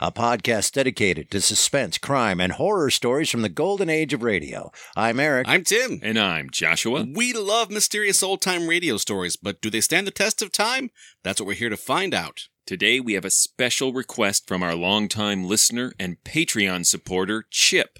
a 0.00 0.12
podcast 0.12 0.72
dedicated 0.72 1.30
to 1.30 1.40
suspense, 1.40 1.98
crime, 1.98 2.40
and 2.40 2.52
horror 2.52 2.90
stories 2.90 3.30
from 3.30 3.42
the 3.42 3.48
golden 3.48 3.90
age 3.90 4.12
of 4.12 4.22
radio. 4.22 4.70
I'm 4.96 5.18
Eric. 5.18 5.48
I'm 5.48 5.64
Tim. 5.64 5.98
And 6.02 6.18
I'm 6.18 6.50
Joshua. 6.50 7.06
We 7.12 7.32
love 7.32 7.70
mysterious 7.70 8.22
old 8.22 8.40
time 8.40 8.68
radio 8.68 8.96
stories, 8.96 9.36
but 9.36 9.60
do 9.60 9.70
they 9.70 9.80
stand 9.80 10.06
the 10.06 10.12
test 10.12 10.40
of 10.40 10.52
time? 10.52 10.90
That's 11.24 11.40
what 11.40 11.48
we're 11.48 11.54
here 11.54 11.70
to 11.70 11.76
find 11.76 12.14
out. 12.14 12.42
Today 12.66 13.00
we 13.00 13.14
have 13.14 13.24
a 13.24 13.30
special 13.30 13.92
request 13.92 14.46
from 14.46 14.62
our 14.62 14.74
longtime 14.74 15.44
listener 15.44 15.92
and 15.98 16.22
Patreon 16.24 16.86
supporter, 16.86 17.44
Chip. 17.50 17.98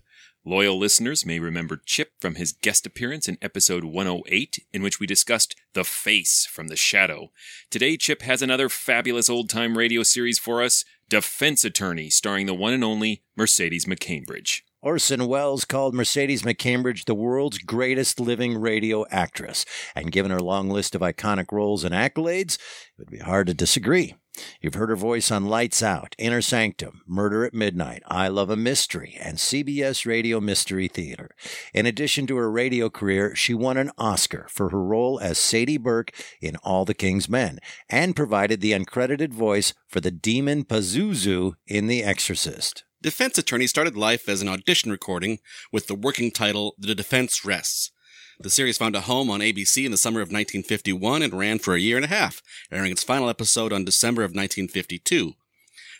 Loyal 0.48 0.78
listeners 0.78 1.26
may 1.26 1.38
remember 1.38 1.82
Chip 1.84 2.12
from 2.20 2.36
his 2.36 2.52
guest 2.52 2.86
appearance 2.86 3.28
in 3.28 3.36
episode 3.42 3.84
108, 3.84 4.64
in 4.72 4.82
which 4.82 4.98
we 4.98 5.06
discussed 5.06 5.54
The 5.74 5.84
Face 5.84 6.46
from 6.46 6.68
the 6.68 6.76
Shadow. 6.76 7.32
Today, 7.70 7.98
Chip 7.98 8.22
has 8.22 8.40
another 8.40 8.70
fabulous 8.70 9.28
old 9.28 9.50
time 9.50 9.76
radio 9.76 10.02
series 10.02 10.38
for 10.38 10.62
us 10.62 10.86
Defense 11.10 11.66
Attorney, 11.66 12.08
starring 12.08 12.46
the 12.46 12.54
one 12.54 12.72
and 12.72 12.82
only 12.82 13.22
Mercedes 13.36 13.84
McCambridge. 13.84 14.62
Orson 14.80 15.26
Welles 15.26 15.66
called 15.66 15.92
Mercedes 15.92 16.44
McCambridge 16.44 17.04
the 17.04 17.14
world's 17.14 17.58
greatest 17.58 18.18
living 18.18 18.56
radio 18.58 19.04
actress, 19.10 19.66
and 19.94 20.10
given 20.10 20.30
her 20.30 20.40
long 20.40 20.70
list 20.70 20.94
of 20.94 21.02
iconic 21.02 21.52
roles 21.52 21.84
and 21.84 21.94
accolades, 21.94 22.54
it 22.54 23.00
would 23.00 23.10
be 23.10 23.18
hard 23.18 23.48
to 23.48 23.54
disagree. 23.54 24.14
You've 24.60 24.74
heard 24.74 24.88
her 24.88 24.96
voice 24.96 25.30
on 25.30 25.46
Lights 25.46 25.82
Out, 25.82 26.14
Inner 26.18 26.42
Sanctum, 26.42 27.02
Murder 27.06 27.44
at 27.44 27.54
Midnight, 27.54 28.02
I 28.06 28.28
Love 28.28 28.50
a 28.50 28.56
Mystery, 28.56 29.16
and 29.20 29.38
CBS 29.38 30.06
Radio 30.06 30.40
Mystery 30.40 30.88
Theater. 30.88 31.30
In 31.72 31.86
addition 31.86 32.26
to 32.26 32.36
her 32.36 32.50
radio 32.50 32.90
career, 32.90 33.34
she 33.34 33.54
won 33.54 33.76
an 33.76 33.90
Oscar 33.98 34.46
for 34.50 34.70
her 34.70 34.82
role 34.82 35.18
as 35.20 35.38
Sadie 35.38 35.78
Burke 35.78 36.12
in 36.40 36.56
All 36.56 36.84
the 36.84 36.94
King's 36.94 37.28
Men, 37.28 37.58
and 37.88 38.16
provided 38.16 38.60
the 38.60 38.72
uncredited 38.72 39.32
voice 39.32 39.74
for 39.86 40.00
the 40.00 40.10
demon 40.10 40.64
Pazuzu 40.64 41.54
in 41.66 41.86
The 41.86 42.02
Exorcist. 42.02 42.84
Defense 43.00 43.38
Attorney 43.38 43.68
started 43.68 43.96
life 43.96 44.28
as 44.28 44.42
an 44.42 44.48
audition 44.48 44.90
recording 44.90 45.38
with 45.70 45.86
the 45.86 45.94
working 45.94 46.32
title 46.32 46.74
The 46.78 46.96
Defense 46.96 47.44
Rests. 47.44 47.92
The 48.40 48.50
series 48.50 48.78
found 48.78 48.94
a 48.94 49.00
home 49.00 49.30
on 49.30 49.40
ABC 49.40 49.84
in 49.84 49.90
the 49.90 49.96
summer 49.96 50.20
of 50.20 50.28
1951 50.28 51.22
and 51.22 51.34
ran 51.34 51.58
for 51.58 51.74
a 51.74 51.80
year 51.80 51.96
and 51.96 52.04
a 52.04 52.08
half, 52.08 52.40
airing 52.70 52.92
its 52.92 53.02
final 53.02 53.28
episode 53.28 53.72
on 53.72 53.84
December 53.84 54.22
of 54.22 54.30
1952. 54.30 55.32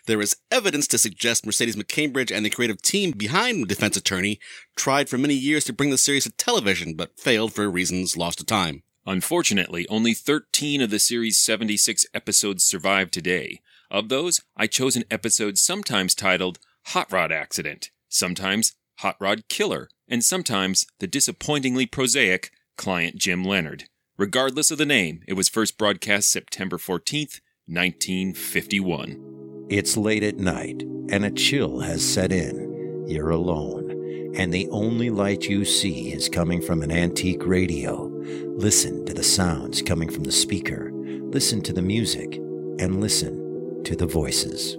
There 0.05 0.21
is 0.21 0.37
evidence 0.49 0.87
to 0.87 0.97
suggest 0.97 1.45
Mercedes 1.45 1.75
McCambridge 1.75 2.33
and 2.33 2.45
the 2.45 2.49
creative 2.49 2.81
team 2.81 3.11
behind 3.11 3.67
Defense 3.67 3.97
Attorney 3.97 4.39
tried 4.77 5.09
for 5.09 5.17
many 5.17 5.33
years 5.33 5.65
to 5.65 5.73
bring 5.73 5.89
the 5.89 5.97
series 5.97 6.23
to 6.23 6.31
television, 6.31 6.93
but 6.93 7.19
failed 7.19 7.51
for 7.51 7.69
reasons 7.69 8.15
lost 8.15 8.37
to 8.37 8.45
time. 8.45 8.83
Unfortunately, 9.05 9.85
only 9.89 10.13
13 10.13 10.81
of 10.81 10.91
the 10.91 10.99
series' 10.99 11.37
76 11.37 12.05
episodes 12.13 12.63
survive 12.63 13.11
today. 13.11 13.59
Of 13.91 14.07
those, 14.07 14.39
I 14.55 14.67
chose 14.67 14.95
an 14.95 15.03
episode 15.11 15.57
sometimes 15.57 16.15
titled 16.15 16.59
Hot 16.85 17.11
Rod 17.11 17.33
Accident, 17.33 17.91
sometimes 18.07 18.75
Hot 18.99 19.15
Rod 19.19 19.47
Killer, 19.47 19.89
and 20.09 20.25
sometimes 20.25 20.85
the 20.99 21.07
disappointingly 21.07 21.85
prosaic 21.85 22.51
Client 22.77 23.15
Jim 23.15 23.45
Leonard. 23.45 23.85
Regardless 24.17 24.71
of 24.71 24.77
the 24.77 24.85
name, 24.85 25.21
it 25.25 25.35
was 25.35 25.47
first 25.47 25.77
broadcast 25.77 26.29
September 26.29 26.77
14th, 26.77 27.39
1951. 27.65 29.67
It's 29.69 29.95
late 29.95 30.23
at 30.23 30.35
night, 30.35 30.83
and 31.09 31.23
a 31.23 31.31
chill 31.31 31.79
has 31.79 32.05
set 32.05 32.33
in. 32.33 33.05
You're 33.07 33.29
alone, 33.29 34.33
and 34.35 34.53
the 34.53 34.67
only 34.69 35.09
light 35.09 35.45
you 35.45 35.63
see 35.63 36.11
is 36.11 36.27
coming 36.27 36.61
from 36.61 36.81
an 36.81 36.91
antique 36.91 37.45
radio. 37.45 38.11
Listen 38.57 39.05
to 39.05 39.13
the 39.13 39.23
sounds 39.23 39.81
coming 39.81 40.09
from 40.09 40.25
the 40.25 40.31
speaker, 40.33 40.91
listen 40.93 41.61
to 41.61 41.71
the 41.71 41.81
music, 41.81 42.35
and 42.79 42.99
listen 42.99 43.81
to 43.85 43.95
the 43.95 44.07
voices. 44.07 44.77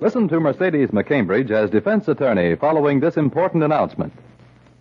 Listen 0.00 0.28
to 0.28 0.40
Mercedes 0.40 0.88
McCambridge 0.92 1.50
as 1.50 1.68
defense 1.68 2.08
attorney 2.08 2.56
following 2.56 3.00
this 3.00 3.18
important 3.18 3.62
announcement. 3.62 4.14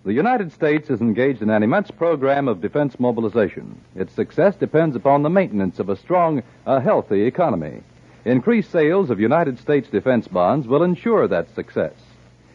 The 0.05 0.13
United 0.13 0.53
States 0.53 0.89
is 0.89 1.01
engaged 1.01 1.41
in 1.41 1.49
an 1.49 1.61
immense 1.61 1.91
program 1.91 2.47
of 2.47 2.61
defense 2.61 2.97
mobilization. 3.01 3.81
Its 3.97 4.13
success 4.13 4.55
depends 4.55 4.95
upon 4.95 5.21
the 5.21 5.29
maintenance 5.29 5.77
of 5.77 5.89
a 5.89 5.97
strong, 5.97 6.41
a 6.65 6.79
healthy 6.79 7.23
economy. 7.23 7.81
Increased 8.23 8.71
sales 8.71 9.09
of 9.09 9.19
United 9.19 9.59
States 9.59 9.89
defense 9.89 10.25
bonds 10.29 10.67
will 10.67 10.83
ensure 10.83 11.27
that 11.27 11.53
success. 11.53 11.95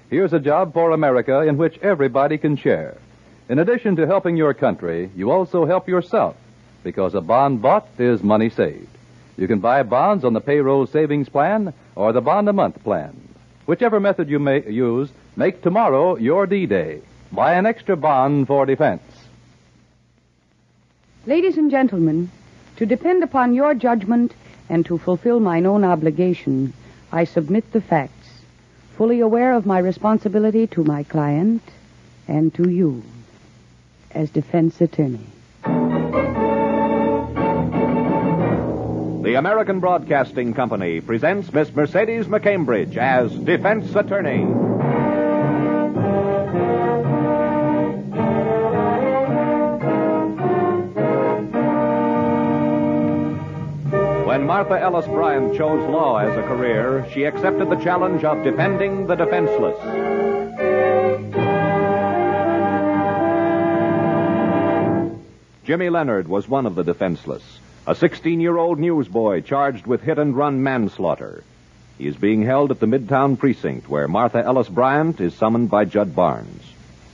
Here's 0.08 0.32
a 0.32 0.40
job 0.40 0.72
for 0.72 0.92
America 0.92 1.42
in 1.42 1.58
which 1.58 1.78
everybody 1.82 2.38
can 2.38 2.56
share. 2.56 2.96
In 3.50 3.58
addition 3.58 3.94
to 3.96 4.06
helping 4.06 4.38
your 4.38 4.54
country, 4.54 5.10
you 5.14 5.30
also 5.30 5.66
help 5.66 5.86
yourself 5.86 6.34
because 6.82 7.14
a 7.14 7.20
bond 7.20 7.60
bought 7.60 7.86
is 7.98 8.22
money 8.22 8.48
saved. 8.48 8.93
You 9.36 9.48
can 9.48 9.60
buy 9.60 9.82
bonds 9.82 10.24
on 10.24 10.32
the 10.32 10.40
payroll 10.40 10.86
savings 10.86 11.28
plan 11.28 11.74
or 11.96 12.12
the 12.12 12.20
bond 12.20 12.48
a 12.48 12.52
month 12.52 12.82
plan. 12.84 13.28
Whichever 13.66 13.98
method 13.98 14.28
you 14.28 14.38
may 14.38 14.68
use, 14.70 15.10
make 15.36 15.62
tomorrow 15.62 16.16
your 16.16 16.46
D 16.46 16.66
Day. 16.66 17.00
Buy 17.32 17.54
an 17.54 17.66
extra 17.66 17.96
bond 17.96 18.46
for 18.46 18.66
defense. 18.66 19.02
Ladies 21.26 21.56
and 21.56 21.70
gentlemen, 21.70 22.30
to 22.76 22.86
depend 22.86 23.24
upon 23.24 23.54
your 23.54 23.74
judgment 23.74 24.34
and 24.68 24.84
to 24.86 24.98
fulfill 24.98 25.40
mine 25.40 25.66
own 25.66 25.82
obligation, 25.82 26.72
I 27.10 27.24
submit 27.24 27.72
the 27.72 27.80
facts, 27.80 28.28
fully 28.96 29.20
aware 29.20 29.54
of 29.54 29.66
my 29.66 29.78
responsibility 29.78 30.66
to 30.68 30.84
my 30.84 31.02
client 31.02 31.62
and 32.28 32.54
to 32.54 32.68
you 32.68 33.02
as 34.10 34.30
defense 34.30 34.80
attorney. 34.80 35.26
The 39.24 39.36
American 39.36 39.80
Broadcasting 39.80 40.52
Company 40.52 41.00
presents 41.00 41.50
Miss 41.50 41.74
Mercedes 41.74 42.26
McCambridge 42.26 42.98
as 42.98 43.34
defense 43.34 43.94
attorney. 43.94 44.44
When 54.26 54.44
Martha 54.44 54.78
Ellis 54.78 55.06
Bryant 55.06 55.56
chose 55.56 55.88
law 55.88 56.18
as 56.18 56.36
a 56.36 56.42
career, 56.42 57.06
she 57.14 57.24
accepted 57.24 57.70
the 57.70 57.82
challenge 57.82 58.24
of 58.24 58.44
defending 58.44 59.06
the 59.06 59.14
defenseless. 59.14 59.78
Jimmy 65.64 65.88
Leonard 65.88 66.28
was 66.28 66.46
one 66.46 66.66
of 66.66 66.74
the 66.74 66.84
defenseless, 66.84 67.42
a 67.86 67.94
16 67.94 68.40
year 68.40 68.56
old 68.56 68.78
newsboy 68.78 69.42
charged 69.42 69.86
with 69.86 70.02
hit 70.02 70.18
and 70.18 70.36
run 70.36 70.62
manslaughter. 70.62 71.44
He 71.98 72.06
is 72.06 72.16
being 72.16 72.42
held 72.42 72.70
at 72.70 72.80
the 72.80 72.86
Midtown 72.86 73.38
Precinct 73.38 73.88
where 73.88 74.08
Martha 74.08 74.42
Ellis 74.42 74.68
Bryant 74.68 75.20
is 75.20 75.34
summoned 75.34 75.70
by 75.70 75.84
Judd 75.84 76.16
Barnes. 76.16 76.62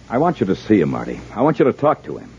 I 0.09 0.19
want 0.19 0.41
you 0.41 0.47
to 0.47 0.57
see 0.57 0.81
him, 0.81 0.91
Marty. 0.91 1.21
I 1.35 1.43
want 1.43 1.59
you 1.59 1.65
to 1.65 1.73
talk 1.73 2.05
to 2.05 2.19
him. 2.19 2.31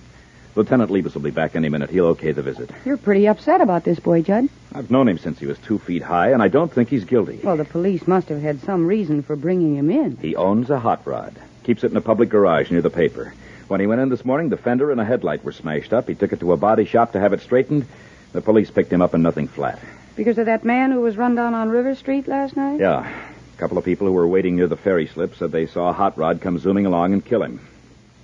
Lieutenant 0.55 0.91
Levis 0.91 1.13
will 1.13 1.21
be 1.21 1.31
back 1.31 1.55
any 1.55 1.69
minute. 1.69 1.89
He'll 1.89 2.07
okay 2.07 2.31
the 2.31 2.41
visit. 2.41 2.69
You're 2.83 2.97
pretty 2.97 3.27
upset 3.27 3.61
about 3.61 3.83
this 3.83 3.99
boy, 3.99 4.21
Judd. 4.21 4.49
I've 4.73 4.91
known 4.91 5.07
him 5.07 5.17
since 5.17 5.39
he 5.39 5.45
was 5.45 5.57
two 5.59 5.79
feet 5.79 6.01
high, 6.01 6.31
and 6.31 6.41
I 6.41 6.49
don't 6.49 6.71
think 6.71 6.89
he's 6.89 7.05
guilty. 7.05 7.39
Well, 7.43 7.55
the 7.55 7.63
police 7.63 8.05
must 8.05 8.27
have 8.29 8.41
had 8.41 8.61
some 8.61 8.85
reason 8.85 9.21
for 9.21 9.37
bringing 9.37 9.77
him 9.77 9.89
in. 9.89 10.17
He 10.17 10.35
owns 10.35 10.69
a 10.69 10.79
hot 10.79 11.05
rod. 11.05 11.35
Keeps 11.63 11.83
it 11.85 11.91
in 11.91 11.97
a 11.97 12.01
public 12.01 12.29
garage 12.29 12.69
near 12.69 12.81
the 12.81 12.89
paper. 12.89 13.33
When 13.69 13.79
he 13.79 13.87
went 13.87 14.01
in 14.01 14.09
this 14.09 14.25
morning, 14.25 14.49
the 14.49 14.57
fender 14.57 14.91
and 14.91 14.99
a 14.99 15.05
headlight 15.05 15.45
were 15.45 15.53
smashed 15.53 15.93
up. 15.93 16.09
He 16.09 16.15
took 16.15 16.33
it 16.33 16.41
to 16.41 16.51
a 16.51 16.57
body 16.57 16.83
shop 16.83 17.13
to 17.13 17.19
have 17.21 17.31
it 17.31 17.39
straightened. 17.39 17.85
The 18.33 18.41
police 18.41 18.71
picked 18.71 18.91
him 18.91 19.01
up 19.01 19.13
in 19.13 19.21
nothing 19.21 19.47
flat. 19.47 19.79
Because 20.15 20.37
of 20.37 20.45
that 20.45 20.63
man 20.63 20.91
who 20.91 21.01
was 21.01 21.17
run 21.17 21.35
down 21.35 21.53
on 21.53 21.69
River 21.69 21.95
Street 21.95 22.27
last 22.27 22.55
night? 22.55 22.79
Yeah. 22.79 23.07
A 23.07 23.57
couple 23.57 23.77
of 23.77 23.85
people 23.85 24.07
who 24.07 24.13
were 24.13 24.27
waiting 24.27 24.55
near 24.55 24.67
the 24.67 24.77
ferry 24.77 25.07
slip 25.07 25.35
said 25.35 25.51
they 25.51 25.67
saw 25.67 25.89
a 25.89 25.93
hot 25.93 26.17
rod 26.17 26.41
come 26.41 26.57
zooming 26.57 26.85
along 26.85 27.13
and 27.13 27.23
kill 27.23 27.43
him. 27.43 27.59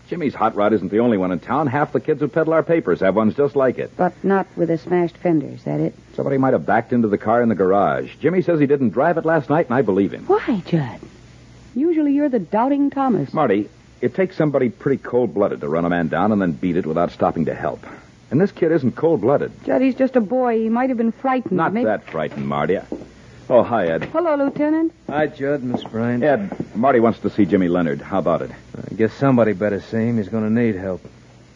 Jimmy's 0.08 0.34
hot 0.34 0.56
rod 0.56 0.72
isn't 0.72 0.90
the 0.90 1.00
only 1.00 1.18
one 1.18 1.34
in 1.34 1.40
town. 1.40 1.68
Half 1.68 1.92
the 1.92 2.00
kids 2.00 2.22
who 2.22 2.30
peddle 2.30 2.54
our 2.54 2.64
papers 2.64 3.02
have 3.02 3.16
ones 3.16 3.36
just 3.36 3.58
like 3.58 3.78
it. 3.78 3.92
But 3.98 4.14
not 4.24 4.48
with 4.56 4.70
a 4.70 4.78
smashed 4.78 5.18
fender, 5.18 5.48
is 5.48 5.64
that 5.66 5.82
it? 5.82 5.94
Somebody 6.16 6.38
might 6.38 6.54
have 6.54 6.66
backed 6.66 6.94
into 6.94 7.10
the 7.10 7.18
car 7.18 7.42
in 7.42 7.50
the 7.50 7.56
garage. 7.56 8.16
Jimmy 8.22 8.42
says 8.42 8.60
he 8.60 8.68
didn't 8.68 8.92
drive 8.92 9.18
it 9.18 9.26
last 9.26 9.50
night, 9.50 9.66
and 9.66 9.76
I 9.76 9.82
believe 9.82 10.14
him. 10.14 10.26
Why, 10.28 10.64
Judd? 10.66 11.02
Usually 11.76 12.14
you're 12.14 12.30
the 12.30 12.40
doubting 12.40 12.90
Thomas. 12.90 13.34
Marty, 13.34 13.70
it 14.00 14.16
takes 14.16 14.38
somebody 14.38 14.70
pretty 14.70 15.04
cold-blooded 15.04 15.60
to 15.60 15.68
run 15.68 15.84
a 15.84 15.90
man 15.90 16.08
down 16.08 16.32
and 16.32 16.42
then 16.42 16.54
beat 16.54 16.78
it 16.78 16.86
without 16.86 17.12
stopping 17.12 17.46
to 17.46 17.54
help. 17.54 17.86
And 18.30 18.42
this 18.42 18.52
kid 18.52 18.72
isn't 18.72 18.96
cold-blooded. 18.96 19.52
Judd, 19.66 19.82
he's 19.82 19.96
just 19.96 20.16
a 20.16 20.22
boy. 20.22 20.60
He 20.60 20.70
might 20.70 20.90
have 20.90 20.98
been 20.98 21.12
frightened. 21.14 21.54
Not 21.54 21.74
Maybe- 21.74 21.86
that 21.86 22.06
frightened, 22.10 22.48
Marty. 22.48 22.78
Oh, 23.50 23.64
hi, 23.64 23.88
Ed. 23.88 24.06
Hello, 24.06 24.36
Lieutenant. 24.36 24.92
Hi, 25.10 25.28
Judd, 25.28 25.64
Miss 25.64 25.82
Bryant. 25.86 26.22
Ed, 26.22 26.52
Marty 26.76 27.00
wants 27.00 27.20
to 27.20 27.30
see 27.30 27.46
Jimmy 27.46 27.70
Leonard. 27.70 28.02
How 28.02 28.20
about 28.20 28.42
it? 28.42 28.52
I 28.76 28.94
guess 28.96 29.14
somebody 29.14 29.54
better 29.54 29.80
see 29.80 30.08
him. 30.08 30.18
He's 30.18 30.28
going 30.28 30.44
to 30.44 30.50
need 30.50 30.76
help. 30.76 31.02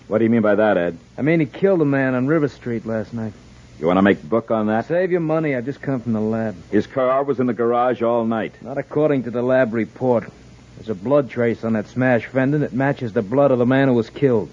What 0.08 0.20
do 0.20 0.24
you 0.24 0.30
mean 0.30 0.42
by 0.42 0.56
that, 0.56 0.78
Ed? 0.78 0.98
I 1.18 1.22
mean, 1.22 1.42
he 1.42 1.46
killed 1.46 1.82
a 1.82 1.86
man 1.86 2.16
on 2.16 2.28
River 2.28 2.48
Street 2.48 2.86
last 2.86 3.14
night. 3.14 3.34
You 3.80 3.88
want 3.88 3.98
to 3.98 4.02
make 4.04 4.22
book 4.24 4.52
on 4.52 4.68
that? 4.68 4.86
Save 4.88 5.12
your 5.12 5.20
money. 5.22 5.56
I 5.56 5.62
just 5.62 5.82
come 5.82 6.00
from 6.00 6.14
the 6.14 6.22
lab. 6.22 6.56
His 6.72 6.88
car 6.88 7.24
was 7.24 7.40
in 7.42 7.48
the 7.48 7.54
garage 7.54 8.02
all 8.02 8.24
night. 8.26 8.54
Not 8.62 8.78
according 8.78 9.24
to 9.24 9.32
the 9.32 9.42
lab 9.42 9.74
report. 9.74 10.30
There's 10.78 10.90
a 10.90 10.96
blood 10.96 11.30
trace 11.30 11.64
on 11.64 11.74
that 11.74 11.88
smashed 11.88 12.28
fender 12.28 12.60
that 12.60 12.74
matches 12.74 13.12
the 13.12 13.22
blood 13.22 13.52
of 13.52 13.60
the 13.60 13.66
man 13.66 13.88
who 13.90 13.94
was 13.96 14.10
killed. 14.10 14.50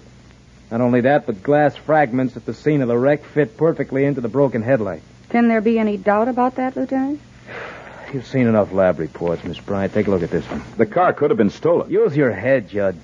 Not 0.71 0.81
only 0.81 1.01
that, 1.01 1.25
but 1.25 1.41
glass 1.41 1.75
fragments 1.75 2.37
at 2.37 2.45
the 2.45 2.53
scene 2.53 2.81
of 2.81 2.87
the 2.87 2.97
wreck 2.97 3.23
fit 3.23 3.57
perfectly 3.57 4.05
into 4.05 4.21
the 4.21 4.27
broken 4.27 4.61
headlight. 4.61 5.01
Can 5.29 5.47
there 5.47 5.61
be 5.61 5.79
any 5.79 5.97
doubt 5.97 6.27
about 6.27 6.55
that, 6.55 6.75
Lieutenant? 6.75 7.19
You've 8.13 8.27
seen 8.27 8.47
enough 8.47 8.71
lab 8.71 8.99
reports, 8.99 9.43
Miss 9.43 9.59
Bryant. 9.59 9.93
Take 9.93 10.07
a 10.07 10.11
look 10.11 10.23
at 10.23 10.31
this 10.31 10.45
one. 10.45 10.63
The 10.77 10.85
car 10.85 11.13
could 11.13 11.31
have 11.31 11.37
been 11.37 11.49
stolen. 11.49 11.89
Use 11.89 12.15
your 12.15 12.31
head, 12.31 12.69
Judd. 12.69 12.97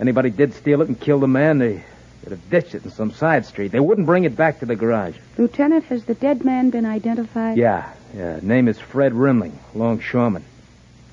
Anybody 0.00 0.30
did 0.30 0.54
steal 0.54 0.82
it 0.82 0.88
and 0.88 0.98
kill 0.98 1.20
the 1.20 1.28
man, 1.28 1.58
they 1.58 1.84
would 2.24 2.30
have 2.30 2.50
ditched 2.50 2.74
it 2.74 2.84
in 2.84 2.90
some 2.90 3.12
side 3.12 3.46
street. 3.46 3.70
They 3.70 3.80
wouldn't 3.80 4.06
bring 4.06 4.24
it 4.24 4.34
back 4.34 4.60
to 4.60 4.66
the 4.66 4.76
garage. 4.76 5.16
Lieutenant, 5.38 5.84
has 5.84 6.04
the 6.04 6.14
dead 6.14 6.44
man 6.44 6.70
been 6.70 6.86
identified? 6.86 7.56
Yeah, 7.56 7.92
yeah. 8.14 8.40
Name 8.42 8.66
is 8.68 8.78
Fred 8.78 9.12
Rimling, 9.12 9.52
longshoreman. 9.74 10.44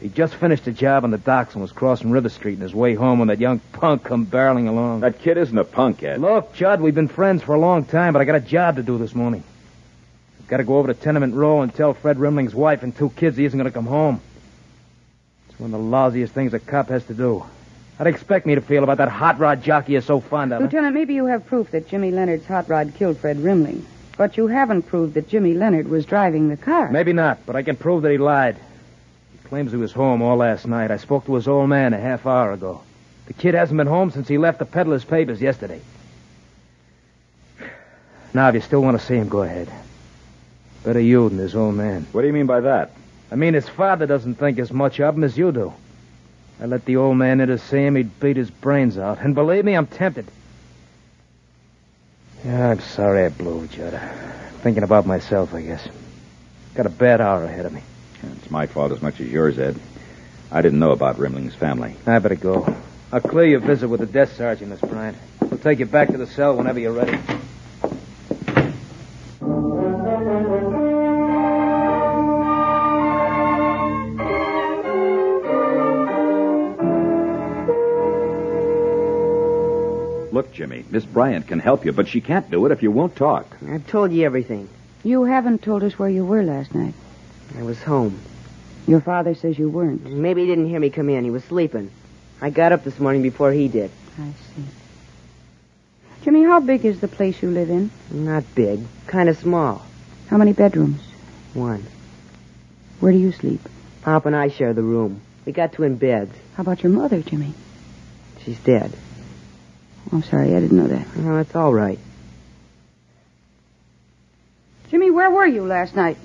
He 0.01 0.09
just 0.09 0.33
finished 0.33 0.65
a 0.65 0.71
job 0.71 1.03
on 1.03 1.11
the 1.11 1.19
docks 1.19 1.53
and 1.53 1.61
was 1.61 1.71
crossing 1.71 2.09
River 2.09 2.29
Street 2.29 2.55
on 2.55 2.61
his 2.61 2.73
way 2.73 2.95
home 2.95 3.19
when 3.19 3.27
that 3.27 3.39
young 3.39 3.59
punk 3.71 4.03
come 4.03 4.25
barreling 4.25 4.67
along. 4.67 5.01
That 5.01 5.19
kid 5.19 5.37
isn't 5.37 5.55
a 5.57 5.63
punk, 5.63 6.01
Ed. 6.01 6.19
Look, 6.19 6.53
Judd, 6.53 6.81
we've 6.81 6.95
been 6.95 7.07
friends 7.07 7.43
for 7.43 7.53
a 7.53 7.59
long 7.59 7.85
time, 7.85 8.13
but 8.13 8.21
I 8.21 8.25
got 8.25 8.35
a 8.35 8.39
job 8.39 8.77
to 8.77 8.83
do 8.83 8.97
this 8.97 9.13
morning. 9.13 9.43
I've 10.39 10.47
got 10.47 10.57
to 10.57 10.63
go 10.63 10.79
over 10.79 10.91
to 10.91 10.99
Tenement 10.99 11.35
Row 11.35 11.61
and 11.61 11.73
tell 11.73 11.93
Fred 11.93 12.17
Rimling's 12.17 12.55
wife 12.55 12.81
and 12.81 12.95
two 12.95 13.11
kids 13.11 13.37
he 13.37 13.45
isn't 13.45 13.57
going 13.57 13.69
to 13.69 13.73
come 13.73 13.85
home. 13.85 14.19
It's 15.49 15.59
one 15.59 15.71
of 15.71 15.79
the 15.79 15.85
lousiest 15.85 16.29
things 16.31 16.55
a 16.55 16.59
cop 16.59 16.89
has 16.89 17.05
to 17.05 17.13
do. 17.13 17.45
How'd 17.99 18.07
expect 18.07 18.47
me 18.47 18.55
to 18.55 18.61
feel 18.61 18.83
about 18.83 18.97
that 18.97 19.09
hot 19.09 19.37
rod 19.37 19.61
jockey 19.61 19.91
you're 19.91 20.01
so 20.01 20.19
fond 20.19 20.51
of? 20.51 20.59
huh? 20.61 20.65
Lieutenant, 20.65 20.95
maybe 20.95 21.13
you 21.13 21.27
have 21.27 21.45
proof 21.45 21.69
that 21.71 21.87
Jimmy 21.87 22.09
Leonard's 22.09 22.47
hot 22.47 22.67
rod 22.67 22.93
killed 22.95 23.19
Fred 23.19 23.37
Rimling. 23.37 23.83
But 24.17 24.35
you 24.35 24.47
haven't 24.47 24.83
proved 24.83 25.13
that 25.13 25.29
Jimmy 25.29 25.53
Leonard 25.53 25.87
was 25.87 26.07
driving 26.07 26.49
the 26.49 26.57
car. 26.57 26.89
Maybe 26.89 27.13
not, 27.13 27.45
but 27.45 27.55
I 27.55 27.61
can 27.61 27.75
prove 27.75 28.01
that 28.01 28.11
he 28.11 28.17
lied. 28.17 28.57
Claims 29.51 29.73
he 29.73 29.77
was 29.77 29.91
home 29.91 30.21
all 30.21 30.37
last 30.37 30.65
night. 30.65 30.91
I 30.91 30.95
spoke 30.95 31.25
to 31.25 31.35
his 31.35 31.45
old 31.45 31.67
man 31.67 31.93
a 31.93 31.99
half 31.99 32.25
hour 32.25 32.53
ago. 32.53 32.83
The 33.25 33.33
kid 33.33 33.53
hasn't 33.53 33.75
been 33.75 33.85
home 33.85 34.09
since 34.09 34.29
he 34.29 34.37
left 34.37 34.59
the 34.59 34.65
peddler's 34.65 35.03
papers 35.03 35.41
yesterday. 35.41 35.81
Now, 38.33 38.47
if 38.47 38.55
you 38.55 38.61
still 38.61 38.81
want 38.81 38.97
to 38.97 39.05
see 39.05 39.15
him, 39.15 39.27
go 39.27 39.41
ahead. 39.41 39.69
Better 40.85 41.01
you 41.01 41.27
than 41.27 41.37
his 41.37 41.53
old 41.53 41.75
man. 41.75 42.07
What 42.13 42.21
do 42.21 42.27
you 42.27 42.33
mean 42.33 42.45
by 42.45 42.61
that? 42.61 42.91
I 43.29 43.35
mean, 43.35 43.53
his 43.53 43.67
father 43.67 44.05
doesn't 44.05 44.35
think 44.35 44.57
as 44.57 44.71
much 44.71 45.01
of 45.01 45.17
him 45.17 45.23
as 45.25 45.37
you 45.37 45.51
do. 45.51 45.73
I 46.61 46.65
let 46.67 46.85
the 46.85 46.95
old 46.95 47.17
man 47.17 47.41
in 47.41 47.49
to 47.49 47.57
see 47.57 47.85
him, 47.85 47.97
he'd 47.97 48.21
beat 48.21 48.37
his 48.37 48.49
brains 48.49 48.97
out. 48.97 49.19
And 49.19 49.35
believe 49.35 49.65
me, 49.65 49.73
I'm 49.73 49.85
tempted. 49.85 50.27
Yeah, 52.45 52.69
I'm 52.69 52.79
sorry 52.79 53.25
I 53.25 53.29
blew, 53.29 53.67
Judd. 53.67 53.99
Thinking 54.61 54.83
about 54.83 55.05
myself, 55.05 55.53
I 55.53 55.61
guess. 55.61 55.85
Got 56.73 56.85
a 56.85 56.89
bad 56.89 57.19
hour 57.19 57.43
ahead 57.43 57.65
of 57.65 57.73
me. 57.73 57.81
It's 58.23 58.51
my 58.51 58.67
fault 58.67 58.91
as 58.91 59.01
much 59.01 59.19
as 59.19 59.27
yours, 59.27 59.57
Ed. 59.57 59.79
I 60.51 60.61
didn't 60.61 60.79
know 60.79 60.91
about 60.91 61.17
Rimling's 61.17 61.55
family. 61.55 61.95
I 62.05 62.19
better 62.19 62.35
go. 62.35 62.75
I'll 63.11 63.21
clear 63.21 63.45
your 63.45 63.59
visit 63.59 63.87
with 63.87 63.99
the 63.99 64.05
desk 64.05 64.35
sergeant, 64.35 64.69
Miss 64.69 64.81
Bryant. 64.81 65.17
We'll 65.41 65.59
take 65.59 65.79
you 65.79 65.85
back 65.85 66.09
to 66.09 66.17
the 66.17 66.27
cell 66.27 66.55
whenever 66.55 66.79
you're 66.79 66.93
ready. 66.93 67.17
Look, 80.31 80.53
Jimmy, 80.53 80.85
Miss 80.89 81.05
Bryant 81.05 81.47
can 81.47 81.59
help 81.59 81.85
you, 81.85 81.91
but 81.91 82.07
she 82.07 82.21
can't 82.21 82.49
do 82.49 82.65
it 82.65 82.71
if 82.71 82.81
you 82.81 82.91
won't 82.91 83.15
talk. 83.15 83.57
I've 83.67 83.85
told 83.87 84.11
you 84.13 84.25
everything. 84.25 84.69
You 85.03 85.25
haven't 85.25 85.61
told 85.61 85.83
us 85.83 85.99
where 85.99 86.09
you 86.09 86.25
were 86.25 86.43
last 86.43 86.73
night. 86.73 86.93
I 87.57 87.63
was 87.63 87.81
home. 87.81 88.19
Your 88.87 89.01
father 89.01 89.35
says 89.35 89.57
you 89.57 89.69
weren't. 89.69 90.05
Maybe 90.05 90.41
he 90.41 90.47
didn't 90.47 90.67
hear 90.67 90.79
me 90.79 90.89
come 90.89 91.09
in. 91.09 91.23
He 91.23 91.29
was 91.29 91.43
sleeping. 91.43 91.91
I 92.41 92.49
got 92.49 92.71
up 92.71 92.83
this 92.83 92.99
morning 92.99 93.21
before 93.21 93.51
he 93.51 93.67
did. 93.67 93.91
I 94.17 94.31
see. 94.55 94.63
Jimmy, 96.23 96.43
how 96.43 96.59
big 96.59 96.85
is 96.85 96.99
the 96.99 97.07
place 97.07 97.41
you 97.41 97.49
live 97.49 97.69
in? 97.69 97.91
Not 98.09 98.43
big. 98.55 98.81
Kind 99.07 99.29
of 99.29 99.37
small. 99.37 99.85
How 100.27 100.37
many 100.37 100.53
bedrooms? 100.53 101.01
One. 101.53 101.85
Where 102.99 103.11
do 103.11 103.17
you 103.17 103.31
sleep? 103.31 103.61
Pop 104.03 104.25
and 104.25 104.35
I 104.35 104.49
share 104.49 104.73
the 104.73 104.83
room. 104.83 105.21
We 105.45 105.51
got 105.51 105.73
twin 105.73 105.97
beds. 105.97 106.33
How 106.55 106.61
about 106.61 106.83
your 106.83 106.91
mother, 106.91 107.21
Jimmy? 107.21 107.53
She's 108.43 108.59
dead. 108.59 108.91
Oh, 110.07 110.17
I'm 110.17 110.23
sorry, 110.23 110.55
I 110.55 110.59
didn't 110.59 110.77
know 110.77 110.87
that. 110.87 111.15
No, 111.17 111.37
it's 111.37 111.55
all 111.55 111.73
right. 111.73 111.99
Jimmy, 114.89 115.09
where 115.11 115.29
were 115.29 115.45
you 115.45 115.65
last 115.65 115.95
night? 115.95 116.17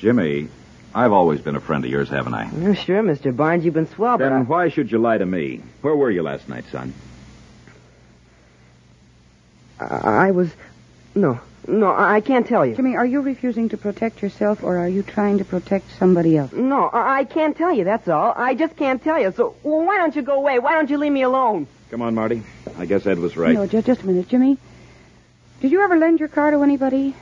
Jimmy, 0.00 0.48
I've 0.94 1.12
always 1.12 1.40
been 1.42 1.56
a 1.56 1.60
friend 1.60 1.84
of 1.84 1.90
yours, 1.90 2.08
haven't 2.08 2.32
I? 2.32 2.50
Oh, 2.64 2.72
sure, 2.72 3.02
Mr. 3.02 3.36
Barnes, 3.36 3.64
you've 3.66 3.74
been 3.74 3.86
swell, 3.86 4.16
but 4.16 4.24
Then 4.24 4.32
I- 4.32 4.42
why 4.42 4.68
should 4.70 4.90
you 4.90 4.98
lie 4.98 5.18
to 5.18 5.26
me? 5.26 5.60
Where 5.82 5.94
were 5.94 6.10
you 6.10 6.22
last 6.22 6.48
night, 6.48 6.64
son? 6.72 6.94
I, 9.78 9.84
I 9.84 10.30
was... 10.30 10.50
No, 11.14 11.38
no, 11.68 11.88
I 11.90 12.14
I 12.16 12.20
can't 12.20 12.46
tell 12.46 12.64
you. 12.64 12.74
Jimmy, 12.76 12.96
are 12.96 13.04
you 13.04 13.20
refusing 13.20 13.68
to 13.70 13.76
protect 13.76 14.22
yourself 14.22 14.62
or 14.62 14.78
are 14.78 14.88
you 14.88 15.02
trying 15.02 15.38
to 15.38 15.44
protect 15.44 15.90
somebody 15.98 16.36
else? 16.38 16.52
No, 16.52 16.88
I 16.88 17.18
I 17.18 17.24
can't 17.24 17.56
tell 17.56 17.72
you, 17.74 17.84
that's 17.84 18.08
all. 18.08 18.32
I 18.36 18.54
just 18.54 18.76
can't 18.76 19.02
tell 19.02 19.20
you. 19.20 19.32
So, 19.32 19.54
well, 19.64 19.84
why 19.84 19.98
don't 19.98 20.14
you 20.16 20.22
go 20.22 20.34
away? 20.36 20.58
Why 20.60 20.72
don't 20.74 20.88
you 20.88 20.96
leave 20.98 21.12
me 21.12 21.22
alone? 21.22 21.66
Come 21.90 22.00
on, 22.00 22.14
Marty. 22.14 22.42
I 22.78 22.86
guess 22.86 23.04
Ed 23.06 23.18
was 23.18 23.36
right. 23.36 23.54
No, 23.54 23.66
just, 23.66 23.86
just 23.86 24.02
a 24.02 24.06
minute, 24.06 24.28
Jimmy. 24.28 24.56
Did 25.60 25.72
you 25.72 25.82
ever 25.82 25.96
lend 25.96 26.20
your 26.20 26.28
car 26.28 26.52
to 26.52 26.62
anybody? 26.62 27.14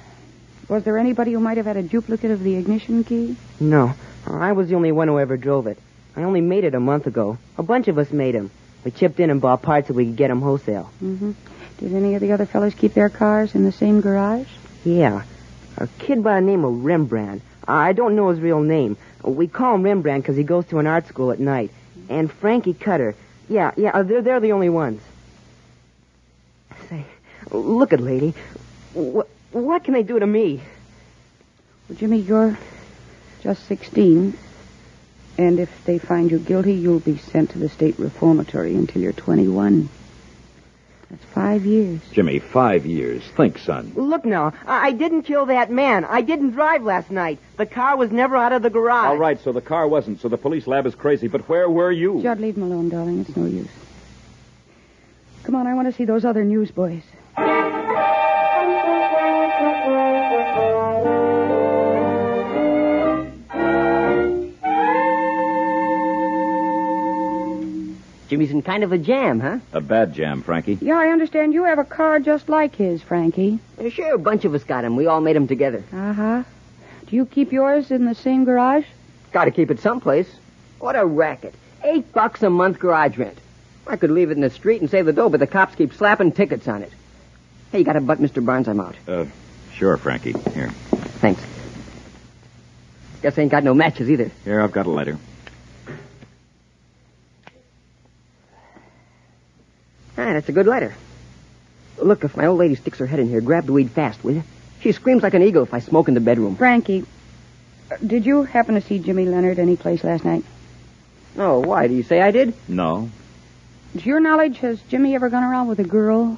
Was 0.68 0.84
there 0.84 0.98
anybody 0.98 1.32
who 1.32 1.40
might 1.40 1.56
have 1.56 1.66
had 1.66 1.76
a 1.76 1.82
duplicate 1.82 2.30
of 2.30 2.42
the 2.42 2.56
ignition 2.56 3.02
key? 3.04 3.36
No, 3.58 3.94
I 4.26 4.52
was 4.52 4.68
the 4.68 4.74
only 4.74 4.92
one 4.92 5.08
who 5.08 5.18
ever 5.18 5.36
drove 5.36 5.66
it. 5.66 5.78
I 6.14 6.24
only 6.24 6.42
made 6.42 6.64
it 6.64 6.74
a 6.74 6.80
month 6.80 7.06
ago. 7.06 7.38
A 7.56 7.62
bunch 7.62 7.88
of 7.88 7.96
us 7.96 8.10
made 8.10 8.34
'em. 8.34 8.50
We 8.84 8.90
chipped 8.90 9.18
in 9.18 9.30
and 9.30 9.40
bought 9.40 9.62
parts 9.62 9.88
so 9.88 9.94
we 9.94 10.04
could 10.06 10.16
get 10.16 10.30
'em 10.30 10.42
wholesale. 10.42 10.90
Mm-hmm. 11.02 11.32
Did 11.78 11.94
any 11.94 12.14
of 12.14 12.20
the 12.20 12.32
other 12.32 12.44
fellows 12.44 12.74
keep 12.74 12.92
their 12.92 13.08
cars 13.08 13.54
in 13.54 13.64
the 13.64 13.72
same 13.72 14.00
garage? 14.00 14.48
Yeah. 14.84 15.22
A 15.76 15.86
kid 15.98 16.22
by 16.22 16.40
the 16.40 16.46
name 16.46 16.64
of 16.64 16.84
Rembrandt. 16.84 17.42
I 17.66 17.92
don't 17.92 18.16
know 18.16 18.30
his 18.30 18.40
real 18.40 18.60
name. 18.60 18.96
We 19.22 19.46
call 19.46 19.76
him 19.76 19.82
Rembrandt 19.82 20.24
because 20.24 20.36
he 20.36 20.42
goes 20.42 20.66
to 20.66 20.78
an 20.78 20.86
art 20.86 21.06
school 21.06 21.30
at 21.30 21.38
night. 21.38 21.70
And 22.08 22.30
Frankie 22.30 22.74
Cutter. 22.74 23.14
Yeah, 23.48 23.72
yeah, 23.76 23.90
uh, 23.94 24.02
they're, 24.02 24.22
they're 24.22 24.40
the 24.40 24.52
only 24.52 24.68
ones. 24.68 25.00
Say, 26.88 27.04
look 27.50 27.92
at 27.92 28.00
lady. 28.00 28.34
What, 28.94 29.28
what 29.52 29.84
can 29.84 29.94
they 29.94 30.02
do 30.02 30.18
to 30.18 30.26
me? 30.26 30.62
Well, 31.88 31.98
Jimmy, 31.98 32.18
you're 32.18 32.58
just 33.42 33.66
16. 33.66 34.36
And 35.38 35.60
if 35.60 35.84
they 35.84 35.98
find 35.98 36.30
you 36.30 36.38
guilty, 36.38 36.74
you'll 36.74 37.00
be 37.00 37.16
sent 37.16 37.50
to 37.50 37.58
the 37.58 37.68
state 37.68 37.98
reformatory 37.98 38.74
until 38.74 39.00
you're 39.02 39.12
21. 39.12 39.88
That's 41.10 41.24
five 41.26 41.64
years. 41.64 42.00
Jimmy, 42.12 42.38
five 42.38 42.84
years. 42.84 43.22
Think, 43.36 43.56
son. 43.58 43.92
Look 43.94 44.26
now, 44.26 44.52
I, 44.66 44.88
I 44.88 44.92
didn't 44.92 45.22
kill 45.22 45.46
that 45.46 45.70
man. 45.70 46.04
I 46.04 46.20
didn't 46.20 46.50
drive 46.50 46.82
last 46.82 47.10
night. 47.10 47.38
The 47.56 47.64
car 47.64 47.96
was 47.96 48.10
never 48.10 48.36
out 48.36 48.52
of 48.52 48.62
the 48.62 48.68
garage. 48.68 49.06
All 49.06 49.16
right, 49.16 49.40
so 49.40 49.52
the 49.52 49.62
car 49.62 49.88
wasn't, 49.88 50.20
so 50.20 50.28
the 50.28 50.36
police 50.36 50.66
lab 50.66 50.84
is 50.84 50.94
crazy, 50.94 51.28
but 51.28 51.48
where 51.48 51.70
were 51.70 51.92
you? 51.92 52.20
Judd, 52.20 52.40
leave 52.40 52.56
him 52.56 52.64
alone, 52.64 52.90
darling. 52.90 53.20
It's 53.20 53.34
no 53.34 53.46
use. 53.46 53.70
Come 55.44 55.54
on, 55.54 55.66
I 55.66 55.72
want 55.72 55.88
to 55.88 55.94
see 55.94 56.04
those 56.04 56.26
other 56.26 56.44
newsboys. 56.44 57.04
Jimmy's 68.38 68.52
in 68.52 68.62
kind 68.62 68.84
of 68.84 68.92
a 68.92 68.98
jam, 68.98 69.40
huh? 69.40 69.58
A 69.72 69.80
bad 69.80 70.14
jam, 70.14 70.42
Frankie. 70.42 70.78
Yeah, 70.80 70.96
I 70.96 71.08
understand 71.08 71.54
you 71.54 71.64
have 71.64 71.80
a 71.80 71.84
car 71.84 72.20
just 72.20 72.48
like 72.48 72.76
his, 72.76 73.02
Frankie. 73.02 73.58
Uh, 73.80 73.90
Sure, 73.90 74.14
a 74.14 74.18
bunch 74.18 74.44
of 74.44 74.54
us 74.54 74.62
got 74.62 74.84
him. 74.84 74.94
We 74.94 75.08
all 75.08 75.20
made 75.20 75.34
him 75.34 75.48
together. 75.48 75.82
Uh 75.92 76.12
huh. 76.12 76.42
Do 77.08 77.16
you 77.16 77.26
keep 77.26 77.50
yours 77.50 77.90
in 77.90 78.04
the 78.04 78.14
same 78.14 78.44
garage? 78.44 78.84
Got 79.32 79.46
to 79.46 79.50
keep 79.50 79.72
it 79.72 79.80
someplace. 79.80 80.28
What 80.78 80.94
a 80.94 81.04
racket. 81.04 81.52
Eight 81.82 82.12
bucks 82.12 82.40
a 82.44 82.48
month 82.50 82.78
garage 82.78 83.18
rent. 83.18 83.36
I 83.88 83.96
could 83.96 84.12
leave 84.12 84.30
it 84.30 84.34
in 84.34 84.40
the 84.40 84.50
street 84.50 84.80
and 84.82 84.88
save 84.88 85.06
the 85.06 85.12
dough, 85.12 85.30
but 85.30 85.40
the 85.40 85.48
cops 85.48 85.74
keep 85.74 85.92
slapping 85.92 86.30
tickets 86.30 86.68
on 86.68 86.82
it. 86.84 86.92
Hey, 87.72 87.80
you 87.80 87.84
got 87.84 87.96
a 87.96 88.00
butt, 88.00 88.18
Mr. 88.20 88.44
Barnes? 88.44 88.68
I'm 88.68 88.78
out. 88.78 88.94
Uh, 89.08 89.24
sure, 89.74 89.96
Frankie. 89.96 90.34
Here. 90.54 90.70
Thanks. 91.18 91.42
Guess 93.20 93.36
I 93.36 93.42
ain't 93.42 93.50
got 93.50 93.64
no 93.64 93.74
matches 93.74 94.08
either. 94.08 94.30
Here, 94.44 94.60
I've 94.60 94.70
got 94.70 94.86
a 94.86 94.90
lighter. 94.90 95.18
Ah, 100.18 100.32
that's 100.32 100.48
a 100.48 100.52
good 100.52 100.66
letter. 100.66 100.94
Look, 101.96 102.24
if 102.24 102.36
my 102.36 102.46
old 102.46 102.58
lady 102.58 102.74
sticks 102.74 102.98
her 102.98 103.06
head 103.06 103.20
in 103.20 103.28
here, 103.28 103.40
grab 103.40 103.66
the 103.66 103.72
weed 103.72 103.90
fast, 103.92 104.24
will 104.24 104.34
you? 104.34 104.42
She 104.80 104.90
screams 104.90 105.22
like 105.22 105.34
an 105.34 105.42
eagle 105.42 105.62
if 105.62 105.72
I 105.72 105.78
smoke 105.78 106.08
in 106.08 106.14
the 106.14 106.20
bedroom. 106.20 106.56
Frankie, 106.56 107.04
uh, 107.90 107.96
did 108.04 108.26
you 108.26 108.42
happen 108.42 108.74
to 108.74 108.80
see 108.80 108.98
Jimmy 108.98 109.26
Leonard 109.26 109.60
any 109.60 109.76
place 109.76 110.02
last 110.02 110.24
night? 110.24 110.44
Oh, 111.36 111.60
why? 111.60 111.86
Do 111.86 111.94
you 111.94 112.02
say 112.02 112.20
I 112.20 112.32
did? 112.32 112.52
No. 112.66 113.10
To 113.96 114.04
your 114.04 114.18
knowledge, 114.18 114.58
has 114.58 114.80
Jimmy 114.82 115.14
ever 115.14 115.28
gone 115.28 115.44
around 115.44 115.68
with 115.68 115.78
a 115.78 115.84
girl? 115.84 116.36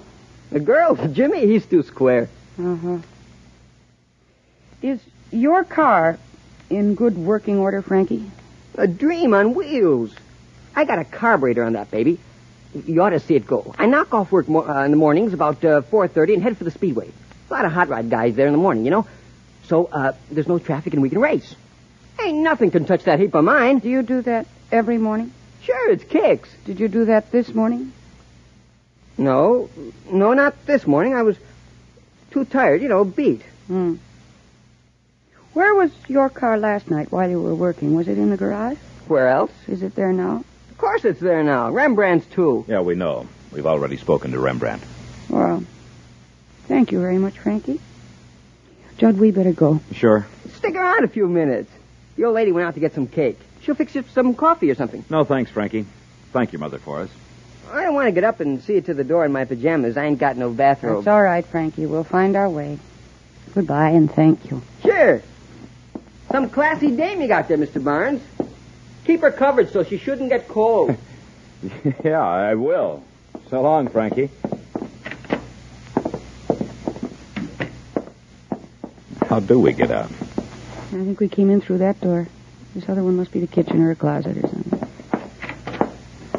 The 0.51 0.61
girl? 0.61 0.95
Jimmy, 1.13 1.47
he's 1.47 1.65
too 1.65 1.83
square. 1.83 2.29
Uh-huh. 2.59 2.99
Is 4.83 5.01
your 5.31 5.65
car 5.65 6.19
in 6.69 6.95
good 6.95 7.17
working 7.17 7.59
order, 7.59 7.81
Frankie? 7.81 8.31
A 8.77 8.87
dream 8.87 9.33
on 9.33 9.55
wheels. 9.55 10.15
I 10.77 10.85
got 10.85 10.99
a 10.99 11.05
carburetor 11.05 11.65
on 11.65 11.73
that 11.75 11.91
baby. 11.91 12.19
You 12.75 13.03
ought 13.03 13.11
to 13.11 13.21
see 13.21 13.35
it 13.35 13.47
go. 13.47 13.75
I 13.79 13.87
knock 13.87 14.15
off 14.15 14.31
work 14.31 14.49
mo- 14.49 14.67
uh, 14.69 14.85
in 14.85 14.91
the 14.93 14.97
mornings 14.97 15.33
about 15.33 15.65
uh, 15.65 15.83
4.30 15.83 16.35
and 16.35 16.43
head 16.43 16.57
for 16.57 16.65
the 16.65 16.71
speedway. 16.71 17.11
A 17.50 17.53
lot 17.53 17.65
of 17.65 17.73
hot 17.73 17.89
rod 17.89 18.09
guys 18.11 18.37
there 18.37 18.47
in 18.47 18.53
the 18.53 18.59
morning, 18.59 18.85
you 18.85 18.91
know. 18.91 19.07
So, 19.65 19.87
uh, 19.87 20.12
there's 20.31 20.47
no 20.49 20.59
traffic 20.59 20.93
and 20.93 21.03
we 21.03 21.11
can 21.11 21.21
race. 21.21 21.55
Ain't 22.23 22.39
nothing 22.39 22.71
can 22.71 22.85
touch 22.85 23.05
that 23.05 23.19
heap 23.19 23.35
of 23.35 23.45
mine. 23.45 23.79
Do 23.79 23.89
you 23.89 24.03
do 24.03 24.23
that 24.23 24.47
every 24.71 24.99
morning? 24.99 25.33
Sure, 25.62 25.91
it's 25.91 26.05
kicks. 26.05 26.49
Did 26.65 26.79
you 26.81 26.89
do 26.89 27.07
that 27.07 27.33
this 27.33 27.55
morning? 27.55 27.93
No, 29.19 29.69
no, 30.11 30.33
not 30.33 30.67
this 30.67 30.87
morning. 30.87 31.15
I 31.15 31.23
was 31.23 31.37
too 32.31 32.45
tired, 32.45 32.83
you 32.83 32.89
know, 32.89 33.05
beat. 33.05 33.43
Hmm. 33.67 33.97
Where 35.53 35.75
was 35.75 35.91
your 36.09 36.29
car 36.31 36.57
last 36.59 36.91
night 36.91 37.11
while 37.11 37.29
you 37.29 37.41
were 37.41 37.55
working? 37.55 37.95
Was 37.97 38.07
it 38.09 38.17
in 38.19 38.31
the 38.31 38.37
garage? 38.37 38.79
Where 39.09 39.29
else? 39.29 39.50
Is 39.67 39.83
it 39.83 39.95
there 39.97 40.12
now? 40.12 40.45
Of 40.81 40.85
course 40.85 41.05
it's 41.05 41.21
there 41.21 41.43
now. 41.43 41.69
Rembrandt's 41.69 42.27
too. 42.29 42.65
Yeah, 42.67 42.81
we 42.81 42.95
know. 42.95 43.29
We've 43.53 43.67
already 43.67 43.99
spoken 43.99 44.33
to 44.33 44.41
Rembrandt. 44.41 44.83
Well, 45.29 45.63
thank 46.69 46.91
you 46.91 47.03
very 47.03 47.19
much, 47.19 47.39
Frankie. 47.39 47.79
Judd, 48.97 49.19
we 49.19 49.31
better 49.31 49.53
go. 49.53 49.81
Sure. 49.93 50.27
Stick 50.55 50.75
around 50.77 51.05
a 51.05 51.09
few 51.09 51.29
minutes. 51.29 51.71
The 52.17 52.25
old 52.25 52.35
lady 52.35 52.51
went 52.51 52.67
out 52.67 52.73
to 52.75 52.81
get 52.81 52.95
some 52.95 53.07
cake. 53.07 53.39
She'll 53.61 53.75
fix 53.75 53.95
you 53.95 54.05
some 54.15 54.35
coffee 54.35 54.71
or 54.71 54.75
something. 54.75 55.05
No, 55.11 55.23
thanks, 55.23 55.51
Frankie. 55.51 55.85
Thank 56.33 56.55
you, 56.55 56.59
mother 56.59 56.79
for 56.79 57.01
us. 57.01 57.11
I 57.71 57.83
don't 57.85 57.93
want 57.95 58.07
to 58.07 58.13
get 58.13 58.25
up 58.25 58.41
and 58.41 58.63
see 58.63 58.77
you 58.77 58.81
to 58.81 58.95
the 58.95 59.05
door 59.05 59.27
in 59.27 59.33
my 59.33 59.45
pajamas. 59.45 59.99
I 59.99 60.07
ain't 60.07 60.19
got 60.19 60.39
no 60.39 60.51
bathrobe. 60.51 61.01
It's 61.01 61.07
all 61.09 61.23
right, 61.23 61.45
Frankie. 61.45 61.85
We'll 61.85 62.05
find 62.05 62.37
our 62.37 62.49
way. 62.49 62.79
Goodbye 63.55 63.91
and 63.91 64.11
thank 64.11 64.51
you. 64.51 64.63
Sure. 64.83 65.21
Some 66.33 66.49
classy 66.49 66.97
dame 66.97 67.21
you 67.21 67.29
got 67.29 67.49
there, 67.49 67.59
Mr. 67.59 67.85
Barnes. 67.85 68.23
Keep 69.04 69.23
her 69.23 69.30
covered 69.30 69.71
so 69.73 69.83
she 69.83 69.99
shouldn't 69.99 70.28
get 70.28 70.49
cold. 70.49 70.97
yeah, 72.04 72.21
I 72.21 72.54
will. 72.54 73.02
So 73.49 73.62
long, 73.62 73.88
Frankie. 73.88 74.30
How 79.28 79.40
do 79.40 79.59
we 79.59 79.73
get 79.73 79.90
out? 79.90 80.11
I 80.92 81.04
think 81.04 81.21
we 81.21 81.28
came 81.28 81.50
in 81.50 81.61
through 81.61 81.78
that 81.78 82.00
door. 82.00 82.28
This 82.75 82.88
other 82.88 83.02
one 83.02 83.16
must 83.16 83.30
be 83.30 83.40
the 83.40 83.47
kitchen 83.47 83.80
or 83.80 83.90
a 83.90 83.97
closet 83.97 84.37
or 84.37 84.49
something. 84.49 84.88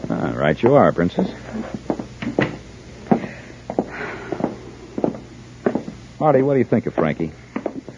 All 0.10 0.34
right, 0.34 0.62
you 0.62 0.76
are, 0.76 0.92
Princess. 0.92 1.30
Marty, 6.20 6.42
what 6.42 6.54
do 6.54 6.60
you 6.60 6.66
think 6.66 6.86
of 6.86 6.94
Frankie? 6.94 7.32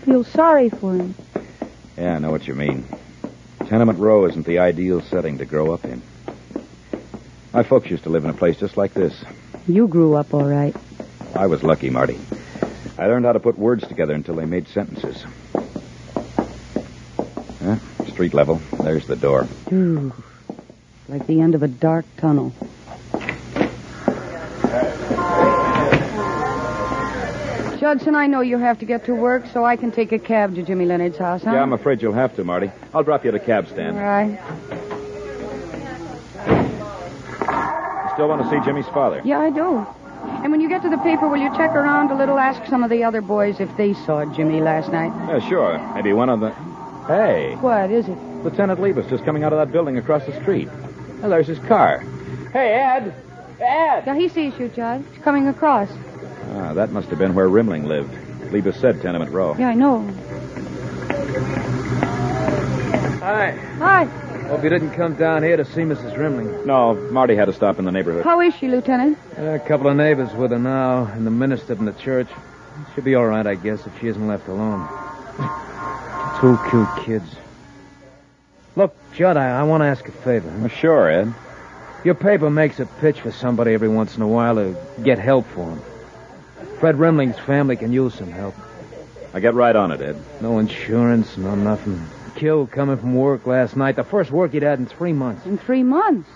Feel 0.05 0.23
sorry 0.23 0.69
for 0.69 0.93
him. 0.95 1.15
Yeah, 1.97 2.15
I 2.15 2.19
know 2.19 2.31
what 2.31 2.47
you 2.47 2.55
mean. 2.55 2.87
Tenement 3.67 3.99
row 3.99 4.25
isn't 4.25 4.45
the 4.45 4.59
ideal 4.59 5.01
setting 5.01 5.37
to 5.37 5.45
grow 5.45 5.73
up 5.73 5.85
in. 5.85 6.01
My 7.53 7.63
folks 7.63 7.89
used 7.89 8.03
to 8.03 8.09
live 8.09 8.23
in 8.23 8.29
a 8.29 8.33
place 8.33 8.57
just 8.57 8.77
like 8.77 8.93
this. 8.93 9.23
You 9.67 9.87
grew 9.87 10.15
up 10.15 10.33
all 10.33 10.45
right. 10.45 10.75
I 11.35 11.47
was 11.47 11.63
lucky, 11.63 11.89
Marty. 11.89 12.19
I 12.97 13.07
learned 13.07 13.25
how 13.25 13.31
to 13.33 13.39
put 13.39 13.57
words 13.57 13.87
together 13.87 14.13
until 14.13 14.35
they 14.35 14.45
made 14.45 14.67
sentences. 14.67 15.25
Huh? 17.59 17.77
Street 18.07 18.33
level. 18.33 18.61
There's 18.83 19.07
the 19.07 19.15
door. 19.15 19.47
Ooh, 19.71 20.13
like 21.07 21.25
the 21.25 21.41
end 21.41 21.55
of 21.55 21.63
a 21.63 21.67
dark 21.67 22.05
tunnel. 22.17 22.53
Judson, 27.93 28.15
I 28.15 28.25
know 28.25 28.41
you 28.41 28.57
have 28.57 28.79
to 28.79 28.85
get 28.85 29.05
to 29.05 29.13
work, 29.13 29.45
so 29.53 29.63
I 29.63 29.75
can 29.75 29.91
take 29.91 30.11
a 30.11 30.17
cab 30.17 30.55
to 30.55 30.63
Jimmy 30.63 30.85
Leonard's 30.87 31.19
house, 31.19 31.43
huh? 31.43 31.51
Yeah, 31.51 31.61
I'm 31.61 31.73
afraid 31.73 32.01
you'll 32.01 32.11
have 32.13 32.35
to, 32.37 32.43
Marty. 32.43 32.71
I'll 32.91 33.03
drop 33.03 33.23
you 33.23 33.29
at 33.29 33.35
a 33.35 33.39
cab 33.39 33.65
All 33.67 33.71
stand. 33.71 33.97
right. 33.97 34.39
Still 38.13 38.29
want 38.29 38.41
to 38.41 38.49
see 38.49 38.65
Jimmy's 38.65 38.87
father? 38.87 39.21
Yeah, 39.23 39.37
I 39.41 39.51
do. 39.51 39.85
And 40.41 40.51
when 40.51 40.59
you 40.59 40.69
get 40.69 40.81
to 40.81 40.89
the 40.89 40.97
paper, 40.97 41.27
will 41.27 41.37
you 41.37 41.55
check 41.55 41.69
around 41.75 42.09
a 42.09 42.15
little? 42.15 42.39
Ask 42.39 42.67
some 42.67 42.83
of 42.83 42.89
the 42.89 43.03
other 43.03 43.21
boys 43.21 43.59
if 43.59 43.69
they 43.77 43.93
saw 43.93 44.25
Jimmy 44.33 44.59
last 44.59 44.91
night. 44.91 45.13
Yeah, 45.29 45.47
sure. 45.47 45.77
Maybe 45.93 46.13
one 46.13 46.29
of 46.29 46.39
the. 46.39 46.49
Hey, 47.05 47.53
What 47.61 47.91
is 47.91 48.07
it? 48.07 48.17
Lieutenant 48.43 48.79
Leibus 48.79 49.07
just 49.07 49.23
coming 49.23 49.43
out 49.43 49.53
of 49.53 49.59
that 49.59 49.71
building 49.71 49.97
across 49.99 50.25
the 50.25 50.33
street. 50.41 50.67
Well, 51.21 51.29
there's 51.29 51.45
his 51.45 51.59
car. 51.59 51.99
Hey, 52.53 52.73
Ed! 52.73 53.13
Ed! 53.59 54.03
Yeah, 54.07 54.15
he 54.15 54.29
sees 54.29 54.57
you, 54.57 54.69
Judd. 54.69 55.05
He's 55.13 55.21
coming 55.23 55.47
across. 55.47 55.89
That 56.73 56.91
must 56.91 57.09
have 57.09 57.19
been 57.19 57.35
where 57.35 57.47
Rimling 57.47 57.85
lived. 57.85 58.13
Leibus 58.51 58.79
said 58.79 59.01
Tenement 59.01 59.31
Row. 59.31 59.55
Yeah, 59.57 59.69
I 59.69 59.73
know. 59.73 60.01
Hi. 63.19 63.51
Hi. 63.51 64.05
Hope 64.47 64.63
you 64.63 64.69
didn't 64.69 64.91
come 64.91 65.15
down 65.15 65.41
here 65.41 65.57
to 65.57 65.65
see 65.65 65.81
Mrs. 65.81 66.15
Rimling. 66.17 66.65
No, 66.65 66.93
Marty 67.11 67.35
had 67.35 67.45
to 67.45 67.53
stop 67.53 67.79
in 67.79 67.85
the 67.85 67.91
neighborhood. 67.91 68.23
How 68.23 68.41
is 68.41 68.53
she, 68.55 68.67
Lieutenant? 68.67 69.17
A 69.37 69.59
couple 69.59 69.87
of 69.87 69.95
neighbors 69.95 70.33
with 70.33 70.51
her 70.51 70.59
now, 70.59 71.05
and 71.05 71.25
the 71.25 71.31
minister 71.31 71.75
from 71.75 71.85
the 71.85 71.93
church. 71.93 72.27
She'll 72.93 73.03
be 73.03 73.15
all 73.15 73.25
right, 73.25 73.47
I 73.47 73.55
guess, 73.55 73.85
if 73.87 73.99
she 73.99 74.07
isn't 74.07 74.27
left 74.27 74.47
alone. 74.47 74.87
Two 76.41 76.59
cute 76.69 77.05
kids. 77.05 77.35
Look, 78.75 78.95
Judd, 79.15 79.37
I, 79.37 79.59
I 79.59 79.63
want 79.63 79.81
to 79.81 79.85
ask 79.85 80.07
a 80.07 80.11
favor. 80.11 80.49
Well, 80.59 80.67
sure, 80.67 81.09
Ed. 81.09 81.33
Your 82.03 82.15
paper 82.15 82.49
makes 82.49 82.79
a 82.79 82.85
pitch 82.85 83.21
for 83.21 83.31
somebody 83.31 83.73
every 83.73 83.87
once 83.87 84.17
in 84.17 84.21
a 84.21 84.27
while 84.27 84.55
to 84.55 84.75
get 85.03 85.19
help 85.19 85.47
for 85.47 85.69
him. 85.69 85.81
Fred 86.83 86.99
Rimling's 86.99 87.39
family 87.39 87.77
can 87.77 87.93
use 87.93 88.13
some 88.13 88.29
help. 88.29 88.53
I 89.33 89.39
get 89.39 89.53
right 89.53 89.73
on 89.73 89.91
it, 89.91 90.01
Ed. 90.01 90.17
No 90.41 90.59
insurance, 90.59 91.37
no 91.37 91.55
nothing. 91.55 92.05
Killed 92.35 92.71
coming 92.71 92.97
from 92.97 93.15
work 93.15 93.47
last 93.47 93.77
night. 93.77 93.95
The 93.95 94.03
first 94.03 94.31
work 94.31 94.51
he'd 94.51 94.63
had 94.63 94.79
in 94.79 94.85
three 94.85 95.13
months. 95.13 95.45
In 95.45 95.57
three 95.57 95.81
months. 95.81 96.27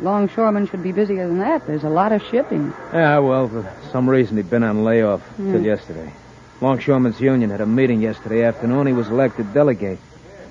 Longshoremen 0.00 0.68
should 0.68 0.84
be 0.84 0.92
busier 0.92 1.26
than 1.26 1.38
that. 1.38 1.66
There's 1.66 1.82
a 1.82 1.88
lot 1.88 2.12
of 2.12 2.22
shipping. 2.22 2.72
Yeah, 2.92 3.18
well, 3.18 3.48
for 3.48 3.72
some 3.90 4.08
reason 4.08 4.36
he'd 4.36 4.48
been 4.48 4.62
on 4.62 4.84
layoff 4.84 5.20
Hmm. 5.36 5.50
till 5.50 5.62
yesterday. 5.62 6.12
Longshoremen's 6.60 7.20
Union 7.20 7.50
had 7.50 7.60
a 7.60 7.66
meeting 7.66 8.00
yesterday 8.00 8.44
afternoon. 8.44 8.86
He 8.86 8.92
was 8.92 9.08
elected 9.08 9.52
delegate. 9.52 9.98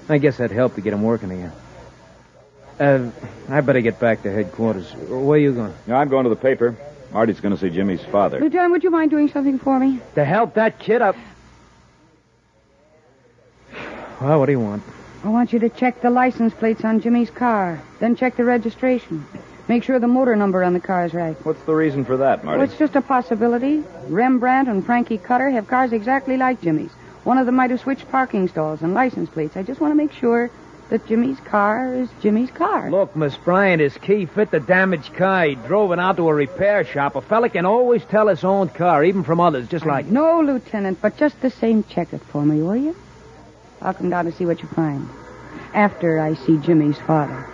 I 0.09 0.17
guess 0.17 0.35
that 0.39 0.51
helped 0.51 0.75
to 0.75 0.81
get 0.81 0.91
him 0.91 1.03
working 1.03 1.31
again. 1.31 1.51
Uh, 2.81 3.11
I 3.49 3.61
better 3.61 3.79
get 3.79 3.97
back 3.97 4.23
to 4.23 4.29
headquarters. 4.29 4.91
Where 5.07 5.37
are 5.37 5.37
you 5.37 5.53
going? 5.53 5.73
Now, 5.87 5.99
I'm 6.01 6.09
going 6.09 6.25
to 6.25 6.29
the 6.29 6.35
paper. 6.35 6.75
Marty's 7.11 7.39
going 7.39 7.55
to 7.55 7.59
see 7.59 7.69
Jimmy's 7.69 8.03
father. 8.05 8.39
Lieutenant, 8.39 8.71
would 8.71 8.83
you 8.83 8.91
mind 8.91 9.11
doing 9.11 9.29
something 9.29 9.59
for 9.59 9.79
me? 9.79 9.99
To 10.15 10.25
help 10.25 10.55
that 10.55 10.79
kid 10.79 11.01
up. 11.01 11.15
Well, 14.21 14.39
what 14.39 14.47
do 14.47 14.51
you 14.51 14.59
want? 14.59 14.83
I 15.23 15.29
want 15.29 15.53
you 15.53 15.59
to 15.59 15.69
check 15.69 16.01
the 16.01 16.09
license 16.09 16.53
plates 16.53 16.83
on 16.83 17.01
Jimmy's 17.01 17.29
car. 17.29 17.81
Then 17.99 18.15
check 18.15 18.35
the 18.35 18.43
registration. 18.43 19.25
Make 19.67 19.83
sure 19.83 19.99
the 19.99 20.07
motor 20.07 20.35
number 20.35 20.63
on 20.63 20.73
the 20.73 20.79
car 20.79 21.05
is 21.05 21.13
right. 21.13 21.35
What's 21.45 21.61
the 21.63 21.73
reason 21.73 22.05
for 22.05 22.17
that, 22.17 22.43
Marty? 22.43 22.59
Well, 22.59 22.69
it's 22.69 22.79
just 22.79 22.95
a 22.95 23.01
possibility. 23.01 23.83
Rembrandt 24.07 24.69
and 24.69 24.85
Frankie 24.85 25.17
Cutter 25.17 25.49
have 25.49 25.67
cars 25.67 25.91
exactly 25.91 26.37
like 26.37 26.61
Jimmy's. 26.61 26.91
One 27.23 27.37
of 27.37 27.45
them 27.45 27.55
might 27.55 27.71
have 27.71 27.81
switched 27.81 28.09
parking 28.09 28.47
stalls 28.47 28.81
and 28.81 28.93
license 28.93 29.29
plates. 29.29 29.57
I 29.57 29.63
just 29.63 29.81
want 29.81 29.91
to 29.91 29.95
make 29.95 30.13
sure 30.13 30.49
that 30.89 31.05
Jimmy's 31.05 31.39
car 31.41 31.93
is 31.93 32.09
Jimmy's 32.21 32.51
car. 32.51 32.89
Look, 32.89 33.15
Miss 33.15 33.35
Bryant, 33.35 33.81
his 33.81 33.97
key 33.97 34.25
fit 34.25 34.51
the 34.51 34.59
damaged 34.59 35.13
car. 35.13 35.45
He 35.45 35.55
drove 35.55 35.91
it 35.91 35.99
out 35.99 36.17
to 36.17 36.29
a 36.29 36.33
repair 36.33 36.85
shop. 36.85 37.15
A 37.15 37.21
fella 37.21 37.49
can 37.49 37.65
always 37.65 38.03
tell 38.05 38.27
his 38.27 38.43
own 38.43 38.69
car, 38.69 39.03
even 39.03 39.23
from 39.23 39.39
others, 39.39 39.67
just 39.67 39.85
like... 39.85 40.05
No, 40.05 40.41
Lieutenant, 40.41 41.01
but 41.01 41.17
just 41.17 41.41
the 41.41 41.49
same, 41.49 41.83
check 41.83 42.13
it 42.13 42.21
for 42.31 42.45
me, 42.45 42.61
will 42.61 42.77
you? 42.77 42.95
I'll 43.81 43.93
come 43.93 44.09
down 44.09 44.25
to 44.25 44.31
see 44.31 44.45
what 44.45 44.61
you 44.61 44.69
find. 44.69 45.07
After 45.73 46.19
I 46.19 46.35
see 46.35 46.57
Jimmy's 46.57 46.97
father. 46.99 47.45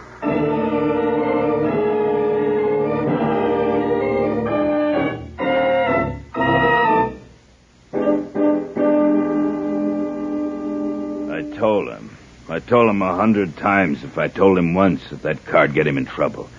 I 11.31 11.41
told 11.57 11.89
him. 11.89 12.12
I 12.49 12.59
told 12.59 12.89
him 12.89 13.01
a 13.01 13.15
hundred 13.15 13.55
times 13.55 14.03
if 14.03 14.17
I 14.17 14.27
told 14.27 14.57
him 14.57 14.73
once 14.73 15.09
that 15.09 15.21
that 15.21 15.45
card 15.45 15.73
get 15.73 15.87
him 15.87 15.97
in 15.97 16.05
trouble. 16.05 16.49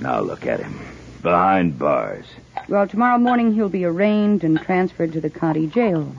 Now 0.00 0.20
look 0.20 0.46
at 0.46 0.60
him. 0.60 0.80
Behind 1.22 1.78
bars. 1.78 2.24
Well, 2.68 2.88
tomorrow 2.88 3.18
morning 3.18 3.52
he'll 3.52 3.68
be 3.68 3.84
arraigned 3.84 4.42
and 4.42 4.58
transferred 4.58 5.12
to 5.12 5.20
the 5.20 5.30
county 5.30 5.66
jail. 5.66 6.14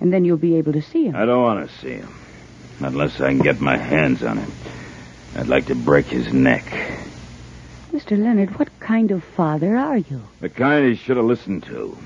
And 0.00 0.12
then 0.12 0.24
you'll 0.24 0.36
be 0.36 0.56
able 0.56 0.74
to 0.74 0.82
see 0.82 1.06
him. 1.06 1.16
I 1.16 1.24
don't 1.24 1.42
want 1.42 1.68
to 1.68 1.76
see 1.78 1.94
him. 1.94 2.14
Unless 2.80 3.20
I 3.20 3.30
can 3.30 3.38
get 3.38 3.60
my 3.60 3.76
hands 3.76 4.22
on 4.22 4.36
him. 4.36 4.52
I'd 5.36 5.48
like 5.48 5.66
to 5.66 5.74
break 5.74 6.06
his 6.06 6.32
neck. 6.32 6.64
Mr. 7.92 8.18
Leonard, 8.18 8.58
what 8.58 8.68
kind 8.80 9.10
of 9.12 9.24
father 9.24 9.76
are 9.76 9.98
you? 9.98 10.20
The 10.40 10.48
kind 10.48 10.86
he 10.86 10.96
should 10.96 11.16
have 11.16 11.26
listened 11.26 11.62
to. 11.64 11.96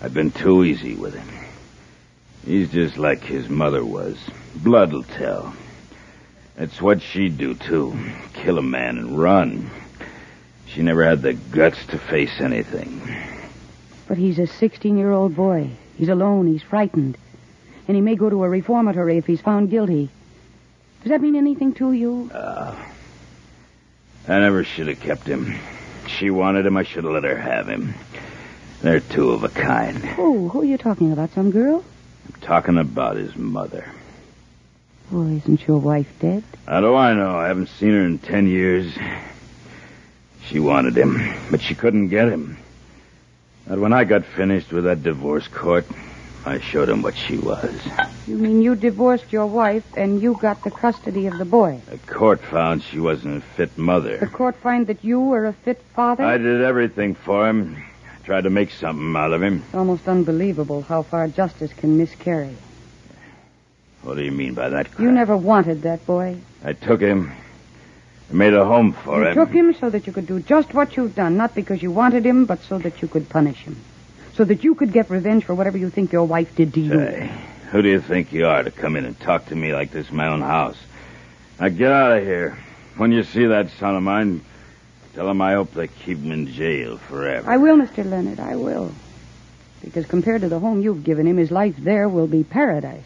I've 0.00 0.14
been 0.14 0.30
too 0.30 0.64
easy 0.64 0.94
with 0.94 1.14
him. 1.14 1.41
He's 2.44 2.70
just 2.70 2.96
like 2.98 3.22
his 3.22 3.48
mother 3.48 3.84
was. 3.84 4.18
Blood'll 4.56 5.04
tell. 5.04 5.54
That's 6.56 6.82
what 6.82 7.00
she'd 7.00 7.38
do, 7.38 7.54
too. 7.54 7.96
Kill 8.34 8.58
a 8.58 8.62
man 8.62 8.98
and 8.98 9.18
run. 9.18 9.70
She 10.66 10.82
never 10.82 11.04
had 11.04 11.22
the 11.22 11.34
guts 11.34 11.84
to 11.86 11.98
face 11.98 12.40
anything. 12.40 13.00
But 14.08 14.18
he's 14.18 14.38
a 14.38 14.46
16 14.46 14.98
year 14.98 15.12
old 15.12 15.34
boy. 15.36 15.70
He's 15.96 16.08
alone. 16.08 16.46
He's 16.46 16.62
frightened. 16.62 17.16
And 17.88 17.96
he 17.96 18.00
may 18.00 18.16
go 18.16 18.30
to 18.30 18.44
a 18.44 18.48
reformatory 18.48 19.18
if 19.18 19.26
he's 19.26 19.40
found 19.40 19.70
guilty. 19.70 20.10
Does 21.02 21.10
that 21.10 21.20
mean 21.20 21.36
anything 21.36 21.72
to 21.74 21.92
you? 21.92 22.30
Uh, 22.32 22.76
I 24.28 24.38
never 24.38 24.64
should 24.64 24.88
have 24.88 25.00
kept 25.00 25.26
him. 25.26 25.58
She 26.06 26.30
wanted 26.30 26.66
him, 26.66 26.76
I 26.76 26.84
should 26.84 27.04
have 27.04 27.12
let 27.12 27.24
her 27.24 27.36
have 27.36 27.68
him. 27.68 27.94
They're 28.82 29.00
two 29.00 29.30
of 29.30 29.44
a 29.44 29.48
kind. 29.48 29.96
Who? 29.96 30.48
Who 30.48 30.62
are 30.62 30.64
you 30.64 30.78
talking 30.78 31.12
about? 31.12 31.30
Some 31.32 31.50
girl? 31.50 31.84
I'm 32.26 32.40
talking 32.40 32.78
about 32.78 33.16
his 33.16 33.34
mother. 33.36 33.90
Oh, 35.12 35.26
isn't 35.26 35.66
your 35.66 35.78
wife 35.78 36.08
dead? 36.20 36.42
How 36.66 36.80
do 36.80 36.94
I 36.94 37.12
know? 37.12 37.36
I 37.36 37.48
haven't 37.48 37.68
seen 37.68 37.90
her 37.90 38.04
in 38.04 38.18
ten 38.18 38.46
years. 38.46 38.96
She 40.46 40.58
wanted 40.58 40.96
him, 40.96 41.20
but 41.50 41.60
she 41.60 41.74
couldn't 41.74 42.08
get 42.08 42.28
him. 42.28 42.56
But 43.66 43.78
when 43.78 43.92
I 43.92 44.04
got 44.04 44.24
finished 44.24 44.72
with 44.72 44.84
that 44.84 45.02
divorce 45.02 45.46
court, 45.48 45.86
I 46.44 46.58
showed 46.58 46.88
him 46.88 47.02
what 47.02 47.16
she 47.16 47.38
was. 47.38 47.80
You 48.26 48.36
mean 48.36 48.62
you 48.62 48.74
divorced 48.74 49.32
your 49.32 49.46
wife 49.46 49.84
and 49.96 50.20
you 50.20 50.36
got 50.40 50.64
the 50.64 50.70
custody 50.70 51.26
of 51.26 51.38
the 51.38 51.44
boy? 51.44 51.80
The 51.88 51.98
court 51.98 52.40
found 52.42 52.82
she 52.82 52.98
wasn't 52.98 53.38
a 53.42 53.46
fit 53.56 53.78
mother. 53.78 54.18
The 54.18 54.26
court 54.26 54.56
found 54.56 54.88
that 54.88 55.04
you 55.04 55.20
were 55.20 55.46
a 55.46 55.52
fit 55.52 55.80
father? 55.94 56.24
I 56.24 56.38
did 56.38 56.62
everything 56.62 57.14
for 57.14 57.48
him. 57.48 57.82
Tried 58.24 58.44
to 58.44 58.50
make 58.50 58.70
something 58.70 59.16
out 59.16 59.32
of 59.32 59.42
him. 59.42 59.62
It's 59.66 59.74
almost 59.74 60.06
unbelievable 60.06 60.82
how 60.82 61.02
far 61.02 61.26
justice 61.28 61.72
can 61.72 61.98
miscarry. 61.98 62.56
What 64.02 64.16
do 64.16 64.22
you 64.22 64.30
mean 64.30 64.54
by 64.54 64.68
that? 64.68 64.88
You 64.98 65.10
never 65.10 65.36
wanted 65.36 65.82
that 65.82 66.06
boy. 66.06 66.38
I 66.64 66.72
took 66.72 67.00
him. 67.00 67.32
I 68.30 68.34
made 68.34 68.54
a 68.54 68.64
home 68.64 68.92
for 68.92 69.20
you 69.20 69.28
him. 69.28 69.34
took 69.34 69.50
him 69.50 69.74
so 69.74 69.90
that 69.90 70.06
you 70.06 70.12
could 70.12 70.26
do 70.26 70.40
just 70.40 70.72
what 70.72 70.96
you've 70.96 71.14
done, 71.14 71.36
not 71.36 71.54
because 71.54 71.82
you 71.82 71.90
wanted 71.90 72.24
him, 72.24 72.44
but 72.44 72.62
so 72.62 72.78
that 72.78 73.02
you 73.02 73.08
could 73.08 73.28
punish 73.28 73.58
him. 73.58 73.76
So 74.34 74.44
that 74.44 74.64
you 74.64 74.74
could 74.74 74.92
get 74.92 75.10
revenge 75.10 75.44
for 75.44 75.54
whatever 75.54 75.76
you 75.76 75.90
think 75.90 76.12
your 76.12 76.24
wife 76.24 76.54
did 76.56 76.74
to 76.74 76.80
you. 76.80 76.90
Say, 76.90 77.30
who 77.70 77.82
do 77.82 77.88
you 77.88 78.00
think 78.00 78.32
you 78.32 78.46
are 78.46 78.62
to 78.62 78.70
come 78.70 78.96
in 78.96 79.04
and 79.04 79.18
talk 79.18 79.46
to 79.46 79.56
me 79.56 79.72
like 79.72 79.90
this 79.90 80.10
in 80.10 80.16
my 80.16 80.28
own 80.28 80.40
house? 80.40 80.78
Now 81.60 81.68
get 81.68 81.92
out 81.92 82.18
of 82.18 82.24
here. 82.24 82.56
When 82.96 83.12
you 83.12 83.22
see 83.24 83.46
that 83.46 83.70
son 83.78 83.96
of 83.96 84.02
mine, 84.02 84.44
tell 85.14 85.28
him 85.28 85.40
I 85.40 85.52
hope 85.54 85.72
they 85.74 85.88
keep 85.88 86.18
him 86.18 86.32
in 86.32 86.46
jail 86.46 86.98
forever. 86.98 87.48
I 87.50 87.56
will, 87.56 87.76
Mr. 87.76 88.04
Leonard, 88.04 88.40
I 88.40 88.56
will. 88.56 88.92
Because 89.82 90.06
compared 90.06 90.42
to 90.42 90.48
the 90.48 90.60
home 90.60 90.80
you've 90.80 91.04
given 91.04 91.26
him, 91.26 91.36
his 91.36 91.50
life 91.50 91.76
there 91.78 92.08
will 92.08 92.26
be 92.28 92.44
paradise. 92.44 93.04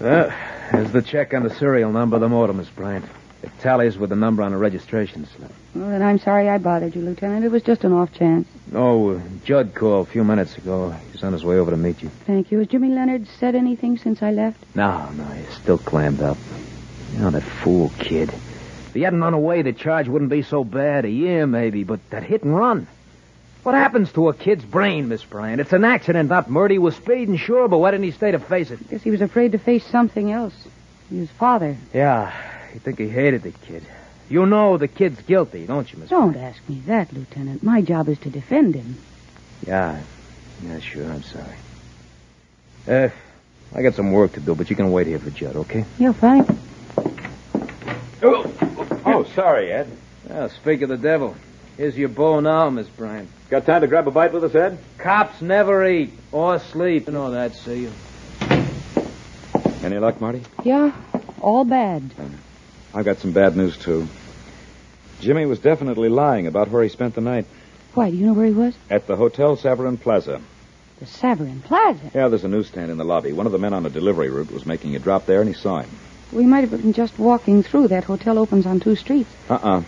Uh, 0.00 0.30
there's 0.72 0.92
the 0.92 1.02
check 1.02 1.34
on 1.34 1.42
the 1.42 1.50
serial 1.50 1.90
number 1.90 2.16
of 2.16 2.20
the 2.20 2.28
motor, 2.28 2.52
Miss 2.52 2.68
Bryant. 2.68 3.04
It 3.42 3.50
tallies 3.60 3.96
with 3.96 4.10
the 4.10 4.16
number 4.16 4.42
on 4.42 4.50
the 4.50 4.58
registration 4.58 5.26
slip. 5.36 5.52
Well, 5.74 5.90
then 5.90 6.02
I'm 6.02 6.18
sorry 6.18 6.48
I 6.48 6.58
bothered 6.58 6.96
you, 6.96 7.02
Lieutenant. 7.02 7.44
It 7.44 7.52
was 7.52 7.62
just 7.62 7.84
an 7.84 7.92
off 7.92 8.12
chance. 8.12 8.48
Oh, 8.74 9.16
uh, 9.16 9.20
Judd 9.44 9.74
called 9.74 10.08
a 10.08 10.10
few 10.10 10.24
minutes 10.24 10.56
ago. 10.58 10.90
He's 11.12 11.22
on 11.22 11.32
his 11.32 11.44
way 11.44 11.56
over 11.56 11.70
to 11.70 11.76
meet 11.76 12.02
you. 12.02 12.08
Thank 12.26 12.50
you. 12.50 12.58
Has 12.58 12.66
Jimmy 12.66 12.88
Leonard 12.88 13.28
said 13.38 13.54
anything 13.54 13.96
since 13.96 14.22
I 14.22 14.32
left? 14.32 14.58
No, 14.74 15.08
no, 15.10 15.24
he's 15.24 15.54
still 15.54 15.78
clammed 15.78 16.20
up. 16.20 16.36
You 17.12 17.20
know, 17.20 17.30
that 17.30 17.42
fool 17.42 17.92
kid. 17.98 18.28
If 18.30 18.94
he 18.94 19.02
hadn't 19.02 19.20
run 19.20 19.34
away, 19.34 19.62
the 19.62 19.72
charge 19.72 20.08
wouldn't 20.08 20.30
be 20.30 20.42
so 20.42 20.64
bad. 20.64 21.04
A 21.04 21.10
year, 21.10 21.46
maybe, 21.46 21.84
but 21.84 22.00
that 22.10 22.24
hit 22.24 22.42
and 22.42 22.56
run. 22.56 22.88
What 23.62 23.74
happens 23.74 24.10
to 24.12 24.28
a 24.28 24.34
kid's 24.34 24.64
brain, 24.64 25.08
Miss 25.08 25.22
Bryant? 25.24 25.60
It's 25.60 25.72
an 25.72 25.84
accident, 25.84 26.28
not 26.28 26.50
murder. 26.50 26.72
He 26.72 26.78
was 26.78 26.96
speeding, 26.96 27.36
sure, 27.36 27.68
but 27.68 27.78
why 27.78 27.90
didn't 27.90 28.04
he 28.04 28.12
stay 28.12 28.30
to 28.30 28.38
face 28.38 28.70
it? 28.70 28.88
Guess 28.88 29.02
he 29.02 29.10
was 29.10 29.20
afraid 29.20 29.52
to 29.52 29.58
face 29.58 29.84
something 29.86 30.32
else. 30.32 30.54
His 31.10 31.30
father. 31.30 31.76
Yeah, 31.92 32.32
you 32.74 32.80
think 32.80 32.98
he 32.98 33.08
hated 33.08 33.42
the 33.42 33.52
kid. 33.52 33.84
You 34.28 34.44
know 34.44 34.76
the 34.76 34.88
kid's 34.88 35.20
guilty, 35.22 35.66
don't 35.66 35.90
you, 35.90 35.98
Miss 35.98 36.10
Don't 36.10 36.36
ask 36.36 36.60
me 36.68 36.82
that, 36.86 37.12
Lieutenant. 37.12 37.62
My 37.62 37.80
job 37.80 38.08
is 38.08 38.18
to 38.20 38.30
defend 38.30 38.74
him. 38.74 38.96
Yeah, 39.66 40.02
yeah, 40.62 40.78
sure, 40.80 41.10
I'm 41.10 41.22
sorry. 41.22 41.56
Uh, 42.86 43.08
I 43.74 43.82
got 43.82 43.94
some 43.94 44.12
work 44.12 44.32
to 44.32 44.40
do, 44.40 44.54
but 44.54 44.70
you 44.70 44.76
can 44.76 44.92
wait 44.92 45.06
here 45.06 45.18
for 45.18 45.30
Judd, 45.30 45.56
okay? 45.56 45.84
You're 45.98 46.12
fine. 46.12 46.46
Oh, 48.22 48.52
oh 49.06 49.24
sorry, 49.34 49.72
Ed. 49.72 49.88
Well, 50.28 50.48
speak 50.50 50.82
of 50.82 50.88
the 50.88 50.96
devil. 50.96 51.34
Here's 51.76 51.96
your 51.96 52.08
bow 52.08 52.40
now, 52.40 52.68
Miss 52.70 52.88
Bryant. 52.88 53.30
Got 53.50 53.64
time 53.64 53.80
to 53.80 53.86
grab 53.86 54.06
a 54.08 54.10
bite 54.10 54.32
with 54.32 54.44
us, 54.44 54.54
Ed? 54.54 54.78
Cops 54.98 55.40
never 55.40 55.86
eat 55.86 56.12
or 56.32 56.58
sleep. 56.58 57.06
You 57.06 57.12
know 57.12 57.30
that, 57.30 57.54
see 57.54 57.82
you. 57.82 57.92
Any 59.82 59.98
luck, 59.98 60.20
Marty? 60.20 60.42
Yeah, 60.64 60.92
all 61.40 61.64
bad. 61.64 62.10
I've 62.94 63.04
got 63.04 63.18
some 63.18 63.32
bad 63.32 63.56
news, 63.56 63.76
too. 63.76 64.08
Jimmy 65.20 65.46
was 65.46 65.58
definitely 65.58 66.08
lying 66.08 66.46
about 66.46 66.70
where 66.70 66.82
he 66.82 66.88
spent 66.88 67.14
the 67.14 67.20
night. 67.20 67.46
Why, 67.94 68.10
do 68.10 68.16
you 68.16 68.26
know 68.26 68.32
where 68.32 68.46
he 68.46 68.52
was? 68.52 68.74
At 68.90 69.06
the 69.06 69.16
Hotel 69.16 69.56
Savarin 69.56 70.00
Plaza. 70.00 70.40
The 71.00 71.06
Savarin 71.06 71.62
Plaza. 71.62 72.10
Yeah, 72.14 72.28
there's 72.28 72.44
a 72.44 72.48
newsstand 72.48 72.90
in 72.90 72.98
the 72.98 73.04
lobby. 73.04 73.32
One 73.32 73.46
of 73.46 73.52
the 73.52 73.58
men 73.58 73.74
on 73.74 73.86
a 73.86 73.90
delivery 73.90 74.30
route 74.30 74.50
was 74.50 74.66
making 74.66 74.94
a 74.96 74.98
drop 74.98 75.26
there, 75.26 75.40
and 75.40 75.48
he 75.48 75.54
saw 75.54 75.80
him. 75.80 75.90
We 76.32 76.44
might 76.44 76.60
have 76.60 76.70
been 76.70 76.92
just 76.92 77.18
walking 77.18 77.62
through. 77.62 77.88
That 77.88 78.04
hotel 78.04 78.38
opens 78.38 78.66
on 78.66 78.80
two 78.80 78.96
streets. 78.96 79.30
Uh-uh. 79.48 79.82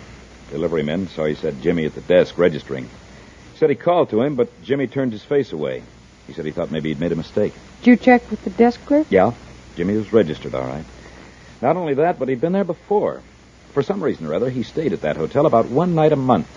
Delivery 0.50 0.82
men 0.82 1.08
saw 1.08 1.26
he 1.26 1.34
said 1.34 1.62
Jimmy 1.62 1.84
at 1.84 1.94
the 1.94 2.00
desk 2.00 2.36
registering. 2.38 2.88
Said 3.56 3.70
he 3.70 3.76
called 3.76 4.10
to 4.10 4.22
him, 4.22 4.36
but 4.36 4.62
Jimmy 4.62 4.86
turned 4.86 5.12
his 5.12 5.22
face 5.22 5.52
away. 5.52 5.82
He 6.26 6.32
said 6.32 6.46
he 6.46 6.50
thought 6.50 6.70
maybe 6.70 6.88
he'd 6.88 7.00
made 7.00 7.12
a 7.12 7.16
mistake. 7.16 7.52
Did 7.82 7.90
you 7.90 7.96
check 7.96 8.30
with 8.30 8.42
the 8.42 8.50
desk 8.50 8.84
clerk? 8.86 9.06
Yeah, 9.10 9.32
Jimmy 9.76 9.96
was 9.96 10.12
registered, 10.12 10.54
all 10.54 10.66
right. 10.66 10.84
Not 11.62 11.76
only 11.76 11.94
that, 11.94 12.18
but 12.18 12.28
he'd 12.28 12.40
been 12.40 12.52
there 12.52 12.64
before. 12.64 13.22
For 13.72 13.82
some 13.82 14.02
reason 14.02 14.26
or 14.26 14.34
other, 14.34 14.50
he 14.50 14.62
stayed 14.62 14.92
at 14.92 15.02
that 15.02 15.16
hotel 15.16 15.46
about 15.46 15.68
one 15.68 15.94
night 15.94 16.12
a 16.12 16.16
month. 16.16 16.48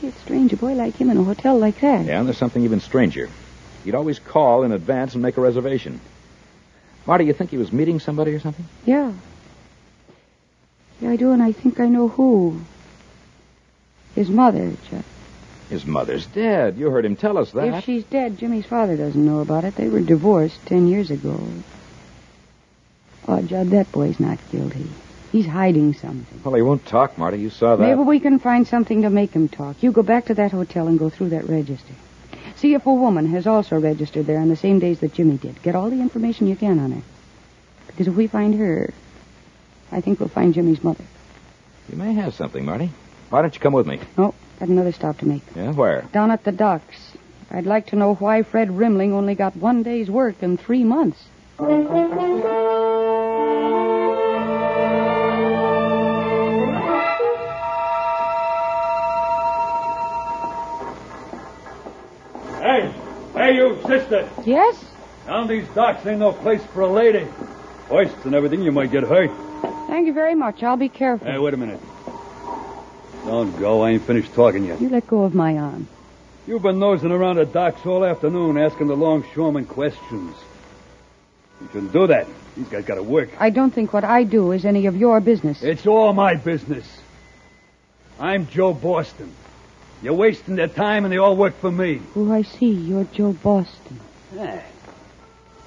Gee, 0.00 0.06
it's 0.06 0.20
strange 0.20 0.52
a 0.52 0.56
boy 0.56 0.72
like 0.72 0.96
him 0.96 1.10
in 1.10 1.16
a 1.16 1.24
hotel 1.24 1.58
like 1.58 1.80
that. 1.80 2.06
Yeah, 2.06 2.18
and 2.18 2.26
there's 2.26 2.38
something 2.38 2.64
even 2.64 2.80
stranger. 2.80 3.28
He'd 3.84 3.94
always 3.94 4.18
call 4.18 4.62
in 4.62 4.72
advance 4.72 5.14
and 5.14 5.22
make 5.22 5.36
a 5.36 5.40
reservation. 5.40 6.00
Marty, 7.06 7.24
you 7.24 7.32
think 7.32 7.50
he 7.50 7.56
was 7.56 7.72
meeting 7.72 8.00
somebody 8.00 8.32
or 8.32 8.40
something? 8.40 8.64
Yeah. 8.84 9.12
Yeah, 11.00 11.10
I 11.10 11.16
do, 11.16 11.32
and 11.32 11.42
I 11.42 11.52
think 11.52 11.78
I 11.78 11.86
know 11.86 12.08
who. 12.08 12.58
His 14.14 14.28
mother, 14.30 14.72
Chuck. 14.90 15.04
His 15.68 15.84
mother's 15.84 16.26
dead. 16.26 16.76
You 16.76 16.90
heard 16.90 17.04
him 17.04 17.16
tell 17.16 17.36
us 17.36 17.50
that. 17.52 17.74
If 17.74 17.84
she's 17.84 18.04
dead, 18.04 18.38
Jimmy's 18.38 18.66
father 18.66 18.96
doesn't 18.96 19.24
know 19.24 19.40
about 19.40 19.64
it. 19.64 19.74
They 19.76 19.88
were 19.88 20.00
divorced 20.00 20.64
ten 20.64 20.86
years 20.88 21.10
ago. 21.10 21.38
Oh, 23.28 23.42
Judd, 23.42 23.70
that 23.70 23.90
boy's 23.92 24.20
not 24.20 24.38
guilty. 24.50 24.86
He's 25.32 25.46
hiding 25.46 25.94
something. 25.94 26.40
Well, 26.44 26.54
he 26.54 26.62
won't 26.62 26.86
talk, 26.86 27.18
Marty. 27.18 27.38
You 27.38 27.50
saw 27.50 27.76
that. 27.76 27.86
Maybe 27.86 28.00
we 28.00 28.20
can 28.20 28.38
find 28.38 28.66
something 28.66 29.02
to 29.02 29.10
make 29.10 29.32
him 29.32 29.48
talk. 29.48 29.82
You 29.82 29.92
go 29.92 30.02
back 30.02 30.26
to 30.26 30.34
that 30.34 30.52
hotel 30.52 30.86
and 30.86 30.98
go 30.98 31.10
through 31.10 31.30
that 31.30 31.48
register. 31.48 31.92
See 32.56 32.74
if 32.74 32.86
a 32.86 32.92
woman 32.92 33.26
has 33.26 33.46
also 33.46 33.78
registered 33.78 34.26
there 34.26 34.38
on 34.38 34.48
the 34.48 34.56
same 34.56 34.78
days 34.78 35.00
that 35.00 35.12
Jimmy 35.12 35.36
did. 35.36 35.60
Get 35.62 35.74
all 35.74 35.90
the 35.90 36.00
information 36.00 36.46
you 36.46 36.56
can 36.56 36.78
on 36.78 36.92
her. 36.92 37.02
Because 37.88 38.08
if 38.08 38.14
we 38.14 38.28
find 38.28 38.54
her, 38.54 38.94
I 39.92 40.00
think 40.00 40.20
we'll 40.20 40.28
find 40.28 40.54
Jimmy's 40.54 40.82
mother. 40.82 41.04
You 41.90 41.96
may 41.98 42.14
have 42.14 42.34
something, 42.34 42.64
Marty. 42.64 42.90
Why 43.30 43.42
don't 43.42 43.54
you 43.54 43.60
come 43.60 43.72
with 43.72 43.86
me? 43.86 44.00
Oh, 44.16 44.34
got 44.58 44.68
another 44.68 44.92
stop 44.92 45.18
to 45.18 45.26
make. 45.26 45.42
Yeah, 45.54 45.72
where? 45.72 46.02
Down 46.12 46.30
at 46.30 46.44
the 46.44 46.52
docks. 46.52 47.16
I'd 47.50 47.66
like 47.66 47.88
to 47.88 47.96
know 47.96 48.14
why 48.14 48.42
Fred 48.42 48.68
Rimling 48.68 49.12
only 49.12 49.34
got 49.34 49.56
one 49.56 49.82
day's 49.82 50.10
work 50.10 50.42
in 50.42 50.56
three 50.56 50.84
months. 50.84 51.22
Sister. 64.08 64.28
Yes? 64.44 64.84
Down 65.26 65.48
these 65.48 65.66
docks 65.68 66.06
ain't 66.06 66.20
no 66.20 66.32
place 66.32 66.62
for 66.72 66.82
a 66.82 66.88
lady. 66.88 67.26
Hoists 67.88 68.24
and 68.24 68.34
everything, 68.34 68.62
you 68.62 68.72
might 68.72 68.90
get 68.90 69.02
hurt. 69.02 69.30
Thank 69.86 70.06
you 70.06 70.12
very 70.12 70.34
much. 70.34 70.62
I'll 70.62 70.76
be 70.76 70.88
careful. 70.88 71.26
Hey, 71.26 71.38
wait 71.38 71.54
a 71.54 71.56
minute. 71.56 71.80
Don't 73.24 73.56
go. 73.58 73.82
I 73.82 73.90
ain't 73.90 74.02
finished 74.02 74.32
talking 74.34 74.64
yet. 74.64 74.80
You 74.80 74.88
let 74.88 75.06
go 75.06 75.24
of 75.24 75.34
my 75.34 75.58
arm. 75.58 75.88
You've 76.46 76.62
been 76.62 76.78
nosing 76.78 77.10
around 77.10 77.36
the 77.36 77.44
docks 77.44 77.84
all 77.84 78.04
afternoon 78.04 78.56
asking 78.56 78.86
the 78.86 78.96
longshoremen 78.96 79.66
questions. 79.66 80.36
You 81.60 81.68
shouldn't 81.72 81.92
do 81.92 82.06
that. 82.06 82.28
These 82.56 82.68
guys 82.68 82.84
gotta 82.84 83.02
work. 83.02 83.30
I 83.40 83.50
don't 83.50 83.72
think 83.72 83.92
what 83.92 84.04
I 84.04 84.22
do 84.22 84.52
is 84.52 84.64
any 84.64 84.86
of 84.86 84.96
your 84.96 85.20
business. 85.20 85.62
It's 85.62 85.86
all 85.86 86.12
my 86.12 86.36
business. 86.36 86.86
I'm 88.20 88.46
Joe 88.46 88.72
Boston. 88.72 89.32
You're 90.02 90.14
wasting 90.14 90.56
their 90.56 90.68
time 90.68 91.04
and 91.04 91.12
they 91.12 91.18
all 91.18 91.36
work 91.36 91.58
for 91.60 91.70
me. 91.70 92.02
Oh, 92.14 92.32
I 92.32 92.42
see. 92.42 92.70
You're 92.70 93.04
Joe 93.04 93.32
Boston. 93.32 94.00
Hey. 94.34 94.62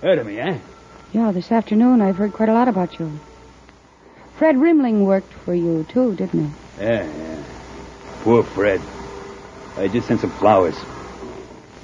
Heard 0.01 0.19
of 0.19 0.27
me, 0.27 0.39
eh? 0.39 0.57
Yeah, 1.11 1.31
this 1.31 1.51
afternoon 1.51 2.01
I've 2.01 2.17
heard 2.17 2.33
quite 2.33 2.49
a 2.49 2.53
lot 2.53 2.67
about 2.67 2.99
you. 2.99 3.19
Fred 4.37 4.55
Rimling 4.55 5.05
worked 5.05 5.33
for 5.33 5.53
you, 5.53 5.85
too, 5.89 6.15
didn't 6.15 6.49
he? 6.49 6.83
Yeah, 6.83 7.03
yeah. 7.03 7.43
Poor 8.21 8.43
Fred. 8.43 8.81
I 9.75 9.87
just 9.87 10.07
sent 10.07 10.21
some 10.21 10.31
flowers. 10.31 10.75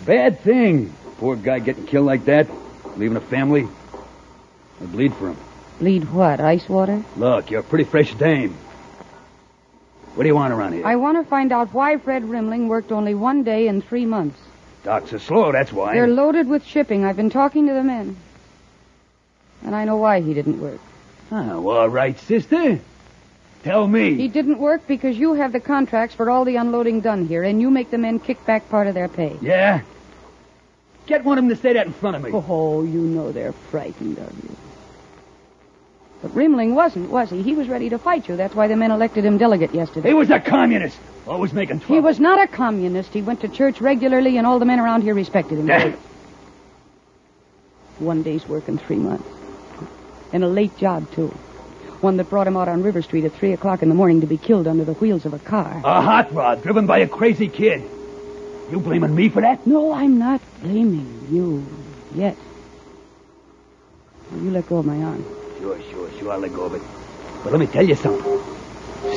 Bad 0.06 0.40
thing. 0.42 0.94
Poor 1.18 1.36
guy 1.36 1.60
getting 1.60 1.86
killed 1.88 2.06
like 2.06 2.26
that, 2.26 2.48
leaving 2.98 3.18
a 3.18 3.22
family. 3.22 3.68
I 4.82 4.86
bleed 4.86 5.14
for 5.16 5.30
him. 5.30 5.38
Bleed 5.80 6.10
what? 6.12 6.40
Ice 6.40 6.70
water? 6.70 7.04
Look, 7.18 7.52
you're 7.52 7.62
a 7.62 7.64
pretty 7.64 7.86
fresh 7.86 8.14
dame. 8.16 8.56
What 10.15 10.23
do 10.23 10.28
you 10.30 10.36
want 10.36 10.54
around 10.54 10.73
here? 10.73 10.86
I 10.86 10.95
want 10.95 11.17
to 11.17 11.30
find 11.30 11.51
out 11.51 11.73
why 11.73 11.97
Fred 11.97 12.23
Rimling 12.23 12.67
worked 12.67 12.93
only 12.93 13.13
one 13.13 13.43
day 13.43 13.67
in 13.67 13.82
three 13.82 14.06
months. 14.06 14.39
Docks 14.84 15.12
are 15.12 15.19
slow, 15.19 15.51
that's 15.51 15.73
why. 15.73 15.93
They're 15.93 16.08
loaded 16.08 16.47
with 16.47 16.65
shipping. 16.65 17.04
I've 17.04 17.17
been 17.17 17.30
talking 17.30 17.67
to 17.67 17.73
the 17.73 17.84
men. 17.84 18.15
And 19.63 19.75
I 19.75 19.84
know 19.84 19.97
why 19.97 20.21
he 20.21 20.34
didn't 20.34 20.62
work. 20.62 20.80
Oh, 21.32 21.67
all 21.67 21.89
right, 21.89 22.17
sister. 22.17 22.80
Tell 23.63 23.88
me. 23.88 24.13
He 24.13 24.28
didn't 24.30 24.60
work 24.60 24.88
because 24.88 25.17
you 25.17 25.34
have 25.34 25.51
the 25.51 25.60
contracts 25.60 26.15
for 26.15 26.30
all 26.30 26.45
the 26.45 26.56
unloading 26.56 27.01
done 27.01 27.28
here, 27.28 27.43
and 27.43 27.60
you 27.60 27.69
make 27.69 27.91
the 27.91 27.97
men 27.97 28.19
kick 28.19 28.45
back 28.45 28.69
part 28.69 28.88
of 28.88 28.93
their 28.93 29.10
pay. 29.10 29.38
Yeah? 29.41 29.82
Get 31.08 31.25
one 31.25 31.38
of 31.38 31.43
them 31.43 31.49
to 31.49 31.62
say 31.62 31.73
that 31.73 31.88
in 31.88 31.93
front 31.93 32.15
of 32.15 32.21
me. 32.21 32.32
Oh, 32.32 32.84
you 32.84 33.01
know 33.01 33.32
they're 33.32 33.54
frightened 33.54 34.17
of 34.19 34.43
you. 34.43 34.56
But 36.26 36.34
Rimling 36.34 36.74
wasn't, 36.74 37.12
was 37.12 37.30
he? 37.30 37.44
He 37.44 37.54
was 37.54 37.68
ready 37.68 37.88
to 37.90 38.00
fight 38.00 38.28
you. 38.28 38.36
That's 38.36 38.56
why 38.56 38.68
the 38.68 38.76
men 38.76 38.90
elected 38.90 39.24
him 39.24 39.38
delegate 39.38 39.76
yesterday. 39.76 40.08
He 40.08 40.16
was 40.16 40.32
a 40.32 40.40
communist. 40.40 40.98
Always 41.28 41.54
making 41.54 41.82
trouble. 41.82 41.94
He 41.94 42.02
was 42.02 42.20
not 42.20 42.42
a 42.42 42.48
communist. 42.48 43.14
He 43.14 43.22
went 43.22 43.42
to 43.42 43.48
church 43.48 43.80
regularly, 43.80 44.38
and 44.38 44.48
all 44.48 44.58
the 44.58 44.66
men 44.66 44.80
around 44.80 45.04
here 45.04 45.14
respected 45.14 45.60
him. 45.60 45.68
Damn. 45.68 45.96
One 48.00 48.24
day's 48.24 48.48
work 48.48 48.68
in 48.68 48.80
three 48.80 48.96
months. 48.96 49.30
And 50.34 50.44
a 50.44 50.48
late 50.48 50.76
job, 50.80 51.12
too. 51.12 51.28
One 52.02 52.18
that 52.18 52.28
brought 52.28 52.48
him 52.48 52.58
out 52.58 52.70
on 52.70 52.82
River 52.82 53.04
Street 53.04 53.26
at 53.26 53.34
3 53.34 53.54
o'clock 53.54 53.84
in 53.84 53.90
the 53.90 53.96
morning 53.96 54.22
to 54.22 54.28
be 54.28 54.38
killed 54.38 54.66
under 54.66 54.84
the 54.84 54.94
wheels 54.94 55.28
of 55.28 55.36
a 55.36 55.40
car. 55.40 55.80
A 55.86 56.02
hot 56.02 56.34
rod 56.34 56.64
driven 56.64 56.88
by 56.88 56.98
a 56.98 57.08
crazy 57.08 57.48
kid. 57.48 57.84
You 58.72 58.80
blaming 58.80 59.14
me 59.14 59.30
for 59.30 59.42
that? 59.42 59.68
No, 59.68 59.94
I'm 59.94 60.18
not 60.18 60.42
blaming 60.64 61.28
you 61.30 61.64
yet. 62.16 62.36
You 64.34 64.50
let 64.50 64.68
go 64.68 64.78
of 64.78 64.88
my 64.88 65.04
arm. 65.04 65.24
Sure, 65.60 65.80
sure, 65.91 66.12
sure, 66.20 66.32
I'll 66.32 66.39
let 66.39 66.54
go 66.54 66.65
of 66.65 66.74
it. 66.76 66.82
But 67.44 67.52
let 67.52 67.60
me 67.60 67.68
tell 67.68 67.86
you 67.86 67.96
something. 67.96 68.39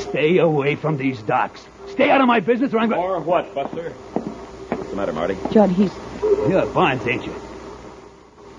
Stay 0.00 0.38
away 0.38 0.76
from 0.76 0.96
these 0.96 1.20
docks. 1.22 1.66
Stay 1.88 2.10
out 2.10 2.20
of 2.20 2.26
my 2.26 2.40
business 2.40 2.72
or 2.74 2.78
I'm 2.78 2.90
going... 2.90 3.00
To. 3.00 3.06
Or 3.06 3.20
what, 3.20 3.54
Buster? 3.54 3.90
What's 3.90 4.90
the 4.90 4.96
matter, 4.96 5.12
Marty? 5.12 5.36
Judd, 5.50 5.70
he's... 5.70 5.92
You're 6.22 6.60
a 6.60 6.66
Barnes, 6.66 7.06
ain't 7.06 7.24
you? 7.24 7.34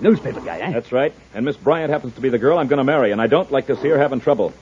Newspaper 0.00 0.40
guy, 0.40 0.58
eh? 0.58 0.72
That's 0.72 0.92
right. 0.92 1.12
And 1.34 1.44
Miss 1.44 1.56
Bryant 1.56 1.90
happens 1.90 2.14
to 2.14 2.20
be 2.20 2.28
the 2.30 2.38
girl 2.38 2.58
I'm 2.58 2.68
going 2.68 2.78
to 2.78 2.84
marry, 2.84 3.12
and 3.12 3.20
I 3.20 3.26
don't 3.26 3.50
like 3.52 3.66
to 3.66 3.76
see 3.80 3.88
her 3.88 3.98
having 3.98 4.20
trouble. 4.20 4.52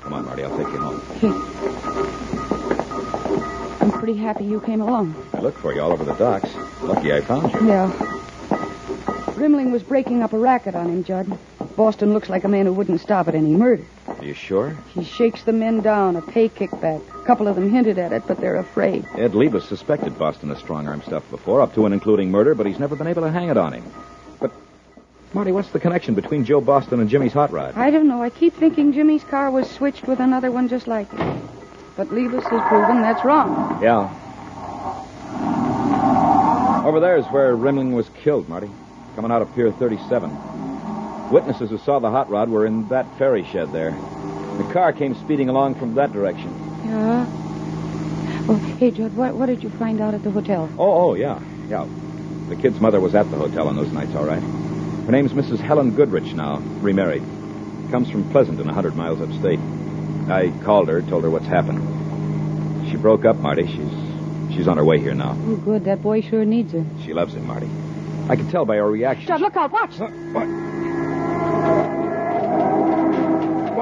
Come 0.00 0.12
on, 0.14 0.24
Marty, 0.24 0.44
I'll 0.44 0.56
take 0.56 0.68
you 0.68 0.78
home. 0.78 1.02
I'm 3.80 3.90
pretty 3.92 4.16
happy 4.16 4.44
you 4.44 4.60
came 4.60 4.80
along. 4.80 5.14
I 5.34 5.40
looked 5.40 5.58
for 5.58 5.74
you 5.74 5.80
all 5.80 5.92
over 5.92 6.04
the 6.04 6.14
docks. 6.14 6.48
Lucky 6.82 7.12
I 7.12 7.20
found 7.20 7.52
you. 7.52 7.68
Yeah. 7.68 7.90
Rimling 9.34 9.72
was 9.72 9.82
breaking 9.82 10.22
up 10.22 10.32
a 10.32 10.38
racket 10.38 10.74
on 10.74 10.88
him, 10.88 11.04
Judd. 11.04 11.38
Boston 11.76 12.12
looks 12.12 12.28
like 12.28 12.44
a 12.44 12.48
man 12.48 12.66
who 12.66 12.72
wouldn't 12.72 13.00
stop 13.00 13.28
at 13.28 13.34
any 13.34 13.54
murder. 13.54 13.84
Are 14.06 14.24
you 14.24 14.34
sure? 14.34 14.76
He 14.94 15.04
shakes 15.04 15.42
the 15.42 15.52
men 15.52 15.80
down, 15.80 16.16
a 16.16 16.22
pay 16.22 16.48
kickback. 16.48 17.02
A 17.14 17.24
couple 17.24 17.48
of 17.48 17.56
them 17.56 17.70
hinted 17.70 17.98
at 17.98 18.12
it, 18.12 18.22
but 18.26 18.38
they're 18.40 18.56
afraid. 18.56 19.06
Ed 19.16 19.32
Leibus 19.32 19.66
suspected 19.66 20.18
Boston 20.18 20.50
of 20.50 20.58
strong 20.58 20.86
arm 20.86 21.02
stuff 21.02 21.28
before, 21.30 21.60
up 21.60 21.74
to 21.74 21.84
and 21.84 21.94
including 21.94 22.30
murder, 22.30 22.54
but 22.54 22.66
he's 22.66 22.78
never 22.78 22.96
been 22.96 23.06
able 23.06 23.22
to 23.22 23.30
hang 23.30 23.48
it 23.48 23.56
on 23.56 23.72
him. 23.72 23.84
But, 24.40 24.52
Marty, 25.32 25.52
what's 25.52 25.70
the 25.70 25.80
connection 25.80 26.14
between 26.14 26.44
Joe 26.44 26.60
Boston 26.60 27.00
and 27.00 27.08
Jimmy's 27.08 27.32
hot 27.32 27.52
rod? 27.52 27.76
I 27.76 27.90
don't 27.90 28.08
know. 28.08 28.22
I 28.22 28.30
keep 28.30 28.54
thinking 28.54 28.92
Jimmy's 28.92 29.24
car 29.24 29.50
was 29.50 29.70
switched 29.70 30.06
with 30.06 30.20
another 30.20 30.50
one 30.50 30.68
just 30.68 30.86
like 30.86 31.12
it. 31.12 31.42
But 31.96 32.08
Leibus 32.08 32.42
has 32.44 32.68
proven 32.68 33.02
that's 33.02 33.24
wrong. 33.24 33.82
Yeah. 33.82 34.18
Over 36.84 37.00
there 37.00 37.16
is 37.16 37.26
where 37.26 37.56
Rimling 37.56 37.92
was 37.92 38.08
killed, 38.22 38.48
Marty. 38.48 38.70
Coming 39.14 39.30
out 39.30 39.42
of 39.42 39.54
Pier 39.54 39.70
37. 39.70 40.30
Witnesses 41.32 41.70
who 41.70 41.78
saw 41.78 41.98
the 41.98 42.10
hot 42.10 42.28
rod 42.28 42.50
were 42.50 42.66
in 42.66 42.86
that 42.88 43.06
ferry 43.16 43.42
shed 43.42 43.72
there. 43.72 43.92
The 44.58 44.68
car 44.70 44.92
came 44.92 45.14
speeding 45.14 45.48
along 45.48 45.76
from 45.76 45.94
that 45.94 46.12
direction. 46.12 46.50
Yeah. 46.84 47.26
Oh, 48.50 48.56
hey, 48.78 48.90
Judd, 48.90 49.16
what, 49.16 49.34
what 49.34 49.46
did 49.46 49.62
you 49.62 49.70
find 49.70 50.02
out 50.02 50.12
at 50.12 50.22
the 50.24 50.30
hotel? 50.30 50.68
Oh, 50.78 51.10
oh, 51.10 51.14
yeah, 51.14 51.40
yeah. 51.70 51.88
The 52.50 52.56
kid's 52.56 52.80
mother 52.80 53.00
was 53.00 53.14
at 53.14 53.30
the 53.30 53.38
hotel 53.38 53.66
on 53.66 53.76
those 53.76 53.90
nights, 53.92 54.14
all 54.14 54.26
right. 54.26 54.42
Her 54.42 55.10
name's 55.10 55.32
Mrs. 55.32 55.58
Helen 55.58 55.94
Goodrich 55.94 56.34
now, 56.34 56.58
remarried. 56.82 57.22
Comes 57.90 58.10
from 58.10 58.30
Pleasanton, 58.30 58.68
a 58.68 58.74
hundred 58.74 58.94
miles 58.94 59.22
upstate. 59.22 59.58
I 60.28 60.52
called 60.62 60.88
her, 60.88 61.00
told 61.00 61.24
her 61.24 61.30
what's 61.30 61.46
happened. 61.46 62.90
She 62.90 62.96
broke 62.96 63.24
up, 63.24 63.36
Marty. 63.36 63.66
She's 63.66 64.54
she's 64.54 64.68
on 64.68 64.76
her 64.76 64.84
way 64.84 64.98
here 64.98 65.14
now. 65.14 65.34
Oh, 65.38 65.56
good. 65.56 65.84
That 65.84 66.02
boy 66.02 66.20
sure 66.20 66.44
needs 66.44 66.72
her. 66.72 66.84
She 67.04 67.14
loves 67.14 67.34
him, 67.34 67.46
Marty. 67.46 67.70
I 68.28 68.36
can 68.36 68.50
tell 68.50 68.66
by 68.66 68.76
her 68.76 68.90
reaction. 68.90 69.26
Judd, 69.26 69.40
look 69.40 69.56
out. 69.56 69.72
Watch. 69.72 69.98
What? 69.98 70.71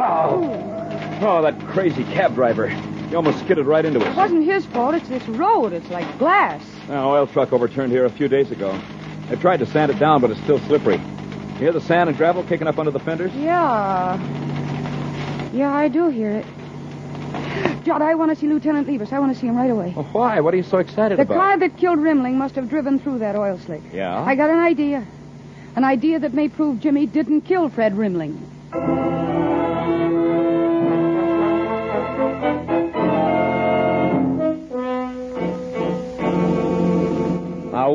Wow. 0.01 1.19
Oh, 1.21 1.43
that 1.43 1.61
crazy 1.69 2.05
cab 2.05 2.35
driver. 2.35 2.69
He 2.69 3.15
almost 3.15 3.39
skidded 3.41 3.67
right 3.67 3.85
into 3.85 4.01
us. 4.01 4.07
It 4.07 4.17
wasn't 4.17 4.45
his 4.45 4.65
fault. 4.65 4.95
It's 4.95 5.09
this 5.09 5.27
road. 5.29 5.75
It's 5.75 5.91
like 5.91 6.19
glass. 6.19 6.65
An 6.89 6.95
oil 6.97 7.27
truck 7.27 7.53
overturned 7.53 7.93
here 7.93 8.07
a 8.07 8.11
few 8.11 8.27
days 8.27 8.51
ago. 8.51 8.81
I 9.29 9.35
tried 9.35 9.59
to 9.59 9.67
sand 9.67 9.91
it 9.91 9.99
down, 9.99 10.23
but 10.23 10.31
it's 10.31 10.41
still 10.41 10.59
slippery. 10.61 10.97
You 10.97 11.57
hear 11.59 11.73
the 11.73 11.83
sand 11.83 12.09
and 12.09 12.17
gravel 12.17 12.43
kicking 12.45 12.67
up 12.67 12.79
under 12.79 12.91
the 12.91 12.99
fenders? 12.99 13.31
Yeah. 13.35 14.17
Yeah, 15.53 15.71
I 15.75 15.89
do 15.89 16.09
hear 16.09 16.31
it. 16.31 16.47
Judd, 17.85 18.01
I 18.01 18.15
want 18.15 18.31
to 18.31 18.37
see 18.37 18.47
Lieutenant 18.47 18.89
Levis. 18.89 19.13
I 19.13 19.19
want 19.19 19.35
to 19.35 19.39
see 19.39 19.49
him 19.49 19.57
right 19.57 19.71
away. 19.71 19.93
Well, 19.95 20.09
why? 20.13 20.41
What 20.41 20.55
are 20.55 20.57
you 20.57 20.63
so 20.63 20.79
excited 20.79 21.19
The 21.19 21.23
about? 21.23 21.35
The 21.35 21.41
car 21.41 21.59
that 21.59 21.77
killed 21.77 21.99
Rimling 21.99 22.35
must 22.35 22.55
have 22.55 22.71
driven 22.71 22.99
through 22.99 23.19
that 23.19 23.37
oil 23.37 23.59
slick. 23.59 23.83
Yeah? 23.93 24.19
I 24.19 24.35
got 24.35 24.49
an 24.49 24.61
idea. 24.61 25.07
An 25.77 25.85
idea 25.85 26.19
that 26.21 26.33
may 26.33 26.49
prove 26.49 26.81
Jimmy 26.81 27.07
didn't 27.07 27.43
kill 27.43 27.69
Fred 27.69 27.93
Rimling. 27.93 28.39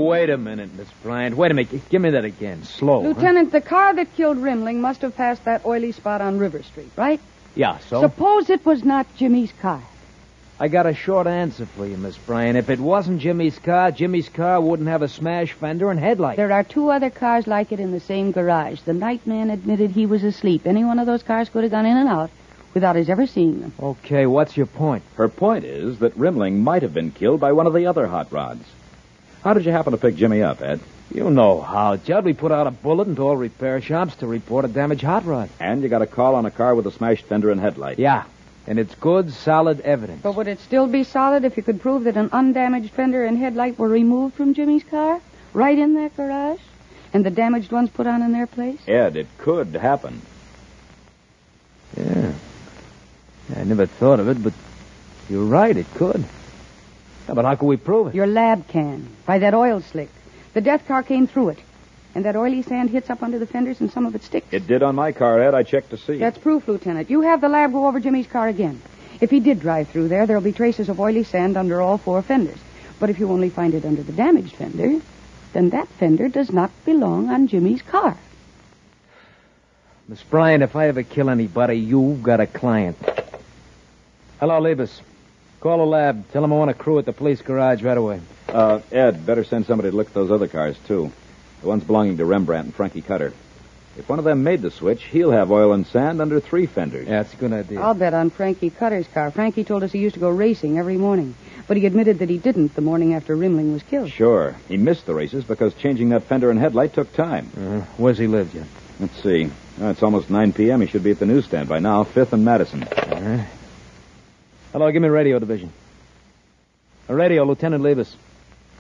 Wait 0.05 0.29
a 0.29 0.37
minute, 0.37 0.73
Miss 0.75 0.87
Bryant. 1.03 1.35
Wait 1.35 1.51
a 1.51 1.53
minute. 1.53 1.89
Give 1.89 2.01
me 2.01 2.11
that 2.11 2.25
again. 2.25 2.63
Slow. 2.63 3.01
huh? 3.01 3.09
Lieutenant, 3.09 3.51
the 3.51 3.61
car 3.61 3.93
that 3.95 4.15
killed 4.15 4.37
Rimling 4.37 4.77
must 4.77 5.01
have 5.01 5.15
passed 5.15 5.45
that 5.45 5.65
oily 5.65 5.91
spot 5.91 6.21
on 6.21 6.37
River 6.37 6.63
Street, 6.63 6.91
right? 6.95 7.19
Yeah, 7.55 7.79
so? 7.79 8.01
Suppose 8.01 8.49
it 8.49 8.65
was 8.65 8.83
not 8.83 9.07
Jimmy's 9.15 9.51
car. 9.61 9.81
I 10.57 10.69
got 10.69 10.85
a 10.85 10.93
short 10.93 11.27
answer 11.27 11.65
for 11.65 11.85
you, 11.85 11.97
Miss 11.97 12.17
Bryant. 12.17 12.57
If 12.57 12.69
it 12.69 12.79
wasn't 12.79 13.19
Jimmy's 13.19 13.59
car, 13.59 13.91
Jimmy's 13.91 14.29
car 14.29 14.61
wouldn't 14.61 14.87
have 14.87 15.01
a 15.01 15.09
smashed 15.09 15.53
fender 15.53 15.91
and 15.91 15.99
headlight. 15.99 16.37
There 16.37 16.53
are 16.53 16.63
two 16.63 16.89
other 16.89 17.09
cars 17.09 17.45
like 17.45 17.73
it 17.73 17.81
in 17.81 17.91
the 17.91 17.99
same 17.99 18.31
garage. 18.31 18.79
The 18.81 18.93
night 18.93 19.27
man 19.27 19.49
admitted 19.49 19.91
he 19.91 20.05
was 20.05 20.23
asleep. 20.23 20.65
Any 20.65 20.85
one 20.85 20.97
of 20.97 21.07
those 21.07 21.23
cars 21.23 21.49
could 21.49 21.63
have 21.63 21.71
gone 21.71 21.85
in 21.85 21.97
and 21.97 22.07
out 22.07 22.29
without 22.73 22.95
his 22.95 23.09
ever 23.09 23.27
seeing 23.27 23.59
them. 23.59 23.73
Okay, 23.81 24.25
what's 24.25 24.55
your 24.55 24.65
point? 24.65 25.03
Her 25.15 25.27
point 25.27 25.65
is 25.65 25.99
that 25.99 26.17
Rimling 26.17 26.59
might 26.59 26.83
have 26.83 26.93
been 26.93 27.11
killed 27.11 27.41
by 27.41 27.51
one 27.51 27.67
of 27.67 27.73
the 27.73 27.87
other 27.87 28.07
hot 28.07 28.31
rods. 28.31 28.63
How 29.45 29.53
did 29.53 29.63
you 29.63 29.71
happen 29.71 29.91
to 29.91 29.99
pick 29.99 30.15
Jimmy 30.15 30.41
up, 30.41 30.63
Ed? 30.63 30.79
You 31.13 31.29
know 31.29 31.61
how, 31.61 31.97
Judd. 31.97 32.25
We 32.25 32.33
put 32.33 32.51
out 32.51 32.65
a 32.65 32.71
bulletin 32.71 33.15
to 33.17 33.21
all 33.21 33.37
repair 33.37 33.79
shops 33.79 34.15
to 34.15 34.27
report 34.27 34.65
a 34.65 34.67
damaged 34.67 35.03
hot 35.03 35.23
rod. 35.23 35.49
And 35.59 35.83
you 35.83 35.87
got 35.87 36.01
a 36.01 36.07
call 36.07 36.33
on 36.33 36.47
a 36.47 36.51
car 36.51 36.73
with 36.73 36.87
a 36.87 36.91
smashed 36.91 37.25
fender 37.25 37.51
and 37.51 37.61
headlight. 37.61 37.99
Yeah, 37.99 38.23
and 38.65 38.79
it's 38.79 38.95
good, 38.95 39.31
solid 39.31 39.81
evidence. 39.81 40.23
But 40.23 40.35
would 40.35 40.47
it 40.47 40.59
still 40.61 40.87
be 40.87 41.03
solid 41.03 41.45
if 41.45 41.57
you 41.57 41.61
could 41.61 41.79
prove 41.79 42.05
that 42.05 42.17
an 42.17 42.31
undamaged 42.31 42.89
fender 42.89 43.23
and 43.23 43.37
headlight 43.37 43.77
were 43.77 43.87
removed 43.87 44.33
from 44.33 44.55
Jimmy's 44.55 44.83
car? 44.83 45.21
Right 45.53 45.77
in 45.77 45.93
that 45.93 46.17
garage? 46.17 46.59
And 47.13 47.23
the 47.23 47.29
damaged 47.29 47.71
ones 47.71 47.91
put 47.91 48.07
on 48.07 48.23
in 48.23 48.31
their 48.31 48.47
place? 48.47 48.79
Ed, 48.87 49.15
it 49.15 49.27
could 49.37 49.75
happen. 49.75 50.23
Yeah. 51.95 52.33
I 53.55 53.63
never 53.63 53.85
thought 53.85 54.19
of 54.19 54.27
it, 54.27 54.41
but 54.41 54.53
you're 55.29 55.45
right, 55.45 55.77
it 55.77 55.85
could. 55.93 56.25
Yeah, 57.27 57.33
but 57.33 57.45
how 57.45 57.55
can 57.55 57.67
we 57.67 57.77
prove 57.77 58.07
it? 58.07 58.15
Your 58.15 58.27
lab 58.27 58.67
can. 58.67 59.07
By 59.25 59.39
that 59.39 59.53
oil 59.53 59.81
slick. 59.81 60.09
The 60.53 60.61
death 60.61 60.87
car 60.87 61.03
came 61.03 61.27
through 61.27 61.49
it. 61.49 61.59
And 62.13 62.23
that 62.23 62.35
oily 62.37 62.61
sand 62.61 62.91
hits 62.91 63.09
up 63.09 63.21
under 63.21 63.39
the 63.39 63.45
fenders 63.45 63.81
and 63.81 63.91
some 63.91 64.05
of 64.05 64.15
it 64.15 64.23
sticks. 64.23 64.47
It 64.51 64.67
did 64.67 64.83
on 64.83 64.95
my 64.95 65.11
car, 65.11 65.41
Ed. 65.41 65.53
I 65.53 65.63
checked 65.63 65.89
to 65.89 65.97
see. 65.97 66.17
That's 66.17 66.37
proof, 66.37 66.67
Lieutenant. 66.67 67.09
You 67.09 67.21
have 67.21 67.41
the 67.41 67.49
lab 67.49 67.73
go 67.73 67.87
over 67.87 67.99
Jimmy's 67.99 68.27
car 68.27 68.47
again. 68.47 68.81
If 69.19 69.31
he 69.31 69.39
did 69.41 69.59
drive 69.59 69.89
through 69.89 70.07
there, 70.07 70.25
there'll 70.25 70.41
be 70.41 70.53
traces 70.53 70.87
of 70.87 70.99
oily 70.99 71.23
sand 71.23 71.57
under 71.57 71.81
all 71.81 71.97
four 71.97 72.21
fenders. 72.21 72.57
But 72.99 73.09
if 73.09 73.19
you 73.19 73.29
only 73.29 73.49
find 73.49 73.73
it 73.73 73.83
under 73.85 74.01
the 74.01 74.13
damaged 74.13 74.55
fender, 74.55 75.01
then 75.51 75.71
that 75.71 75.87
fender 75.87 76.29
does 76.29 76.51
not 76.51 76.71
belong 76.85 77.29
on 77.29 77.47
Jimmy's 77.47 77.81
car. 77.81 78.17
Miss 80.07 80.21
Bryant, 80.23 80.63
if 80.63 80.75
I 80.75 80.87
ever 80.87 81.03
kill 81.03 81.29
anybody, 81.29 81.75
you've 81.75 82.21
got 82.21 82.39
a 82.39 82.47
client. 82.47 82.97
Hello, 84.39 84.61
Leibus. 84.61 85.01
Call 85.65 85.81
a 85.81 85.83
lab. 85.83 86.31
Tell 86.31 86.43
them 86.43 86.53
I 86.53 86.57
want 86.57 86.69
a 86.69 86.75
crew 86.75 86.99
at 86.99 87.05
the 87.05 87.11
police 87.11 87.41
garage 87.41 87.81
right 87.81 87.97
away. 87.97 88.21
Uh, 88.47 88.81
Ed, 88.91 89.25
better 89.25 89.43
send 89.43 89.65
somebody 89.65 89.89
to 89.89 89.95
look 89.95 90.05
at 90.05 90.13
those 90.13 90.29
other 90.29 90.47
cars, 90.47 90.77
too. 90.85 91.11
The 91.61 91.67
ones 91.67 91.83
belonging 91.83 92.17
to 92.17 92.25
Rembrandt 92.25 92.65
and 92.65 92.75
Frankie 92.75 93.01
Cutter. 93.01 93.33
If 93.97 94.07
one 94.07 94.19
of 94.19 94.25
them 94.25 94.43
made 94.43 94.61
the 94.61 94.69
switch, 94.69 95.01
he'll 95.05 95.31
have 95.31 95.49
oil 95.49 95.73
and 95.73 95.87
sand 95.87 96.21
under 96.21 96.39
three 96.39 96.67
fenders. 96.67 97.07
Yeah, 97.07 97.21
it's 97.21 97.33
a 97.33 97.37
good 97.37 97.51
idea. 97.51 97.81
I'll 97.81 97.95
bet 97.95 98.13
on 98.13 98.29
Frankie 98.29 98.69
Cutter's 98.69 99.07
car. 99.07 99.31
Frankie 99.31 99.63
told 99.63 99.81
us 99.81 99.91
he 99.91 99.97
used 99.97 100.13
to 100.13 100.19
go 100.19 100.29
racing 100.29 100.77
every 100.77 100.97
morning, 100.97 101.33
but 101.67 101.77
he 101.77 101.87
admitted 101.87 102.19
that 102.19 102.29
he 102.29 102.37
didn't 102.37 102.75
the 102.75 102.81
morning 102.81 103.15
after 103.15 103.35
Rimling 103.35 103.73
was 103.73 103.81
killed. 103.81 104.11
Sure. 104.11 104.55
He 104.67 104.77
missed 104.77 105.07
the 105.07 105.15
races 105.15 105.45
because 105.45 105.73
changing 105.73 106.09
that 106.09 106.25
fender 106.25 106.51
and 106.51 106.59
headlight 106.59 106.93
took 106.93 107.11
time. 107.13 107.49
Uh, 107.57 107.79
where's 107.97 108.19
he 108.19 108.27
lived 108.27 108.53
Jim? 108.53 108.67
Let's 108.99 109.19
see. 109.23 109.49
Oh, 109.81 109.89
it's 109.89 110.03
almost 110.03 110.29
9 110.29 110.53
p.m. 110.53 110.81
He 110.81 110.85
should 110.85 111.03
be 111.03 111.09
at 111.09 111.17
the 111.17 111.25
newsstand 111.25 111.67
by 111.67 111.79
now, 111.79 112.03
5th 112.03 112.33
and 112.33 112.45
Madison. 112.45 112.83
All 112.83 113.19
right. 113.19 113.47
Hello, 114.75 114.91
give 114.91 115.01
me 115.01 115.07
radio 115.07 115.39
division. 115.39 115.71
A 117.07 117.15
radio, 117.15 117.45
Lieutenant 117.45 117.81
Levis. 117.81 118.13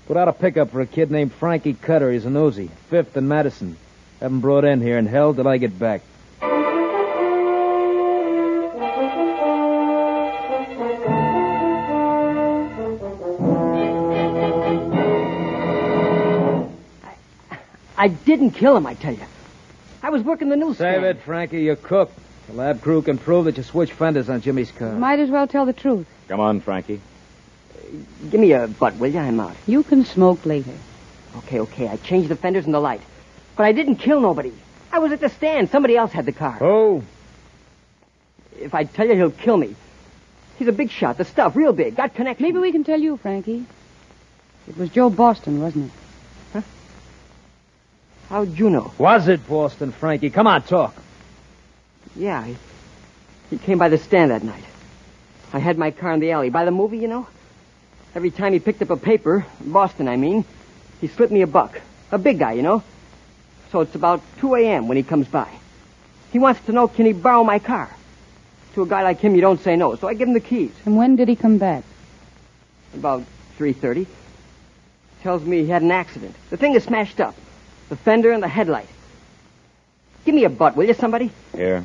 Put 0.07 0.17
out 0.17 0.27
a 0.27 0.33
pickup 0.33 0.71
for 0.71 0.81
a 0.81 0.85
kid 0.85 1.09
named 1.09 1.31
Frankie 1.31 1.73
Cutter. 1.73 2.11
He's 2.11 2.25
a 2.25 2.29
nosy. 2.29 2.69
Fifth 2.89 3.15
and 3.15 3.29
Madison. 3.29 3.77
Have 4.19 4.29
him 4.29 4.41
brought 4.41 4.65
in 4.65 4.81
here 4.81 4.97
and 4.97 5.07
held 5.07 5.37
till 5.37 5.47
I 5.47 5.55
get 5.55 5.79
back. 5.79 6.01
I 17.97 18.09
didn't 18.09 18.51
kill 18.51 18.75
him, 18.75 18.85
I 18.85 18.95
tell 18.95 19.13
you. 19.13 19.25
I 20.03 20.09
was 20.09 20.23
working 20.23 20.49
the 20.49 20.57
newsstand. 20.57 20.95
Save 20.95 21.03
it, 21.03 21.21
Frankie. 21.21 21.61
You're 21.61 21.77
cooked. 21.77 22.19
The 22.47 22.53
lab 22.53 22.81
crew 22.81 23.01
can 23.01 23.17
prove 23.17 23.45
that 23.45 23.57
you 23.57 23.63
switched 23.63 23.93
fenders 23.93 24.29
on 24.29 24.41
Jimmy's 24.41 24.71
car. 24.71 24.91
Might 24.93 25.19
as 25.19 25.29
well 25.29 25.47
tell 25.47 25.65
the 25.65 25.73
truth. 25.73 26.05
Come 26.27 26.39
on, 26.39 26.61
Frankie. 26.61 27.01
Uh, 27.73 27.97
give 28.29 28.39
me 28.39 28.51
a 28.51 28.67
butt, 28.67 28.95
will 28.97 29.11
you? 29.11 29.19
I'm 29.19 29.39
out. 29.39 29.55
You 29.65 29.83
can 29.83 30.05
smoke 30.05 30.45
later. 30.45 30.73
Okay, 31.37 31.59
okay. 31.61 31.87
I 31.87 31.97
changed 31.97 32.29
the 32.29 32.35
fenders 32.35 32.65
and 32.65 32.73
the 32.73 32.79
light. 32.79 33.01
But 33.57 33.63
I 33.63 33.71
didn't 33.71 33.95
kill 33.95 34.21
nobody. 34.21 34.53
I 34.91 34.99
was 34.99 35.11
at 35.11 35.19
the 35.19 35.29
stand. 35.29 35.69
Somebody 35.69 35.97
else 35.97 36.11
had 36.11 36.25
the 36.25 36.31
car. 36.31 36.57
Oh. 36.61 37.03
If 38.59 38.73
I 38.73 38.83
tell 38.83 39.07
you, 39.07 39.15
he'll 39.15 39.31
kill 39.31 39.57
me. 39.57 39.75
He's 40.57 40.67
a 40.67 40.71
big 40.71 40.91
shot. 40.91 41.17
The 41.17 41.25
stuff, 41.25 41.55
real 41.55 41.73
big. 41.73 41.95
Got 41.95 42.13
connection. 42.13 42.43
Maybe 42.43 42.59
we 42.59 42.71
can 42.71 42.83
tell 42.83 42.99
you, 42.99 43.17
Frankie. 43.17 43.65
It 44.67 44.77
was 44.77 44.89
Joe 44.89 45.09
Boston, 45.09 45.61
wasn't 45.61 45.91
it? 45.91 45.91
Huh? 46.53 46.61
How'd 48.29 48.57
you 48.57 48.69
know? 48.69 48.93
Was 48.97 49.27
it 49.27 49.47
Boston, 49.47 49.91
Frankie? 49.91 50.29
Come 50.29 50.47
on, 50.47 50.61
talk. 50.61 50.95
Yeah, 52.15 52.43
he, 52.45 52.57
he 53.49 53.57
came 53.57 53.77
by 53.77 53.89
the 53.89 53.97
stand 53.97 54.31
that 54.31 54.43
night. 54.43 54.63
I 55.53 55.59
had 55.59 55.77
my 55.77 55.91
car 55.91 56.13
in 56.13 56.19
the 56.19 56.31
alley. 56.31 56.49
By 56.49 56.65
the 56.65 56.71
movie, 56.71 56.97
you 56.97 57.07
know? 57.07 57.27
Every 58.13 58.31
time 58.31 58.53
he 58.53 58.59
picked 58.59 58.81
up 58.81 58.89
a 58.89 58.97
paper, 58.97 59.45
Boston, 59.61 60.07
I 60.07 60.15
mean, 60.15 60.45
he 61.01 61.07
slipped 61.07 61.31
me 61.31 61.41
a 61.41 61.47
buck. 61.47 61.79
A 62.11 62.17
big 62.17 62.39
guy, 62.39 62.53
you 62.53 62.61
know? 62.61 62.83
So 63.71 63.81
it's 63.81 63.95
about 63.95 64.21
2 64.39 64.55
a.m. 64.55 64.87
when 64.87 64.97
he 64.97 65.03
comes 65.03 65.27
by. 65.27 65.49
He 66.31 66.39
wants 66.39 66.61
to 66.65 66.71
know, 66.71 66.87
can 66.87 67.05
he 67.05 67.13
borrow 67.13 67.43
my 67.43 67.59
car? 67.59 67.89
To 68.73 68.83
a 68.83 68.87
guy 68.87 69.03
like 69.03 69.19
him, 69.19 69.35
you 69.35 69.41
don't 69.41 69.61
say 69.61 69.75
no. 69.75 69.95
So 69.95 70.07
I 70.07 70.13
give 70.13 70.27
him 70.27 70.33
the 70.33 70.39
keys. 70.39 70.71
And 70.85 70.97
when 70.97 71.15
did 71.15 71.27
he 71.27 71.35
come 71.35 71.57
back? 71.57 71.83
About 72.93 73.23
3.30. 73.57 74.07
Tells 75.21 75.43
me 75.43 75.63
he 75.63 75.67
had 75.67 75.81
an 75.81 75.91
accident. 75.91 76.35
The 76.49 76.57
thing 76.57 76.75
is 76.75 76.83
smashed 76.83 77.19
up. 77.19 77.35
The 77.89 77.95
fender 77.95 78.31
and 78.31 78.43
the 78.43 78.47
headlight. 78.47 78.89
Give 80.25 80.35
me 80.35 80.43
a 80.43 80.49
butt, 80.49 80.75
will 80.75 80.85
you, 80.85 80.93
somebody? 80.93 81.31
Here. 81.53 81.83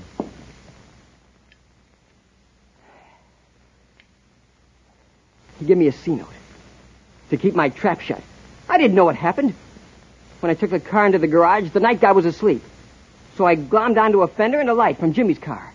He 5.60 5.66
gave 5.66 5.76
me 5.76 5.86
a 5.86 5.92
C 5.92 6.16
note. 6.16 6.26
To 7.28 7.36
keep 7.36 7.54
my 7.54 7.68
trap 7.68 8.00
shut. 8.00 8.22
I 8.68 8.78
didn't 8.78 8.96
know 8.96 9.04
what 9.04 9.14
happened. 9.14 9.54
When 10.40 10.50
I 10.50 10.54
took 10.54 10.70
the 10.70 10.80
car 10.80 11.06
into 11.06 11.18
the 11.18 11.28
garage, 11.28 11.70
the 11.70 11.80
night 11.80 12.00
guy 12.00 12.12
was 12.12 12.24
asleep. 12.24 12.62
So 13.36 13.46
I 13.46 13.56
glommed 13.56 13.98
onto 13.98 14.22
a 14.22 14.28
fender 14.28 14.58
and 14.58 14.68
a 14.68 14.74
light 14.74 14.98
from 14.98 15.12
Jimmy's 15.12 15.38
car. 15.38 15.72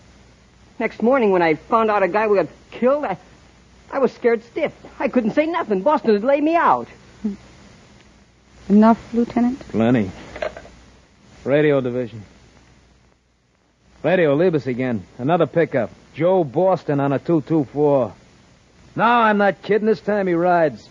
Next 0.78 1.02
morning, 1.02 1.30
when 1.30 1.40
I 1.40 1.54
found 1.54 1.90
out 1.90 2.02
a 2.02 2.08
guy 2.08 2.26
was 2.26 2.48
killed, 2.70 3.04
I, 3.04 3.16
I 3.90 4.00
was 4.00 4.12
scared 4.12 4.42
stiff. 4.44 4.72
I 4.98 5.08
couldn't 5.08 5.30
say 5.30 5.46
nothing. 5.46 5.80
Boston 5.80 6.12
had 6.12 6.24
laid 6.24 6.42
me 6.42 6.56
out. 6.56 6.88
Enough, 8.68 9.14
Lieutenant? 9.14 9.60
Plenty. 9.68 10.10
Radio 11.44 11.80
division. 11.80 12.24
Radio, 14.02 14.34
leave 14.34 14.54
us 14.54 14.66
again. 14.66 15.04
Another 15.18 15.46
pickup. 15.46 15.90
Joe 16.14 16.42
Boston 16.44 16.98
on 16.98 17.12
a 17.12 17.18
224. 17.18 18.12
No, 18.96 19.04
I'm 19.04 19.36
not 19.36 19.62
kidding. 19.62 19.86
This 19.86 20.00
time 20.00 20.26
he 20.26 20.32
rides. 20.32 20.88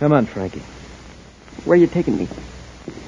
Come 0.00 0.12
on, 0.12 0.26
Frankie. 0.26 0.62
Where 1.64 1.78
are 1.78 1.80
you 1.80 1.86
taking 1.86 2.16
me? 2.16 2.28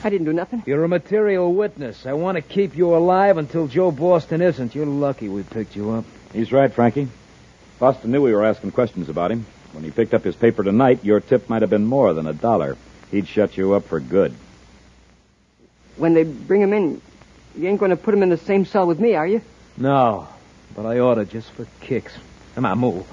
I 0.04 0.10
didn't 0.10 0.26
do 0.26 0.32
nothing. 0.32 0.62
You're 0.64 0.84
a 0.84 0.88
material 0.88 1.52
witness. 1.52 2.06
I 2.06 2.12
want 2.12 2.36
to 2.36 2.42
keep 2.42 2.76
you 2.76 2.94
alive 2.94 3.36
until 3.36 3.66
Joe 3.66 3.90
Boston 3.90 4.40
isn't. 4.40 4.74
You're 4.74 4.86
lucky 4.86 5.28
we 5.28 5.42
picked 5.42 5.74
you 5.74 5.90
up. 5.90 6.04
He's 6.32 6.52
right, 6.52 6.72
Frankie. 6.72 7.08
Boston 7.78 8.12
knew 8.12 8.22
we 8.22 8.32
were 8.32 8.44
asking 8.44 8.70
questions 8.72 9.08
about 9.08 9.32
him. 9.32 9.44
When 9.72 9.82
he 9.82 9.90
picked 9.90 10.14
up 10.14 10.22
his 10.22 10.36
paper 10.36 10.62
tonight, 10.62 11.04
your 11.04 11.20
tip 11.20 11.48
might 11.48 11.62
have 11.62 11.70
been 11.70 11.86
more 11.86 12.14
than 12.14 12.26
a 12.26 12.32
dollar. 12.32 12.76
He'd 13.10 13.26
shut 13.26 13.56
you 13.56 13.72
up 13.72 13.86
for 13.86 13.98
good. 13.98 14.34
When 15.96 16.14
they 16.14 16.24
bring 16.24 16.60
him 16.60 16.72
in, 16.72 17.00
you 17.56 17.68
ain't 17.68 17.80
going 17.80 17.90
to 17.90 17.96
put 17.96 18.14
him 18.14 18.22
in 18.22 18.28
the 18.28 18.38
same 18.38 18.64
cell 18.66 18.86
with 18.86 19.00
me, 19.00 19.14
are 19.14 19.26
you? 19.26 19.40
No, 19.76 20.28
but 20.76 20.86
I 20.86 20.98
ought 20.98 21.16
to 21.16 21.24
just 21.24 21.50
for 21.50 21.66
kicks. 21.80 22.12
Come 22.54 22.66
on, 22.66 22.78
move. 22.78 23.06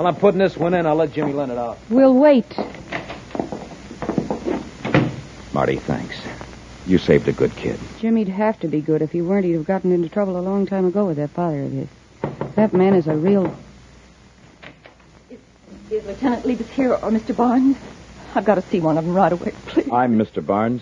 While 0.00 0.08
I'm 0.08 0.16
putting 0.16 0.38
this 0.38 0.56
one 0.56 0.72
in, 0.72 0.86
I'll 0.86 0.94
let 0.94 1.12
Jimmy 1.12 1.34
Leonard 1.34 1.58
out. 1.58 1.78
We'll 1.90 2.14
wait. 2.14 2.46
Marty, 5.52 5.76
thanks. 5.76 6.18
You 6.86 6.96
saved 6.96 7.28
a 7.28 7.32
good 7.32 7.54
kid. 7.54 7.78
Jimmy'd 7.98 8.28
have 8.28 8.58
to 8.60 8.68
be 8.68 8.80
good. 8.80 9.02
If 9.02 9.12
he 9.12 9.20
weren't, 9.20 9.44
he'd 9.44 9.52
have 9.52 9.66
gotten 9.66 9.92
into 9.92 10.08
trouble 10.08 10.38
a 10.38 10.40
long 10.40 10.64
time 10.64 10.86
ago 10.86 11.04
with 11.04 11.18
that 11.18 11.28
father 11.28 11.64
of 11.64 11.72
his. 11.72 11.88
That 12.54 12.72
man 12.72 12.94
is 12.94 13.08
a 13.08 13.14
real. 13.14 13.54
Is 15.90 16.06
Lieutenant 16.06 16.46
Levis 16.46 16.70
here 16.70 16.94
or 16.94 17.10
Mr. 17.10 17.36
Barnes? 17.36 17.76
I've 18.34 18.46
got 18.46 18.54
to 18.54 18.62
see 18.62 18.80
one 18.80 18.96
of 18.96 19.04
them 19.04 19.12
right 19.12 19.32
away, 19.32 19.52
please. 19.66 19.90
I'm 19.92 20.16
Mr. 20.16 20.44
Barnes. 20.44 20.80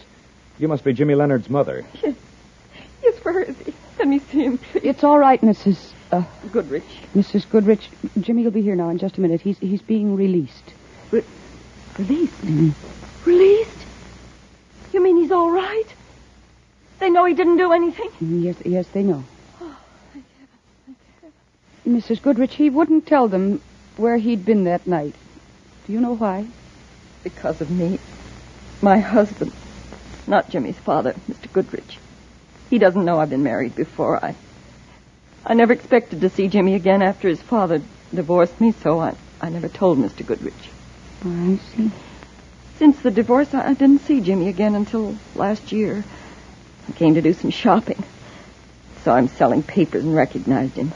You 0.60 0.68
must 0.68 0.84
be 0.84 0.92
Jimmy 0.92 1.16
Leonard's 1.16 1.50
mother. 1.50 1.84
Yes. 2.04 2.14
Yes, 3.02 3.16
where 3.24 3.40
is 3.40 3.56
he? 3.66 3.74
Let 3.98 4.06
me 4.06 4.20
see 4.20 4.44
him, 4.44 4.58
please. 4.58 4.84
It's 4.84 5.02
all 5.02 5.18
right, 5.18 5.40
Mrs. 5.40 5.90
Uh, 6.10 6.22
Goodrich. 6.52 6.84
Mrs. 7.14 7.48
Goodrich. 7.48 7.88
Jimmy 8.20 8.42
will 8.44 8.50
be 8.50 8.62
here 8.62 8.76
now 8.76 8.88
in 8.88 8.98
just 8.98 9.18
a 9.18 9.20
minute. 9.20 9.40
He's 9.42 9.58
he's 9.58 9.82
being 9.82 10.16
released. 10.16 10.72
Re- 11.10 11.24
Released? 11.98 12.40
Mhm. 12.42 12.74
Released? 13.26 13.86
You 14.92 15.02
mean 15.02 15.16
he's 15.18 15.30
all 15.32 15.50
right? 15.50 15.84
They 16.98 17.10
know 17.10 17.24
he 17.26 17.34
didn't 17.34 17.58
do 17.58 17.72
anything? 17.72 18.08
Yes, 18.20 18.56
yes, 18.64 18.86
they 18.88 19.02
know. 19.02 19.22
Oh, 19.60 19.76
thank 20.12 20.24
heaven, 20.38 20.48
thank 20.86 20.98
heaven. 21.84 22.00
Mrs. 22.00 22.22
Goodrich, 22.22 22.54
he 22.54 22.70
wouldn't 22.70 23.06
tell 23.06 23.28
them 23.28 23.60
where 23.96 24.16
he'd 24.16 24.44
been 24.44 24.64
that 24.64 24.86
night. 24.86 25.14
Do 25.86 25.92
you 25.92 26.00
know 26.00 26.14
why? 26.16 26.46
Because 27.22 27.60
of 27.60 27.70
me. 27.70 27.98
My 28.80 28.98
husband. 28.98 29.52
Not 30.26 30.48
Jimmy's 30.50 30.78
father, 30.78 31.14
Mr. 31.28 31.52
Goodrich. 31.52 31.98
He 32.70 32.78
doesn't 32.78 33.04
know 33.04 33.18
I've 33.20 33.30
been 33.30 33.42
married 33.42 33.74
before. 33.76 34.24
I 34.24 34.34
I 35.44 35.54
never 35.54 35.72
expected 35.72 36.20
to 36.20 36.30
see 36.30 36.48
Jimmy 36.48 36.74
again 36.74 37.02
after 37.02 37.28
his 37.28 37.40
father 37.40 37.80
divorced 38.14 38.60
me, 38.60 38.72
so 38.72 39.00
I, 39.00 39.14
I 39.40 39.48
never 39.48 39.68
told 39.68 39.98
Mr. 39.98 40.24
Goodrich. 40.24 40.70
Oh, 41.24 41.30
I 41.30 41.56
see. 41.76 41.90
Since 42.76 43.00
the 43.00 43.10
divorce, 43.10 43.54
I, 43.54 43.70
I 43.70 43.74
didn't 43.74 44.02
see 44.02 44.20
Jimmy 44.20 44.48
again 44.48 44.74
until 44.74 45.16
last 45.34 45.72
year. 45.72 46.04
I 46.88 46.92
came 46.92 47.14
to 47.14 47.22
do 47.22 47.32
some 47.32 47.50
shopping. 47.50 48.02
Saw 49.02 49.16
him 49.16 49.28
selling 49.28 49.62
papers 49.62 50.04
and 50.04 50.14
recognized 50.14 50.74
him. 50.74 50.92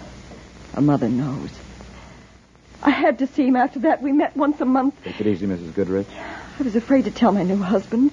A 0.75 0.81
mother 0.81 1.09
knows. 1.09 1.51
I 2.83 2.91
had 2.91 3.19
to 3.21 3.27
see 3.27 3.47
him 3.47 3.57
after 3.57 3.81
that. 3.81 4.03
We 4.03 4.13
met 4.13 4.37
once 4.37 4.61
a 4.61 4.65
month. 4.65 4.95
Take 5.05 5.21
it 5.21 5.27
easy, 5.27 5.47
Mrs. 5.47 5.75
Goodrich. 5.75 6.09
I 6.59 6.63
was 6.63 6.77
afraid 6.77 7.05
to 7.05 7.11
tell 7.11 7.33
my 7.33 7.43
new 7.43 7.57
husband. 7.57 8.11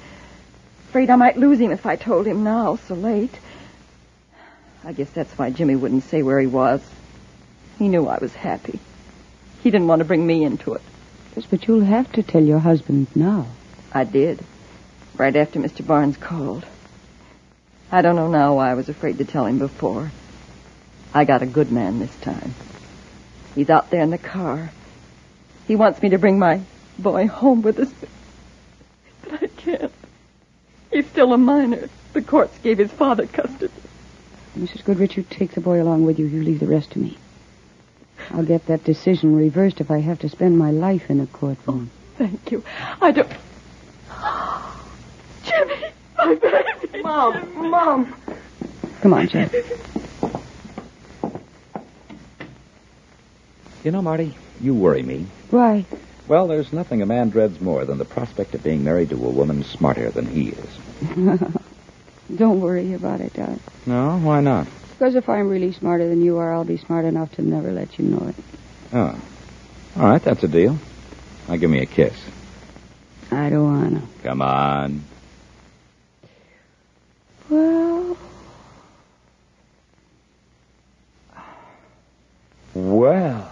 Afraid 0.90 1.10
I 1.10 1.16
might 1.16 1.38
lose 1.38 1.60
him 1.60 1.72
if 1.72 1.86
I 1.86 1.96
told 1.96 2.28
him 2.28 2.44
now, 2.44 2.76
so 2.88 2.96
late. 2.96 3.34
I 4.84 4.94
guess 4.94 5.10
that's 5.10 5.38
why 5.38 5.50
Jimmy 5.50 5.76
wouldn't 5.76 6.04
say 6.06 6.24
where 6.24 6.40
he 6.40 6.48
was. 6.48 6.82
He 7.78 7.90
knew 7.90 8.08
I 8.08 8.18
was 8.20 8.34
happy. 8.34 8.80
He 9.62 9.72
didn't 9.72 9.88
want 9.88 10.00
to 10.00 10.06
bring 10.06 10.26
me 10.26 10.44
into 10.44 10.74
it. 10.74 10.82
Yes, 11.36 11.46
but 11.50 11.68
you'll 11.68 11.82
have 11.82 12.12
to 12.14 12.24
tell 12.24 12.44
your 12.44 12.60
husband 12.60 13.08
now. 13.16 13.48
I 13.92 14.04
did. 14.06 14.40
Right 15.18 15.36
after 15.36 15.60
Mr. 15.60 15.86
Barnes 15.86 16.18
called. 16.18 16.66
I 17.92 18.02
don't 18.02 18.16
know 18.16 18.30
now 18.30 18.56
why 18.56 18.72
I 18.72 18.76
was 18.76 18.88
afraid 18.88 19.18
to 19.18 19.26
tell 19.26 19.46
him 19.46 19.60
before. 19.60 20.12
I 21.14 21.26
got 21.26 21.42
a 21.42 21.48
good 21.48 21.72
man 21.72 22.00
this 22.00 22.16
time. 22.18 22.54
He's 23.56 23.70
out 23.70 23.90
there 23.90 24.02
in 24.02 24.12
the 24.12 24.18
car. 24.18 24.72
He 25.68 25.76
wants 25.76 26.02
me 26.02 26.10
to 26.10 26.18
bring 26.18 26.40
my 26.40 26.62
boy 26.98 27.28
home 27.28 27.62
with 27.62 27.80
us. 27.80 27.94
But 29.24 29.44
I 29.44 29.48
can't. 29.48 29.92
He's 30.92 31.08
still 31.08 31.34
a 31.34 31.38
minor. 31.38 31.90
The 32.14 32.22
courts 32.22 32.58
gave 32.60 32.78
his 32.78 32.92
father 32.92 33.28
custody. 33.28 33.74
Mrs. 34.60 34.84
Goodrich, 34.84 35.16
you 35.16 35.24
take 35.24 35.52
the 35.52 35.62
boy 35.62 35.82
along 35.82 36.06
with 36.06 36.20
you. 36.20 36.26
You 36.26 36.44
leave 36.44 36.60
the 36.60 36.68
rest 36.68 36.92
to 36.92 37.00
me. 37.00 37.18
I'll 38.32 38.44
get 38.44 38.66
that 38.66 38.84
decision 38.84 39.36
reversed 39.36 39.80
if 39.80 39.90
I 39.90 40.00
have 40.00 40.20
to 40.20 40.30
spend 40.30 40.58
my 40.58 40.72
life 40.72 41.10
in 41.10 41.22
a 41.22 41.28
courtroom. 41.28 41.90
Oh, 41.90 42.18
thank 42.18 42.52
you. 42.52 42.64
I 43.02 43.12
don't. 43.12 43.32
Jimmy, 45.46 45.92
my 46.18 46.36
baby. 46.36 47.02
Mom, 47.02 47.70
Mom. 47.70 48.16
Come 49.02 49.14
on, 49.14 49.30
Chip. 49.30 49.54
You 53.86 53.92
know, 53.92 54.02
Marty, 54.02 54.36
you 54.60 54.76
worry 54.76 55.04
me. 55.04 55.26
Why? 55.50 55.86
Well, 56.28 56.48
there's 56.48 56.74
nothing 56.74 57.02
a 57.02 57.06
man 57.06 57.30
dreads 57.30 57.62
more 57.62 57.86
than 57.86 57.98
the 57.98 58.06
prospect 58.06 58.54
of 58.54 58.62
being 58.62 58.84
married 58.84 59.10
to 59.12 59.16
a 59.16 59.32
woman 59.32 59.64
smarter 59.64 60.12
than 60.12 60.28
he 60.28 60.50
is. 60.50 61.50
Don't 62.36 62.62
worry 62.62 62.94
about 62.94 63.22
it, 63.22 63.34
Doc. 63.34 63.58
No, 63.86 64.20
why 64.20 64.42
not? 64.42 64.68
Because 64.92 65.16
if 65.16 65.30
I'm 65.30 65.48
really 65.48 65.72
smarter 65.72 66.08
than 66.08 66.22
you 66.22 66.38
are, 66.38 66.54
I'll 66.54 66.66
be 66.66 66.78
smart 66.78 67.06
enough 67.06 67.32
to 67.34 67.42
never 67.42 67.72
let 67.72 67.98
you 67.98 68.06
know 68.06 68.28
it. 68.28 68.36
Oh. 68.94 69.20
All 69.96 70.04
right, 70.10 70.22
that's 70.22 70.44
a 70.44 70.48
deal. 70.48 70.78
Now 71.48 71.56
give 71.56 71.70
me 71.70 71.82
a 71.82 71.86
kiss. 71.86 72.14
I 73.32 73.50
don't 73.50 73.64
wanna. 73.64 74.04
Come 74.24 74.42
on. 74.42 75.04
Well, 77.50 78.18
Well. 82.76 83.49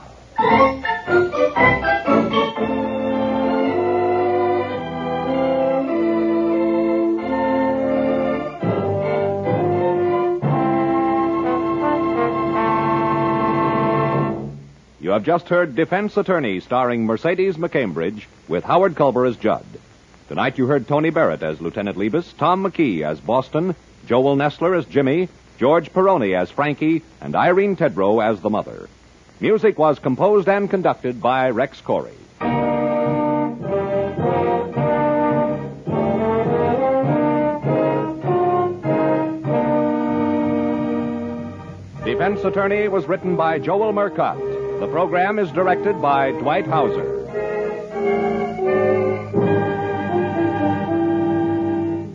Have 15.18 15.26
just 15.26 15.50
heard 15.50 15.74
Defense 15.74 16.16
Attorney 16.16 16.60
starring 16.60 17.08
Mercedes 17.08 17.58
McCambridge 17.58 18.26
with 18.48 18.64
Howard 18.64 18.96
Culver 18.96 19.26
as 19.26 19.36
Judd. 19.36 19.66
Tonight 20.28 20.60
you 20.60 20.68
heard 20.68 20.88
Tony 20.88 21.10
Barrett 21.10 21.42
as 21.42 21.60
Lieutenant 21.60 21.98
Lebus, 21.98 22.38
Tom 22.38 22.64
McKee 22.64 23.02
as 23.02 23.20
Boston, 23.20 23.76
Joel 24.06 24.36
Nestler 24.36 24.78
as 24.78 24.86
Jimmy, 24.86 25.28
George 25.58 25.92
Peroni 25.92 26.40
as 26.40 26.52
Frankie, 26.52 27.02
and 27.20 27.36
Irene 27.36 27.76
Tedrow 27.76 28.24
as 28.24 28.42
the 28.42 28.52
mother. 28.52 28.90
Music 29.40 29.80
was 29.80 29.98
composed 29.98 30.48
and 30.48 30.70
conducted 30.70 31.20
by 31.20 31.50
Rex 31.50 31.82
Khoury. 31.82 32.14
Defense 42.06 42.44
Attorney 42.44 42.88
was 42.88 43.08
written 43.08 43.36
by 43.36 43.58
Joel 43.58 43.94
Murcott. 43.94 44.57
The 44.80 44.88
program 44.92 45.40
is 45.40 45.52
directed 45.52 46.02
by 46.02 46.32
Dwight 46.32 46.68
Hauser. 46.68 47.16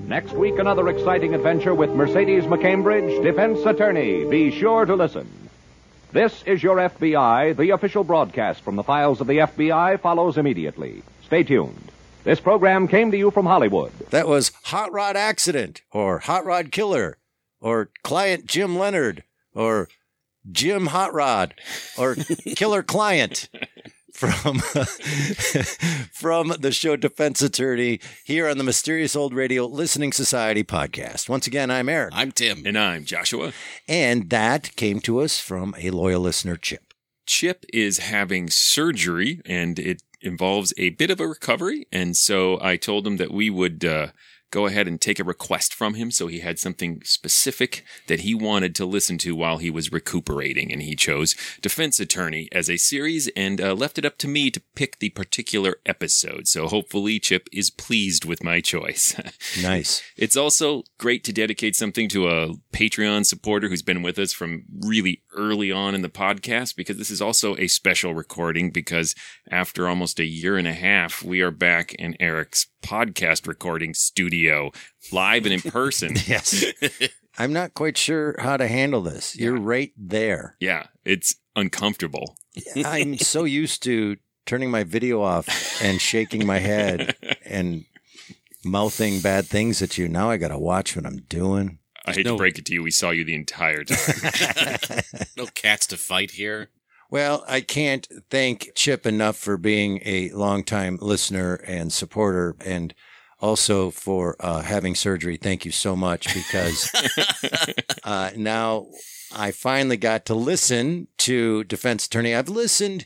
Next 0.06 0.32
week, 0.34 0.58
another 0.58 0.88
exciting 0.88 1.34
adventure 1.34 1.74
with 1.74 1.90
Mercedes 1.90 2.44
McCambridge, 2.44 3.22
Defense 3.22 3.64
Attorney. 3.66 4.24
Be 4.26 4.56
sure 4.56 4.84
to 4.84 4.94
listen. 4.94 5.28
This 6.12 6.42
is 6.44 6.62
your 6.62 6.76
FBI. 6.76 7.56
The 7.56 7.70
official 7.70 8.04
broadcast 8.04 8.60
from 8.62 8.76
the 8.76 8.84
files 8.84 9.20
of 9.20 9.26
the 9.26 9.38
FBI 9.38 10.00
follows 10.00 10.38
immediately. 10.38 11.02
Stay 11.24 11.42
tuned. 11.42 11.90
This 12.22 12.38
program 12.38 12.86
came 12.86 13.10
to 13.10 13.18
you 13.18 13.32
from 13.32 13.46
Hollywood. 13.46 13.90
That 14.10 14.28
was 14.28 14.52
Hot 14.64 14.92
Rod 14.92 15.16
Accident, 15.16 15.82
or 15.90 16.20
Hot 16.20 16.44
Rod 16.44 16.70
Killer, 16.70 17.18
or 17.60 17.90
Client 18.04 18.46
Jim 18.46 18.78
Leonard, 18.78 19.24
or 19.54 19.88
Jim 20.50 20.86
Hot 20.86 21.12
Rod, 21.14 21.54
or 21.96 22.16
Killer 22.56 22.82
Client 22.82 23.48
from 24.12 24.58
from 26.12 26.48
the 26.60 26.72
show 26.72 26.96
Defense 26.96 27.42
Attorney 27.42 28.00
here 28.24 28.48
on 28.48 28.58
the 28.58 28.64
Mysterious 28.64 29.16
Old 29.16 29.34
Radio 29.34 29.66
Listening 29.66 30.12
Society 30.12 30.64
podcast. 30.64 31.28
Once 31.28 31.46
again, 31.46 31.70
I'm 31.70 31.88
Eric. 31.88 32.12
I'm 32.14 32.32
Tim. 32.32 32.64
And 32.66 32.78
I'm 32.78 33.04
Joshua. 33.04 33.52
And 33.88 34.30
that 34.30 34.74
came 34.76 35.00
to 35.00 35.20
us 35.20 35.40
from 35.40 35.74
a 35.78 35.90
loyal 35.90 36.20
listener, 36.20 36.56
Chip. 36.56 36.94
Chip 37.26 37.64
is 37.72 37.98
having 37.98 38.50
surgery 38.50 39.40
and 39.46 39.78
it 39.78 40.02
involves 40.20 40.72
a 40.76 40.90
bit 40.90 41.10
of 41.10 41.20
a 41.20 41.26
recovery. 41.26 41.86
And 41.92 42.16
so 42.16 42.58
I 42.60 42.76
told 42.76 43.06
him 43.06 43.16
that 43.16 43.32
we 43.32 43.50
would 43.50 43.84
uh, 43.84 44.08
go 44.52 44.66
ahead 44.66 44.86
and 44.86 45.00
take 45.00 45.18
a 45.18 45.24
request 45.24 45.74
from 45.74 45.94
him. 45.94 46.12
So 46.12 46.28
he 46.28 46.38
had 46.40 46.60
something 46.60 47.02
specific 47.04 47.84
that 48.06 48.20
he 48.20 48.34
wanted 48.34 48.76
to 48.76 48.86
listen 48.86 49.18
to 49.18 49.34
while 49.34 49.58
he 49.58 49.70
was 49.70 49.90
recuperating. 49.90 50.70
And 50.70 50.82
he 50.82 50.94
chose 50.94 51.34
Defense 51.60 51.98
Attorney 51.98 52.48
as 52.52 52.70
a 52.70 52.76
series 52.76 53.28
and 53.34 53.60
uh, 53.60 53.74
left 53.74 53.98
it 53.98 54.04
up 54.04 54.18
to 54.18 54.28
me 54.28 54.50
to 54.50 54.62
pick 54.76 54.98
the 54.98 55.08
particular 55.08 55.76
episode. 55.86 56.46
So 56.46 56.68
hopefully 56.68 57.18
Chip 57.18 57.48
is 57.50 57.70
pleased 57.70 58.24
with 58.24 58.44
my 58.44 58.60
choice. 58.60 59.16
Nice. 59.60 60.02
It's 60.16 60.36
also 60.36 60.82
great 60.98 61.24
to 61.24 61.32
dedicate 61.32 61.74
something 61.74 62.08
to 62.08 62.28
a 62.28 62.54
Patreon 62.72 63.26
supporter 63.26 63.68
who's 63.68 63.82
been 63.82 64.02
with 64.02 64.18
us 64.18 64.32
from 64.32 64.64
really 64.80 65.22
early 65.36 65.72
on 65.72 65.94
in 65.94 66.02
the 66.02 66.08
podcast 66.08 66.76
because 66.76 66.96
this 66.96 67.10
is 67.10 67.22
also 67.22 67.56
a 67.56 67.66
special 67.68 68.14
recording 68.14 68.70
because 68.70 69.14
after 69.50 69.88
almost 69.88 70.20
a 70.20 70.24
year 70.24 70.56
and 70.56 70.68
a 70.68 70.72
half, 70.72 71.22
we 71.22 71.40
are 71.40 71.50
back 71.50 71.94
in 71.94 72.16
Eric's 72.20 72.66
podcast 72.82 73.46
recording 73.46 73.94
studio 73.94 74.70
live 75.12 75.44
and 75.46 75.54
in 75.54 75.70
person. 75.70 76.14
yes. 76.26 76.64
I'm 77.38 77.52
not 77.52 77.74
quite 77.74 77.96
sure 77.96 78.34
how 78.38 78.56
to 78.56 78.68
handle 78.68 79.00
this. 79.00 79.36
You're 79.36 79.58
right 79.58 79.92
there. 79.96 80.56
Yeah, 80.60 80.86
it's 81.04 81.36
uncomfortable. 81.56 82.36
I'm 82.84 83.16
so 83.18 83.44
used 83.44 83.82
to 83.84 84.16
turning 84.46 84.70
my 84.70 84.84
video 84.84 85.22
off 85.22 85.48
and 85.82 86.00
shaking 86.00 86.46
my 86.46 86.58
head 86.58 87.16
and 87.44 87.84
mouthing 88.64 89.20
bad 89.20 89.46
things 89.46 89.80
at 89.82 89.96
you. 89.98 90.08
Now 90.08 90.30
I 90.30 90.36
got 90.36 90.48
to 90.48 90.58
watch 90.58 90.94
what 90.96 91.06
I'm 91.06 91.22
doing. 91.28 91.78
I 92.04 92.12
hate 92.12 92.26
no- 92.26 92.32
to 92.32 92.38
break 92.38 92.58
it 92.58 92.66
to 92.66 92.74
you. 92.74 92.82
We 92.82 92.90
saw 92.90 93.10
you 93.10 93.24
the 93.24 93.34
entire 93.34 93.84
time. 93.84 95.00
no 95.36 95.46
cats 95.46 95.86
to 95.88 95.96
fight 95.96 96.32
here. 96.32 96.70
Well, 97.10 97.44
I 97.46 97.60
can't 97.60 98.08
thank 98.30 98.70
Chip 98.74 99.04
enough 99.04 99.36
for 99.36 99.58
being 99.58 100.00
a 100.04 100.30
longtime 100.30 100.98
listener 101.00 101.56
and 101.66 101.92
supporter 101.92 102.56
and 102.64 102.94
also 103.38 103.90
for 103.90 104.36
uh, 104.40 104.62
having 104.62 104.94
surgery. 104.94 105.36
Thank 105.36 105.66
you 105.66 105.72
so 105.72 105.94
much 105.94 106.32
because 106.32 106.90
uh, 108.04 108.30
now 108.34 108.86
I 109.34 109.50
finally 109.50 109.98
got 109.98 110.24
to 110.26 110.34
listen 110.34 111.08
to 111.18 111.64
Defense 111.64 112.06
Attorney. 112.06 112.34
I've 112.34 112.48
listened 112.48 113.04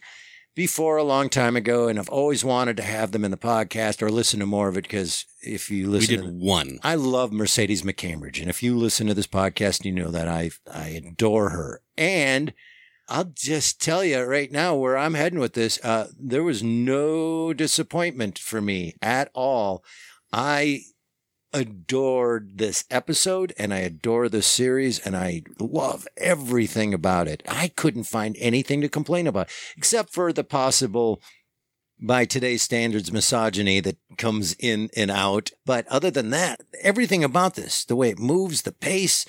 before 0.56 0.96
a 0.96 1.04
long 1.04 1.28
time 1.28 1.54
ago, 1.54 1.86
and 1.86 1.98
I've 1.98 2.08
always 2.08 2.42
wanted 2.44 2.78
to 2.78 2.82
have 2.82 3.12
them 3.12 3.24
in 3.24 3.30
the 3.30 3.36
podcast 3.36 4.02
or 4.02 4.10
listen 4.10 4.40
to 4.40 4.46
more 4.46 4.68
of 4.68 4.76
it 4.76 4.82
because 4.82 5.26
if 5.42 5.70
you 5.70 5.88
listen, 5.88 6.10
We 6.10 6.16
did 6.16 6.40
to, 6.40 6.44
one. 6.44 6.80
I 6.82 6.96
love 6.96 7.30
Mercedes 7.30 7.82
McCambridge, 7.82 8.40
and 8.40 8.50
if 8.50 8.62
you 8.62 8.76
listen 8.76 9.06
to 9.06 9.14
this 9.14 9.26
podcast, 9.28 9.84
you 9.84 9.92
know 9.92 10.10
that 10.10 10.26
I 10.26 10.50
I 10.72 10.88
adore 10.88 11.50
her. 11.50 11.82
And 11.96 12.54
I'll 13.08 13.32
just 13.34 13.80
tell 13.80 14.02
you 14.02 14.22
right 14.22 14.50
now 14.50 14.74
where 14.74 14.96
I'm 14.96 15.14
heading 15.14 15.38
with 15.38 15.52
this. 15.52 15.78
Uh, 15.84 16.08
there 16.18 16.42
was 16.42 16.62
no 16.62 17.52
disappointment 17.52 18.38
for 18.38 18.60
me 18.60 18.94
at 19.00 19.30
all. 19.34 19.84
I 20.32 20.80
adored 21.56 22.58
this 22.58 22.84
episode 22.90 23.54
and 23.58 23.72
I 23.72 23.78
adore 23.78 24.28
this 24.28 24.46
series 24.46 24.98
and 24.98 25.16
I 25.16 25.42
love 25.58 26.06
everything 26.18 26.92
about 26.92 27.28
it. 27.28 27.42
I 27.48 27.68
couldn't 27.68 28.04
find 28.04 28.36
anything 28.38 28.82
to 28.82 28.88
complain 28.88 29.26
about 29.26 29.48
except 29.76 30.12
for 30.12 30.32
the 30.32 30.44
possible 30.44 31.22
by 31.98 32.26
today's 32.26 32.62
standards 32.62 33.10
misogyny 33.10 33.80
that 33.80 33.96
comes 34.18 34.52
in 34.58 34.90
and 34.94 35.10
out. 35.10 35.50
But 35.64 35.86
other 35.88 36.10
than 36.10 36.28
that, 36.30 36.60
everything 36.82 37.24
about 37.24 37.54
this, 37.54 37.84
the 37.86 37.96
way 37.96 38.10
it 38.10 38.18
moves, 38.18 38.62
the 38.62 38.72
pace, 38.72 39.24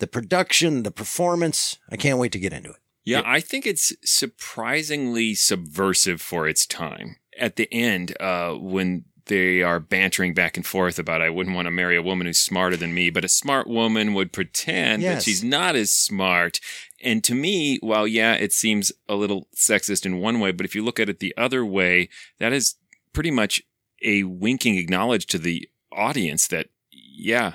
the 0.00 0.08
production, 0.08 0.82
the 0.82 0.90
performance, 0.90 1.78
I 1.90 1.96
can't 1.96 2.18
wait 2.18 2.32
to 2.32 2.40
get 2.40 2.52
into 2.52 2.70
it. 2.70 2.80
Yeah, 3.04 3.22
I 3.24 3.40
think 3.40 3.66
it's 3.66 3.94
surprisingly 4.04 5.34
subversive 5.34 6.20
for 6.20 6.46
its 6.48 6.66
time. 6.66 7.16
At 7.38 7.54
the 7.56 7.72
end, 7.72 8.20
uh, 8.20 8.54
when 8.54 9.04
they 9.28 9.62
are 9.62 9.80
bantering 9.80 10.34
back 10.34 10.56
and 10.56 10.66
forth 10.66 10.98
about 10.98 11.22
I 11.22 11.30
wouldn't 11.30 11.54
want 11.54 11.66
to 11.66 11.70
marry 11.70 11.96
a 11.96 12.02
woman 12.02 12.26
who's 12.26 12.40
smarter 12.40 12.76
than 12.76 12.92
me, 12.94 13.10
but 13.10 13.24
a 13.24 13.28
smart 13.28 13.66
woman 13.66 14.14
would 14.14 14.32
pretend 14.32 15.02
that 15.02 15.22
she's 15.22 15.44
not 15.44 15.76
as 15.76 15.92
smart. 15.92 16.60
And 17.02 17.22
to 17.24 17.34
me, 17.34 17.78
while 17.80 18.06
yeah, 18.06 18.34
it 18.34 18.52
seems 18.52 18.92
a 19.08 19.14
little 19.14 19.48
sexist 19.54 20.04
in 20.04 20.18
one 20.18 20.40
way, 20.40 20.52
but 20.52 20.66
if 20.66 20.74
you 20.74 20.84
look 20.84 20.98
at 20.98 21.08
it 21.08 21.20
the 21.20 21.34
other 21.36 21.64
way, 21.64 22.08
that 22.38 22.52
is 22.52 22.74
pretty 23.12 23.30
much 23.30 23.62
a 24.02 24.24
winking 24.24 24.76
acknowledge 24.76 25.26
to 25.26 25.38
the 25.38 25.68
audience 25.92 26.46
that 26.48 26.68
yeah, 26.90 27.54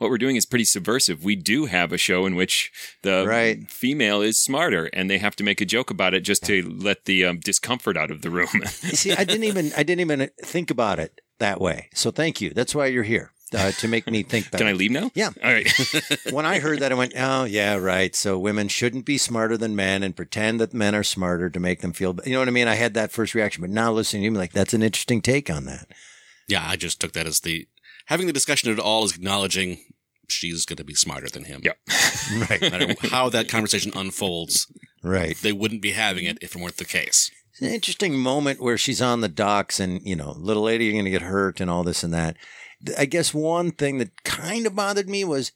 what 0.00 0.10
we're 0.10 0.18
doing 0.18 0.34
is 0.36 0.46
pretty 0.46 0.64
subversive. 0.64 1.22
We 1.22 1.36
do 1.36 1.66
have 1.66 1.92
a 1.92 1.98
show 1.98 2.24
in 2.26 2.34
which 2.34 2.72
the 3.02 3.24
Right. 3.26 3.70
female 3.70 4.22
is 4.22 4.38
smarter, 4.38 4.86
and 4.94 5.08
they 5.10 5.18
have 5.18 5.36
to 5.36 5.44
make 5.44 5.60
a 5.60 5.66
joke 5.66 5.90
about 5.90 6.14
it 6.14 6.20
just 6.20 6.42
to 6.46 6.62
let 6.62 7.04
the 7.04 7.24
um, 7.26 7.38
discomfort 7.38 7.96
out 7.96 8.10
of 8.10 8.22
the 8.22 8.30
room. 8.30 8.48
You 8.82 8.96
see, 8.96 9.12
I 9.12 9.24
didn't 9.24 9.44
even 9.44 9.72
I 9.76 9.82
didn't 9.82 10.00
even 10.00 10.30
think 10.42 10.70
about 10.70 10.98
it 10.98 11.20
that 11.38 11.60
way. 11.60 11.88
So 11.94 12.10
thank 12.10 12.40
you. 12.40 12.50
That's 12.50 12.74
why 12.74 12.86
you're 12.86 13.02
here 13.02 13.30
uh, 13.54 13.72
to 13.72 13.88
make 13.88 14.10
me 14.10 14.22
think 14.22 14.50
better. 14.50 14.58
Can 14.64 14.68
I 14.68 14.76
leave 14.76 14.90
now? 14.90 15.10
Yeah. 15.14 15.30
All 15.44 15.52
right. 15.52 15.70
when 16.30 16.46
I 16.46 16.60
heard 16.60 16.80
that, 16.80 16.92
I 16.92 16.94
went, 16.94 17.12
"Oh, 17.16 17.44
yeah, 17.44 17.76
right." 17.76 18.14
So 18.16 18.38
women 18.38 18.68
shouldn't 18.68 19.04
be 19.04 19.18
smarter 19.18 19.56
than 19.58 19.76
men 19.76 20.02
and 20.02 20.16
pretend 20.16 20.60
that 20.60 20.72
men 20.72 20.94
are 20.94 21.02
smarter 21.04 21.50
to 21.50 21.60
make 21.60 21.80
them 21.82 21.92
feel. 21.92 22.16
You 22.24 22.32
know 22.32 22.38
what 22.38 22.48
I 22.48 22.52
mean? 22.52 22.68
I 22.68 22.74
had 22.76 22.94
that 22.94 23.12
first 23.12 23.34
reaction, 23.34 23.60
but 23.60 23.70
now 23.70 23.92
listening 23.92 24.22
to 24.22 24.24
you, 24.24 24.30
I'm 24.30 24.34
like, 24.36 24.52
that's 24.52 24.74
an 24.74 24.82
interesting 24.82 25.20
take 25.20 25.50
on 25.50 25.66
that. 25.66 25.88
Yeah, 26.48 26.64
I 26.66 26.74
just 26.76 27.00
took 27.00 27.12
that 27.12 27.26
as 27.28 27.40
the 27.40 27.68
having 28.10 28.26
the 28.26 28.32
discussion 28.34 28.70
at 28.70 28.78
all 28.78 29.04
is 29.04 29.16
acknowledging 29.16 29.78
she's 30.28 30.66
going 30.66 30.76
to 30.76 30.84
be 30.84 30.94
smarter 30.94 31.28
than 31.28 31.44
him. 31.44 31.62
Yep. 31.64 31.78
Right. 32.50 32.60
No 32.62 32.70
matter 32.70 32.94
how 33.08 33.28
that 33.30 33.48
conversation 33.48 33.90
unfolds, 33.96 34.70
Right. 35.02 35.36
they 35.38 35.52
wouldn't 35.52 35.82
be 35.82 35.92
having 35.92 36.26
it 36.26 36.38
if 36.42 36.54
it 36.54 36.60
weren't 36.60 36.76
the 36.76 36.84
case. 36.84 37.30
It's 37.52 37.60
an 37.62 37.68
interesting 37.68 38.16
moment 38.16 38.60
where 38.60 38.78
she's 38.78 39.02
on 39.02 39.20
the 39.20 39.28
docks 39.28 39.80
and, 39.80 40.00
you 40.06 40.14
know, 40.14 40.32
little 40.38 40.62
lady, 40.64 40.84
you're 40.84 40.92
going 40.92 41.06
to 41.06 41.10
get 41.10 41.22
hurt 41.22 41.60
and 41.60 41.68
all 41.70 41.82
this 41.82 42.04
and 42.04 42.12
that. 42.14 42.36
I 42.96 43.06
guess 43.06 43.34
one 43.34 43.72
thing 43.72 43.98
that 43.98 44.22
kind 44.22 44.66
of 44.66 44.76
bothered 44.76 45.08
me 45.08 45.24
was 45.24 45.50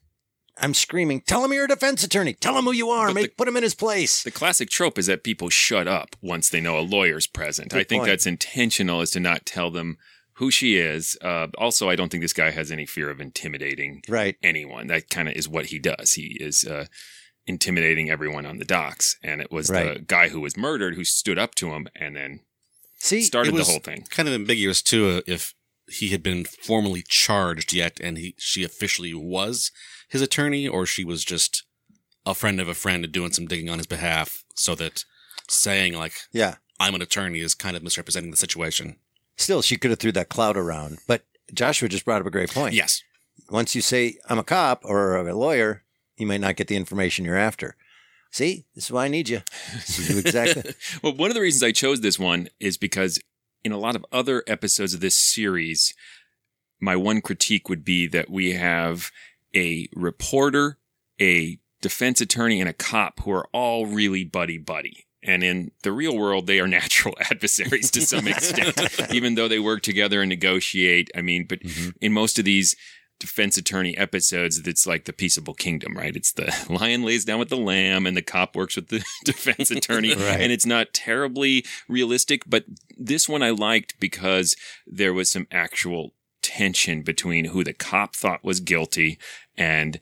I'm 0.59 0.75
screaming, 0.75 1.21
tell 1.21 1.45
him 1.45 1.53
you're 1.53 1.65
a 1.65 1.69
defense 1.69 2.03
attorney. 2.05 2.33
Tell 2.35 2.57
him 2.59 2.65
who 2.65 2.73
you 2.73 2.89
are. 2.91 3.09
But 3.09 3.15
Make, 3.15 3.37
put 3.37 3.49
him 3.49 3.57
in 3.57 3.63
his 3.63 3.75
place. 3.75 4.23
The 4.23 4.31
classic 4.31 4.69
trope 4.71 4.99
is 4.99 5.07
that 5.07 5.23
people 5.25 5.49
shut 5.51 5.87
up 5.87 6.17
once 6.23 6.49
they 6.49 6.61
know 6.61 6.79
a 6.79 6.81
lawyer's 6.81 7.27
present. 7.27 7.71
Good 7.71 7.81
I 7.81 7.85
think 7.85 8.01
point. 8.03 8.11
that's 8.11 8.27
intentional, 8.27 9.01
is 9.01 9.11
to 9.13 9.21
not 9.21 9.47
tell 9.47 9.71
them 9.71 9.97
who 10.35 10.51
she 10.51 10.76
is. 10.76 11.16
Uh, 11.22 11.49
also, 11.59 11.89
I 11.89 11.97
don't 11.97 12.11
think 12.11 12.22
this 12.22 12.32
guy 12.32 12.51
has 12.51 12.70
any 12.70 12.87
fear 12.87 13.11
of 13.11 13.20
intimidating 13.20 14.03
Right. 14.09 14.37
anyone. 14.43 14.89
That 14.89 15.11
kind 15.11 15.28
of 15.28 15.35
is 15.35 15.49
what 15.49 15.66
he 15.66 15.78
does. 15.78 16.14
He 16.14 16.37
is 16.41 16.64
uh, 16.64 16.87
intimidating 17.47 18.11
everyone 18.11 18.47
on 18.47 18.59
the 18.59 18.64
docks, 18.64 19.16
and 19.22 19.41
it 19.41 19.51
was 19.53 19.68
the 19.68 20.05
guy 20.07 20.28
who 20.28 20.41
was 20.41 20.57
murdered 20.57 20.95
who 20.95 21.05
stood 21.05 21.39
up 21.39 21.55
to 21.57 21.70
him 21.72 21.89
and 21.95 22.16
then 22.16 22.41
See, 22.99 23.22
started 23.22 23.55
the 23.55 23.64
whole 23.64 23.80
thing. 23.80 24.07
Kind 24.11 24.28
of 24.28 24.35
ambiguous 24.35 24.82
too 24.82 25.09
uh, 25.09 25.20
if 25.26 25.55
he 25.87 26.09
had 26.09 26.22
been 26.22 26.45
formally 26.45 27.05
charged 27.07 27.72
yet 27.74 28.01
and 28.01 28.16
he 28.16 28.35
she 28.39 28.64
officially 28.64 29.12
was 29.12 29.70
his 30.09 30.22
attorney 30.22 30.66
or 30.66 30.87
she 30.87 31.05
was 31.05 31.22
just 31.24 31.64
a 32.24 32.35
friend 32.35 32.59
of 32.59 32.68
a 32.68 32.74
friend 32.74 33.05
and 33.05 33.12
doing 33.12 33.32
some 33.32 33.47
digging 33.47 33.68
on 33.68 33.78
his 33.78 33.87
behalf 33.87 34.45
so 34.55 34.74
that 34.74 35.05
saying 35.49 35.93
like 35.93 36.14
yeah. 36.32 36.55
I'm 36.80 36.95
an 36.95 37.03
attorney 37.03 37.41
is 37.41 37.55
kind 37.55 37.76
of 37.76 37.82
misrepresenting 37.82 38.30
the 38.30 38.37
situation. 38.39 38.97
Still, 39.37 39.62
she 39.62 39.76
could 39.76 39.91
have 39.91 39.99
threw 39.99 40.12
that 40.12 40.28
cloud 40.28 40.57
around. 40.57 40.99
But 41.07 41.24
Joshua 41.53 41.89
just 41.89 42.05
brought 42.05 42.20
up 42.20 42.26
a 42.26 42.30
great 42.30 42.51
point. 42.51 42.74
Yes. 42.74 43.03
Once 43.51 43.74
you 43.74 43.82
say, 43.82 44.18
I'm 44.28 44.39
a 44.39 44.45
cop 44.45 44.82
or 44.85 45.16
a 45.16 45.35
lawyer, 45.35 45.82
you 46.16 46.26
might 46.26 46.41
not 46.41 46.57
get 46.57 46.68
the 46.68 46.76
information 46.76 47.24
you're 47.24 47.37
after. 47.37 47.76
See, 48.30 48.64
this 48.74 48.87
is 48.87 48.91
why 48.91 49.05
I 49.05 49.09
need 49.09 49.28
you. 49.28 49.43
Exactly. 49.76 50.74
well, 51.03 51.14
one 51.14 51.30
of 51.30 51.35
the 51.35 51.41
reasons 51.41 51.62
I 51.62 51.72
chose 51.72 52.01
this 52.01 52.18
one 52.18 52.49
is 52.59 52.76
because 52.76 53.20
in 53.62 53.72
a 53.72 53.78
lot 53.78 53.97
of 53.97 54.05
other 54.11 54.43
episodes 54.47 54.93
of 54.93 55.01
this 55.01 55.16
series, 55.16 55.95
my 56.80 56.97
one 56.97 57.20
critique 57.20 57.68
would 57.68 57.85
be 57.85 58.07
that 58.09 58.30
we 58.30 58.53
have 58.53 59.11
a 59.55 59.89
reporter, 59.95 60.78
a 61.20 61.59
defense 61.80 62.20
attorney, 62.20 62.61
and 62.61 62.68
a 62.68 62.72
cop 62.72 63.20
who 63.20 63.30
are 63.30 63.49
all 63.53 63.87
really 63.87 64.24
buddy 64.24 64.59
buddy. 64.59 65.07
And 65.25 65.43
in 65.43 65.70
the 65.83 65.93
real 65.93 66.16
world, 66.16 66.47
they 66.47 66.61
are 66.61 66.68
natural 66.68 67.14
adversaries 67.31 67.91
to 67.93 68.03
some 68.03 68.29
extent, 68.29 69.11
even 69.12 69.35
though 69.35 69.49
they 69.49 69.59
work 69.59 69.83
together 69.83 70.20
and 70.20 70.29
negotiate. 70.29 71.11
I 71.16 71.22
mean, 71.22 71.47
but 71.49 71.61
mm-hmm. 71.61 71.91
in 72.01 72.12
most 72.12 72.39
of 72.39 72.45
these 72.45 72.77
defense 73.20 73.57
attorney 73.57 73.97
episodes, 73.97 74.59
it's 74.59 74.87
like 74.87 75.05
the 75.05 75.12
peaceable 75.12 75.55
kingdom, 75.55 75.97
right? 75.97 76.14
It's 76.14 76.33
the 76.33 76.53
lion 76.68 77.05
lays 77.05 77.25
down 77.25 77.39
with 77.39 77.49
the 77.49 77.57
lamb 77.57 78.07
and 78.07 78.16
the 78.16 78.22
cop 78.22 78.55
works 78.55 78.77
with 78.77 78.89
the 78.89 79.03
defense 79.25 79.70
attorney. 79.70 80.14
Right. 80.14 80.41
And 80.41 80.53
it's 80.53 80.66
not 80.66 80.93
terribly 80.93 81.64
realistic, 81.89 82.43
but 82.47 82.64
this 82.99 83.29
one 83.29 83.43
I 83.43 83.51
liked 83.51 83.99
because 83.99 84.57
there 84.87 85.14
was 85.14 85.31
some 85.31 85.47
actual 85.51 86.12
tension 86.43 87.03
between 87.03 87.47
who 87.47 87.64
the 87.64 87.72
cop 87.72 88.14
thought 88.14 88.45
was 88.45 88.61
guilty 88.61 89.18
and 89.57 89.99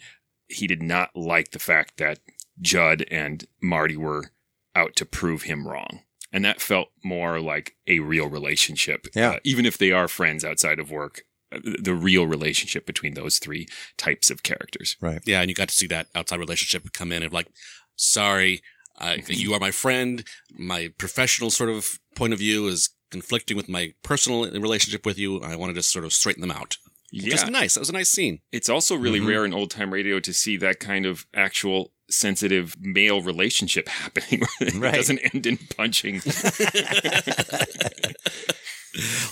he 0.48 0.66
did 0.66 0.82
not 0.82 1.14
like 1.14 1.52
the 1.52 1.58
fact 1.58 1.98
that 1.98 2.18
Judd 2.60 3.04
and 3.10 3.46
Marty 3.60 3.96
were 3.96 4.32
out 4.74 4.96
to 4.96 5.04
prove 5.04 5.42
him 5.42 5.66
wrong. 5.66 6.00
And 6.32 6.44
that 6.44 6.62
felt 6.62 6.88
more 7.04 7.40
like 7.40 7.76
a 7.86 7.98
real 8.00 8.26
relationship. 8.26 9.06
Yeah. 9.14 9.32
Uh, 9.32 9.38
even 9.44 9.66
if 9.66 9.76
they 9.76 9.92
are 9.92 10.08
friends 10.08 10.44
outside 10.44 10.78
of 10.78 10.90
work, 10.90 11.22
uh, 11.54 11.58
the 11.62 11.94
real 11.94 12.26
relationship 12.26 12.86
between 12.86 13.14
those 13.14 13.38
three 13.38 13.68
types 13.98 14.30
of 14.30 14.42
characters. 14.42 14.96
Right. 15.00 15.20
Yeah, 15.26 15.40
and 15.40 15.50
you 15.50 15.54
got 15.54 15.68
to 15.68 15.74
see 15.74 15.86
that 15.88 16.06
outside 16.14 16.38
relationship 16.38 16.90
come 16.94 17.12
in 17.12 17.22
of 17.22 17.32
like, 17.34 17.48
sorry, 17.96 18.62
uh, 18.98 19.16
you 19.28 19.52
are 19.52 19.60
my 19.60 19.70
friend. 19.70 20.24
My 20.56 20.90
professional 20.96 21.50
sort 21.50 21.68
of 21.70 21.98
point 22.14 22.32
of 22.32 22.38
view 22.38 22.66
is 22.66 22.90
conflicting 23.10 23.56
with 23.56 23.68
my 23.68 23.92
personal 24.02 24.50
relationship 24.50 25.04
with 25.04 25.18
you. 25.18 25.40
I 25.42 25.56
want 25.56 25.70
to 25.70 25.74
just 25.74 25.92
sort 25.92 26.06
of 26.06 26.14
straighten 26.14 26.40
them 26.40 26.50
out. 26.50 26.78
Just 27.12 27.50
nice. 27.50 27.74
That 27.74 27.80
was 27.80 27.90
a 27.90 27.92
nice 27.92 28.08
scene. 28.08 28.40
It's 28.52 28.70
also 28.70 28.96
really 28.96 29.20
Mhm. 29.20 29.28
rare 29.28 29.44
in 29.44 29.52
old 29.52 29.70
time 29.70 29.92
radio 29.92 30.18
to 30.20 30.32
see 30.32 30.56
that 30.56 30.80
kind 30.80 31.04
of 31.04 31.26
actual 31.34 31.92
sensitive 32.12 32.76
male 32.80 33.20
relationship 33.22 33.88
happening. 34.02 34.42
it 34.60 34.74
Right. 34.74 34.94
doesn't 34.94 35.18
end 35.18 35.46
in 35.46 35.56
punching. 35.76 36.16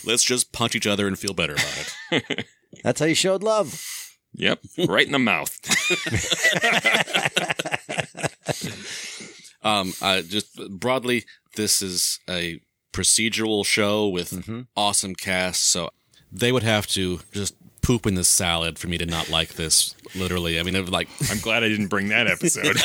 Let's 0.04 0.24
just 0.24 0.52
punch 0.52 0.74
each 0.74 0.86
other 0.86 1.06
and 1.06 1.18
feel 1.18 1.34
better 1.34 1.52
about 1.54 1.94
it. 2.12 2.46
That's 2.82 3.00
how 3.00 3.06
you 3.06 3.14
showed 3.14 3.42
love. 3.42 3.84
Yep, 4.32 4.60
right 4.88 5.04
in 5.06 5.12
the 5.12 5.18
mouth. 5.18 5.58
Um, 9.62 9.92
uh, 10.00 10.22
just 10.22 10.56
broadly, 10.70 11.24
this 11.56 11.82
is 11.82 12.18
a 12.28 12.60
procedural 12.92 13.64
show 13.66 14.08
with 14.08 14.30
Mm-hmm. 14.30 14.60
awesome 14.76 15.14
cast, 15.14 15.64
so 15.68 15.90
they 16.32 16.50
would 16.52 16.62
have 16.62 16.86
to 16.88 17.20
just 17.32 17.54
poop 17.82 18.06
in 18.06 18.14
the 18.14 18.24
salad 18.24 18.78
for 18.78 18.88
me 18.88 18.98
to 18.98 19.06
not 19.06 19.28
like 19.28 19.54
this. 19.54 19.94
Literally, 20.14 20.58
I 20.58 20.62
mean, 20.62 20.74
it 20.74 20.80
was 20.80 20.90
like 20.90 21.08
I'm 21.30 21.38
glad 21.38 21.62
I 21.62 21.68
didn't 21.68 21.88
bring 21.88 22.08
that 22.08 22.26
episode. 22.26 22.76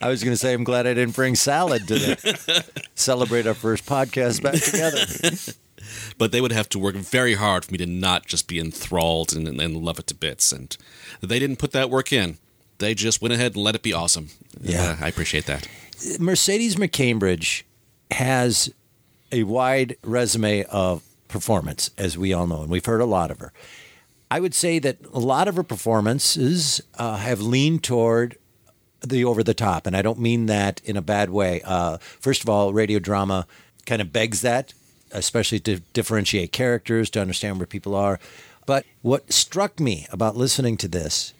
I 0.00 0.08
was 0.08 0.24
going 0.24 0.32
to 0.32 0.36
say, 0.36 0.52
I'm 0.52 0.64
glad 0.64 0.86
I 0.86 0.94
didn't 0.94 1.14
bring 1.14 1.34
salad 1.34 1.86
to 1.88 1.94
the 1.94 2.84
celebrate 2.94 3.46
our 3.46 3.54
first 3.54 3.86
podcast 3.86 4.42
back 4.42 4.54
together. 4.54 5.54
but 6.18 6.32
they 6.32 6.40
would 6.40 6.52
have 6.52 6.68
to 6.70 6.78
work 6.78 6.96
very 6.96 7.34
hard 7.34 7.64
for 7.64 7.72
me 7.72 7.78
to 7.78 7.86
not 7.86 8.26
just 8.26 8.48
be 8.48 8.58
enthralled 8.58 9.34
and, 9.34 9.60
and 9.60 9.76
love 9.76 9.98
it 9.98 10.06
to 10.08 10.14
bits. 10.14 10.52
And 10.52 10.76
they 11.20 11.38
didn't 11.38 11.56
put 11.56 11.72
that 11.72 11.90
work 11.90 12.12
in. 12.12 12.38
They 12.78 12.94
just 12.94 13.22
went 13.22 13.34
ahead 13.34 13.54
and 13.54 13.62
let 13.62 13.74
it 13.74 13.82
be 13.82 13.92
awesome. 13.92 14.28
Yeah. 14.60 14.96
Uh, 15.00 15.04
I 15.04 15.08
appreciate 15.08 15.46
that. 15.46 15.68
Mercedes 16.18 16.76
McCambridge 16.76 17.62
has 18.10 18.72
a 19.32 19.42
wide 19.44 19.96
resume 20.02 20.64
of 20.64 21.02
performance, 21.30 21.90
as 21.96 22.18
we 22.18 22.32
all 22.32 22.46
know, 22.46 22.62
and 22.62 22.70
we've 22.70 22.84
heard 22.84 23.00
a 23.00 23.06
lot 23.06 23.30
of 23.30 23.38
her. 23.38 23.52
I 24.30 24.40
would 24.40 24.54
say 24.54 24.78
that 24.78 24.98
a 25.12 25.18
lot 25.18 25.48
of 25.48 25.56
her 25.56 25.62
performances 25.62 26.80
uh, 26.94 27.16
have 27.16 27.40
leaned 27.40 27.82
toward 27.82 28.36
the 29.00 29.24
over 29.24 29.42
the 29.42 29.54
top, 29.54 29.86
and 29.86 29.96
I 29.96 30.02
don't 30.02 30.18
mean 30.18 30.46
that 30.46 30.80
in 30.84 30.96
a 30.96 31.02
bad 31.02 31.30
way. 31.30 31.62
Uh, 31.64 31.98
first 31.98 32.42
of 32.42 32.48
all, 32.48 32.72
radio 32.72 32.98
drama 32.98 33.46
kind 33.86 34.02
of 34.02 34.12
begs 34.12 34.42
that, 34.42 34.72
especially 35.10 35.58
to 35.60 35.80
differentiate 35.92 36.52
characters, 36.52 37.10
to 37.10 37.20
understand 37.20 37.58
where 37.58 37.66
people 37.66 37.94
are. 37.94 38.20
But 38.66 38.84
what 39.02 39.32
struck 39.32 39.80
me 39.80 40.06
about 40.12 40.36
listening 40.36 40.76
to 40.78 40.88
this 40.88 41.32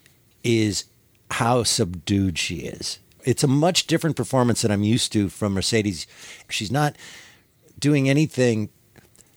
is 0.42 0.86
how 1.30 1.62
subdued 1.62 2.38
she 2.38 2.56
is. 2.56 2.98
It's 3.24 3.44
a 3.44 3.48
much 3.48 3.86
different 3.86 4.16
performance 4.16 4.62
than 4.62 4.70
I'm 4.70 4.82
used 4.82 5.12
to 5.12 5.28
from 5.28 5.52
Mercedes. 5.52 6.06
She's 6.48 6.72
not 6.72 6.96
doing 7.78 8.08
anything 8.08 8.70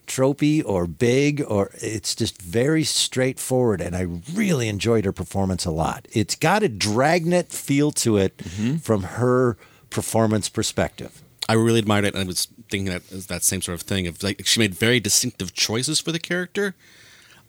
tropey 0.08 0.64
or 0.66 0.88
big 0.88 1.43
or 1.47 1.72
it's 1.76 2.16
just 2.16 2.41
very 2.41 2.84
straightforward 2.84 3.82
and 3.82 3.95
I 3.95 4.08
really 4.34 4.68
enjoyed 4.68 5.06
her 5.06 5.12
performance 5.12 5.66
a 5.66 5.72
lot. 5.72 6.08
It's 6.12 6.36
got 6.36 6.64
a 6.64 6.70
dragnet 6.70 7.49
feel 7.49 7.91
to 7.93 8.18
it 8.18 8.41
from 8.82 9.04
her 9.04 9.58
performance 9.89 10.49
perspective. 10.49 11.22
I 11.47 11.54
really 11.54 11.80
admired 11.80 12.06
it. 12.06 12.14
and 12.14 12.24
I 12.24 12.28
was 12.28 12.47
thinking 12.70 12.91
that 12.91 13.08
that 13.28 13.43
same 13.43 13.62
sort 13.62 13.76
of 13.76 13.82
thing 13.82 14.08
of 14.08 14.22
like 14.24 14.45
she 14.45 14.60
made 14.60 14.74
very 14.74 14.99
distinctive 14.99 15.54
choices 15.54 15.99
for 15.99 16.12
the 16.12 16.20
character 16.20 16.76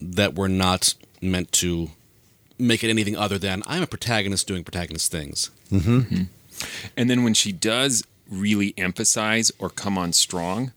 that 0.01 0.35
were 0.35 0.49
not 0.49 0.95
meant 1.21 1.53
to 1.53 1.91
make 2.59 2.85
it 2.85 2.91
anything 2.91 3.17
other 3.17 3.39
than 3.39 3.63
I'm 3.67 3.83
a 3.83 3.87
protagonist 3.87 4.47
doing 4.47 4.65
protagonist 4.65 5.11
things. 5.11 5.51
Mm-hmm. 5.73 6.25
and 6.97 7.11
then 7.11 7.25
when 7.25 7.35
she 7.35 7.53
does 7.53 8.05
really 8.31 8.75
emphasize 8.77 9.51
or 9.59 9.71
come 9.71 9.99
on 9.99 10.13
strong, 10.13 10.73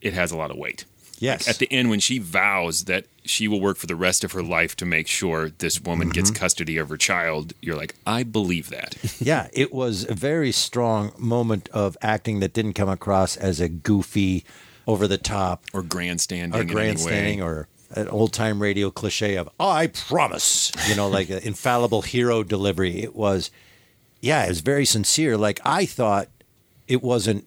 it 0.00 0.12
has 0.12 0.30
a 0.30 0.36
lot 0.36 0.50
of 0.50 0.56
weight. 0.56 0.84
Yes. 1.22 1.46
At 1.48 1.58
the 1.58 1.72
end, 1.72 1.88
when 1.88 2.00
she 2.00 2.18
vows 2.18 2.84
that 2.84 3.06
she 3.24 3.46
will 3.46 3.60
work 3.60 3.76
for 3.76 3.86
the 3.86 3.94
rest 3.94 4.24
of 4.24 4.32
her 4.32 4.42
life 4.42 4.74
to 4.76 4.84
make 4.84 5.06
sure 5.06 5.50
this 5.50 5.80
woman 5.80 6.08
gets 6.10 6.30
Mm-hmm. 6.30 6.40
custody 6.40 6.76
of 6.78 6.88
her 6.88 6.96
child, 6.96 7.52
you're 7.60 7.76
like, 7.76 7.94
I 8.04 8.24
believe 8.24 8.70
that. 8.70 8.96
yeah, 9.20 9.46
it 9.52 9.72
was 9.72 10.08
a 10.08 10.14
very 10.14 10.50
strong 10.50 11.12
moment 11.16 11.68
of 11.72 11.96
acting 12.02 12.40
that 12.40 12.52
didn't 12.52 12.72
come 12.72 12.88
across 12.88 13.36
as 13.36 13.60
a 13.60 13.68
goofy, 13.68 14.44
over 14.84 15.06
the 15.06 15.16
top, 15.18 15.62
or 15.72 15.82
grandstanding, 15.82 16.60
or 16.60 16.64
grandstanding, 16.64 17.40
or 17.40 17.68
an 17.92 18.08
old 18.08 18.32
time 18.32 18.60
radio 18.60 18.90
cliche 18.90 19.36
of 19.36 19.48
"I 19.60 19.86
promise," 19.86 20.72
you 20.88 20.96
know, 20.96 21.08
like 21.08 21.30
an 21.30 21.38
infallible 21.44 22.02
hero 22.02 22.42
delivery. 22.42 23.00
It 23.00 23.14
was, 23.14 23.52
yeah, 24.20 24.44
it 24.44 24.48
was 24.48 24.60
very 24.60 24.84
sincere. 24.84 25.36
Like 25.36 25.60
I 25.64 25.86
thought, 25.86 26.26
it 26.88 27.00
wasn't 27.00 27.44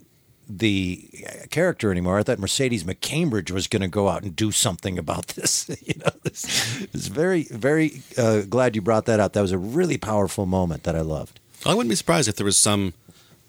the 0.48 1.10
character 1.50 1.92
anymore. 1.92 2.20
I 2.20 2.24
thought 2.24 2.40
Mercedes 2.40 2.84
McCambridge 2.84 3.52
was 3.52 3.68
going 3.68 3.82
to 3.82 3.88
go 3.88 4.10
out 4.10 4.24
and 4.24 4.36
do 4.36 4.52
something 4.52 4.98
about 4.98 5.28
this. 5.36 5.70
you 5.84 5.96
know, 6.00 6.12
this, 6.24 6.82
it's 6.94 7.08
very, 7.08 7.44
very 7.52 8.02
uh, 8.18 8.42
glad 8.42 8.76
you 8.76 8.82
brought 8.82 9.06
that 9.06 9.20
up. 9.20 9.34
That 9.34 9.42
was 9.42 9.52
a 9.52 9.58
really 9.58 9.98
powerful 9.98 10.46
moment 10.46 10.84
that 10.84 10.96
I 10.96 11.02
loved. 11.02 11.40
I 11.66 11.74
wouldn't 11.74 11.90
be 11.90 11.96
surprised 11.96 12.28
if 12.28 12.36
there 12.36 12.46
was 12.46 12.58
some 12.58 12.94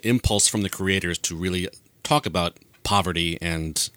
impulse 0.03 0.49
from 0.49 0.63
the 0.63 0.71
creators 0.71 1.19
to 1.19 1.37
really 1.37 1.69
talk 2.03 2.25
about 2.27 2.59
poverty 2.83 3.37
and 3.43 3.91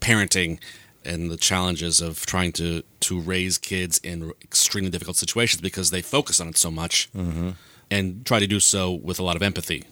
parenting 0.00 0.58
and 1.04 1.30
the 1.30 1.36
challenges 1.36 2.00
of 2.00 2.26
trying 2.26 2.52
to 2.52 2.82
to 3.00 3.20
raise 3.20 3.56
kids 3.58 3.98
in 4.02 4.32
extremely 4.42 4.90
difficult 4.90 5.16
situations 5.16 5.60
because 5.62 5.90
they 5.90 6.02
focus 6.02 6.40
on 6.40 6.48
it 6.48 6.56
so 6.58 6.70
much 6.70 7.08
Mm-hmm. 7.16 7.50
and 7.90 8.26
try 8.26 8.40
to 8.40 8.46
do 8.48 8.58
so 8.58 8.90
with 8.92 9.18
a 9.20 9.22
lot 9.22 9.36
of 9.36 9.42
empathy. 9.42 9.84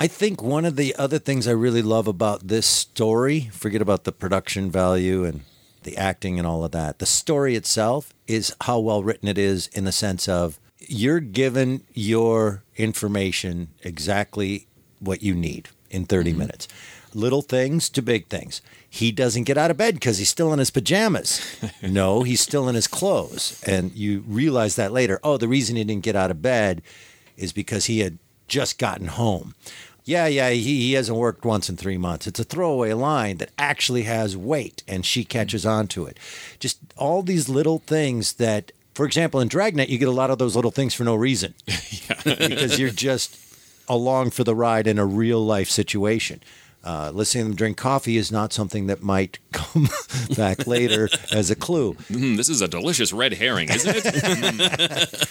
I 0.00 0.06
think 0.06 0.40
one 0.40 0.64
of 0.64 0.76
the 0.76 0.94
other 0.94 1.18
things 1.18 1.48
I 1.48 1.52
really 1.52 1.82
love 1.82 2.06
about 2.06 2.46
this 2.46 2.66
story, 2.66 3.50
forget 3.52 3.82
about 3.82 4.04
the 4.04 4.12
production 4.12 4.70
value 4.70 5.24
and 5.24 5.40
the 5.82 5.96
acting 5.96 6.38
and 6.38 6.46
all 6.46 6.64
of 6.64 6.70
that, 6.70 7.00
the 7.00 7.06
story 7.06 7.56
itself 7.56 8.14
is 8.28 8.54
how 8.62 8.78
well 8.78 9.02
written 9.02 9.28
it 9.28 9.38
is 9.38 9.66
in 9.68 9.84
the 9.84 9.92
sense 9.92 10.28
of 10.28 10.60
you're 10.78 11.18
given 11.18 11.82
your 11.94 12.62
information 12.76 13.70
exactly 13.82 14.68
what 15.00 15.20
you 15.20 15.34
need 15.34 15.68
in 15.90 16.04
30 16.04 16.30
mm-hmm. 16.30 16.38
minutes. 16.38 16.68
Little 17.12 17.42
things 17.42 17.88
to 17.90 18.00
big 18.00 18.28
things. 18.28 18.62
He 18.88 19.10
doesn't 19.10 19.44
get 19.44 19.58
out 19.58 19.72
of 19.72 19.76
bed 19.76 19.94
because 19.94 20.18
he's 20.18 20.28
still 20.28 20.52
in 20.52 20.60
his 20.60 20.70
pajamas. 20.70 21.40
no, 21.82 22.22
he's 22.22 22.40
still 22.40 22.68
in 22.68 22.76
his 22.76 22.86
clothes. 22.86 23.60
And 23.66 23.92
you 23.96 24.22
realize 24.28 24.76
that 24.76 24.92
later. 24.92 25.18
Oh, 25.24 25.38
the 25.38 25.48
reason 25.48 25.74
he 25.74 25.82
didn't 25.82 26.04
get 26.04 26.14
out 26.14 26.30
of 26.30 26.40
bed 26.40 26.82
is 27.36 27.52
because 27.52 27.86
he 27.86 28.00
had 28.00 28.18
just 28.48 28.78
gotten 28.78 29.06
home. 29.06 29.54
Yeah, 30.04 30.26
yeah, 30.26 30.48
he, 30.50 30.62
he 30.62 30.92
hasn't 30.94 31.18
worked 31.18 31.44
once 31.44 31.68
in 31.68 31.76
three 31.76 31.98
months. 31.98 32.26
It's 32.26 32.40
a 32.40 32.44
throwaway 32.44 32.94
line 32.94 33.36
that 33.38 33.50
actually 33.58 34.04
has 34.04 34.38
weight, 34.38 34.82
and 34.88 35.04
she 35.04 35.22
catches 35.22 35.66
on 35.66 35.86
to 35.88 36.06
it. 36.06 36.18
Just 36.58 36.78
all 36.96 37.22
these 37.22 37.50
little 37.50 37.80
things 37.80 38.32
that, 38.34 38.72
for 38.94 39.04
example, 39.04 39.38
in 39.38 39.48
Dragnet, 39.48 39.90
you 39.90 39.98
get 39.98 40.08
a 40.08 40.12
lot 40.12 40.30
of 40.30 40.38
those 40.38 40.56
little 40.56 40.70
things 40.70 40.94
for 40.94 41.04
no 41.04 41.14
reason 41.14 41.52
because 42.24 42.78
you're 42.78 42.88
just 42.88 43.38
along 43.86 44.30
for 44.30 44.44
the 44.44 44.54
ride 44.54 44.86
in 44.86 44.98
a 44.98 45.04
real 45.04 45.44
life 45.44 45.68
situation. 45.68 46.40
Uh, 46.82 47.10
listening 47.12 47.44
to 47.44 47.48
them 47.48 47.56
drink 47.56 47.76
coffee 47.76 48.16
is 48.16 48.32
not 48.32 48.50
something 48.50 48.86
that 48.86 49.02
might 49.02 49.38
come 49.52 49.88
back 50.36 50.66
later 50.66 51.10
as 51.32 51.50
a 51.50 51.56
clue. 51.56 51.92
Mm, 52.10 52.38
this 52.38 52.48
is 52.48 52.62
a 52.62 52.68
delicious 52.68 53.12
red 53.12 53.34
herring, 53.34 53.68
isn't 53.68 53.94
it? 53.94 55.28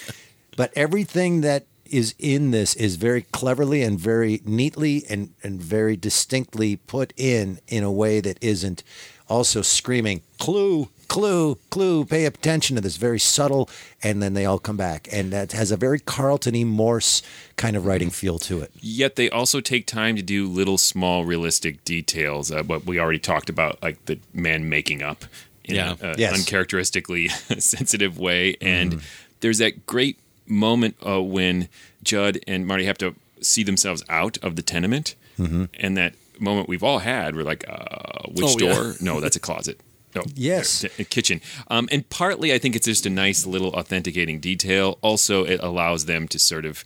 But 0.55 0.71
everything 0.75 1.41
that 1.41 1.65
is 1.91 2.13
in 2.19 2.51
this 2.51 2.75
is 2.75 2.95
very 2.95 3.23
cleverly 3.31 3.81
and 3.83 3.99
very 3.99 4.41
neatly 4.45 5.03
and, 5.09 5.33
and 5.43 5.61
very 5.61 5.95
distinctly 5.95 6.75
put 6.75 7.13
in 7.17 7.59
in 7.67 7.83
a 7.83 7.91
way 7.91 8.19
that 8.21 8.37
isn't 8.41 8.83
also 9.29 9.61
screaming 9.61 10.21
clue 10.39 10.87
clue 11.09 11.57
clue 11.69 12.05
pay 12.05 12.25
attention 12.25 12.75
to 12.75 12.81
this 12.81 12.97
very 12.97 13.19
subtle 13.19 13.69
and 14.03 14.21
then 14.23 14.33
they 14.33 14.45
all 14.45 14.59
come 14.59 14.77
back 14.77 15.07
and 15.11 15.31
that 15.33 15.51
has 15.53 15.71
a 15.71 15.77
very 15.77 15.99
carlton 15.99 16.55
e 16.55 16.63
morse 16.63 17.21
kind 17.57 17.75
of 17.75 17.85
writing 17.85 18.09
feel 18.09 18.39
to 18.39 18.59
it 18.61 18.71
Yet 18.81 19.15
they 19.17 19.29
also 19.29 19.59
take 19.61 19.85
time 19.85 20.15
to 20.15 20.21
do 20.21 20.47
little, 20.47 20.77
small, 20.77 21.25
realistic 21.25 21.83
details. 21.83 22.51
Uh, 22.51 22.63
what 22.63 22.85
we 22.85 22.99
already 22.99 23.19
talked 23.19 23.49
about, 23.49 23.81
like 23.83 24.03
the 24.05 24.17
man 24.33 24.69
making 24.69 25.01
up 25.01 25.25
in 25.65 25.75
Yeah. 25.75 25.95
an 26.01 26.15
Yes. 26.17 26.33
uncharacteristically 26.37 27.27
sensitive 27.59 28.17
way. 28.17 28.55
And 28.61 29.01
there's 29.41 29.57
that 29.59 29.85
great 29.85 30.17
moment 30.47 30.95
uh, 31.05 31.21
when 31.21 31.69
Judd 32.03 32.39
and 32.47 32.65
Marty 32.67 32.85
have 32.85 32.97
to 32.99 33.15
see 33.41 33.63
themselves 33.63 34.03
out 34.09 34.37
of 34.43 34.55
the 34.55 34.61
tenement, 34.61 35.15
and 35.37 35.97
that 35.97 36.13
moment 36.39 36.67
we've 36.69 36.83
all 36.83 36.99
had. 36.99 37.35
We're 37.35 37.43
like, 37.43 37.63
uh, 37.69 38.27
which 38.29 38.45
Oh, 38.45 38.55
yeah. 38.59 38.73
door? 38.73 38.95
No, 39.01 39.19
that's 39.19 39.35
a 39.35 39.39
closet. 39.39 39.79
No, 40.15 40.23
Yes. 40.35 40.83
a 40.97 41.03
kitchen. 41.03 41.41
Um, 41.69 41.87
and 41.91 42.07
partly, 42.09 42.53
I 42.53 42.57
think 42.57 42.75
it's 42.75 42.85
just 42.85 43.05
a 43.05 43.09
nice 43.09 43.45
little 43.45 43.71
authenticating 43.73 44.39
detail. 44.39 44.97
Also, 45.01 45.43
it 45.43 45.59
allows 45.61 46.05
them 46.05 46.27
to 46.29 46.39
sort 46.39 46.65
of 46.65 46.83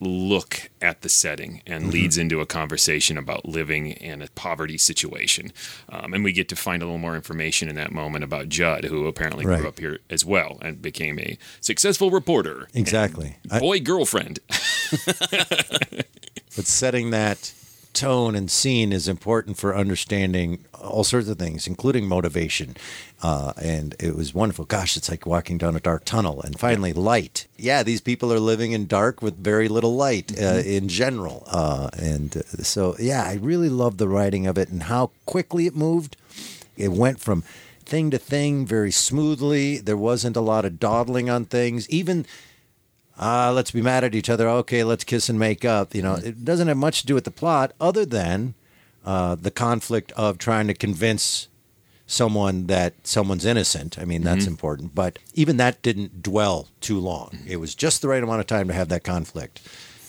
look 0.00 0.70
at 0.80 1.02
the 1.02 1.08
setting 1.10 1.60
and 1.66 1.92
leads 1.92 2.16
into 2.16 2.40
a 2.40 2.46
conversation 2.46 3.18
about 3.18 3.44
living 3.44 3.88
in 3.88 4.22
a 4.22 4.28
poverty 4.28 4.78
situation. 4.78 5.52
Um, 5.90 6.14
and 6.14 6.24
we 6.24 6.32
get 6.32 6.48
to 6.48 6.56
find 6.56 6.82
a 6.82 6.86
little 6.86 6.98
more 6.98 7.14
information 7.14 7.68
in 7.68 7.74
that 7.76 7.92
moment 7.92 8.24
about 8.24 8.48
Judd, 8.48 8.84
who 8.84 9.06
apparently 9.06 9.44
Right. 9.44 9.58
grew 9.60 9.68
up 9.68 9.78
here 9.78 9.98
as 10.08 10.24
well 10.24 10.58
and 10.62 10.80
became 10.80 11.18
a 11.18 11.36
successful 11.60 12.10
reporter. 12.10 12.68
exactly 12.74 13.36
I- 13.50 13.58
Boy 13.60 13.80
girlfriend. 13.80 14.40
but 15.30 16.66
setting 16.66 17.10
that 17.10 17.52
tone 17.92 18.34
and 18.34 18.50
scene 18.50 18.92
is 18.92 19.08
important 19.08 19.56
for 19.56 19.76
understanding 19.76 20.64
all 20.74 21.04
sorts 21.04 21.28
of 21.28 21.38
things, 21.38 21.66
including 21.66 22.06
motivation. 22.06 22.76
Uh, 23.22 23.52
and 23.60 23.94
it 23.98 24.16
was 24.16 24.34
wonderful. 24.34 24.64
Gosh, 24.64 24.96
it's 24.96 25.10
like 25.10 25.26
walking 25.26 25.58
down 25.58 25.76
a 25.76 25.80
dark 25.80 26.04
tunnel. 26.04 26.40
And 26.40 26.58
finally, 26.58 26.92
light. 26.92 27.46
Yeah, 27.56 27.82
these 27.82 28.00
people 28.00 28.32
are 28.32 28.40
living 28.40 28.72
in 28.72 28.86
dark 28.86 29.20
with 29.20 29.36
very 29.36 29.68
little 29.68 29.94
light 29.94 30.32
uh, 30.40 30.62
in 30.64 30.88
general. 30.88 31.44
Uh, 31.46 31.90
and 31.98 32.36
uh, 32.36 32.62
so, 32.62 32.96
yeah, 32.98 33.24
I 33.24 33.34
really 33.34 33.68
love 33.68 33.98
the 33.98 34.08
writing 34.08 34.46
of 34.46 34.56
it 34.56 34.70
and 34.70 34.84
how 34.84 35.10
quickly 35.26 35.66
it 35.66 35.76
moved. 35.76 36.16
It 36.76 36.92
went 36.92 37.20
from 37.20 37.42
thing 37.84 38.10
to 38.10 38.18
thing 38.18 38.64
very 38.64 38.92
smoothly. 38.92 39.78
There 39.78 39.96
wasn't 39.96 40.36
a 40.36 40.40
lot 40.40 40.64
of 40.64 40.80
dawdling 40.80 41.28
on 41.28 41.44
things. 41.44 41.90
Even 41.90 42.24
uh, 43.20 43.52
let's 43.54 43.70
be 43.70 43.82
mad 43.82 44.02
at 44.02 44.14
each 44.14 44.30
other. 44.30 44.48
Okay, 44.48 44.82
let's 44.82 45.04
kiss 45.04 45.28
and 45.28 45.38
make 45.38 45.64
up. 45.64 45.94
You 45.94 46.02
know, 46.02 46.14
it 46.14 46.44
doesn't 46.44 46.68
have 46.68 46.76
much 46.78 47.02
to 47.02 47.06
do 47.06 47.14
with 47.14 47.24
the 47.24 47.30
plot 47.30 47.72
other 47.78 48.06
than 48.06 48.54
uh, 49.04 49.34
the 49.34 49.50
conflict 49.50 50.10
of 50.12 50.38
trying 50.38 50.66
to 50.68 50.74
convince 50.74 51.48
someone 52.06 52.66
that 52.66 52.94
someone's 53.06 53.44
innocent. 53.44 53.98
I 53.98 54.04
mean, 54.04 54.22
that's 54.22 54.46
important. 54.46 54.94
But 54.94 55.18
even 55.34 55.58
that 55.58 55.80
didn't 55.82 56.22
dwell 56.22 56.68
too 56.80 56.98
long. 56.98 57.38
It 57.46 57.58
was 57.58 57.74
just 57.76 58.02
the 58.02 58.08
right 58.08 58.22
amount 58.22 58.40
of 58.40 58.46
time 58.46 58.66
to 58.68 58.74
have 58.74 58.88
that 58.88 59.04
conflict 59.04 59.60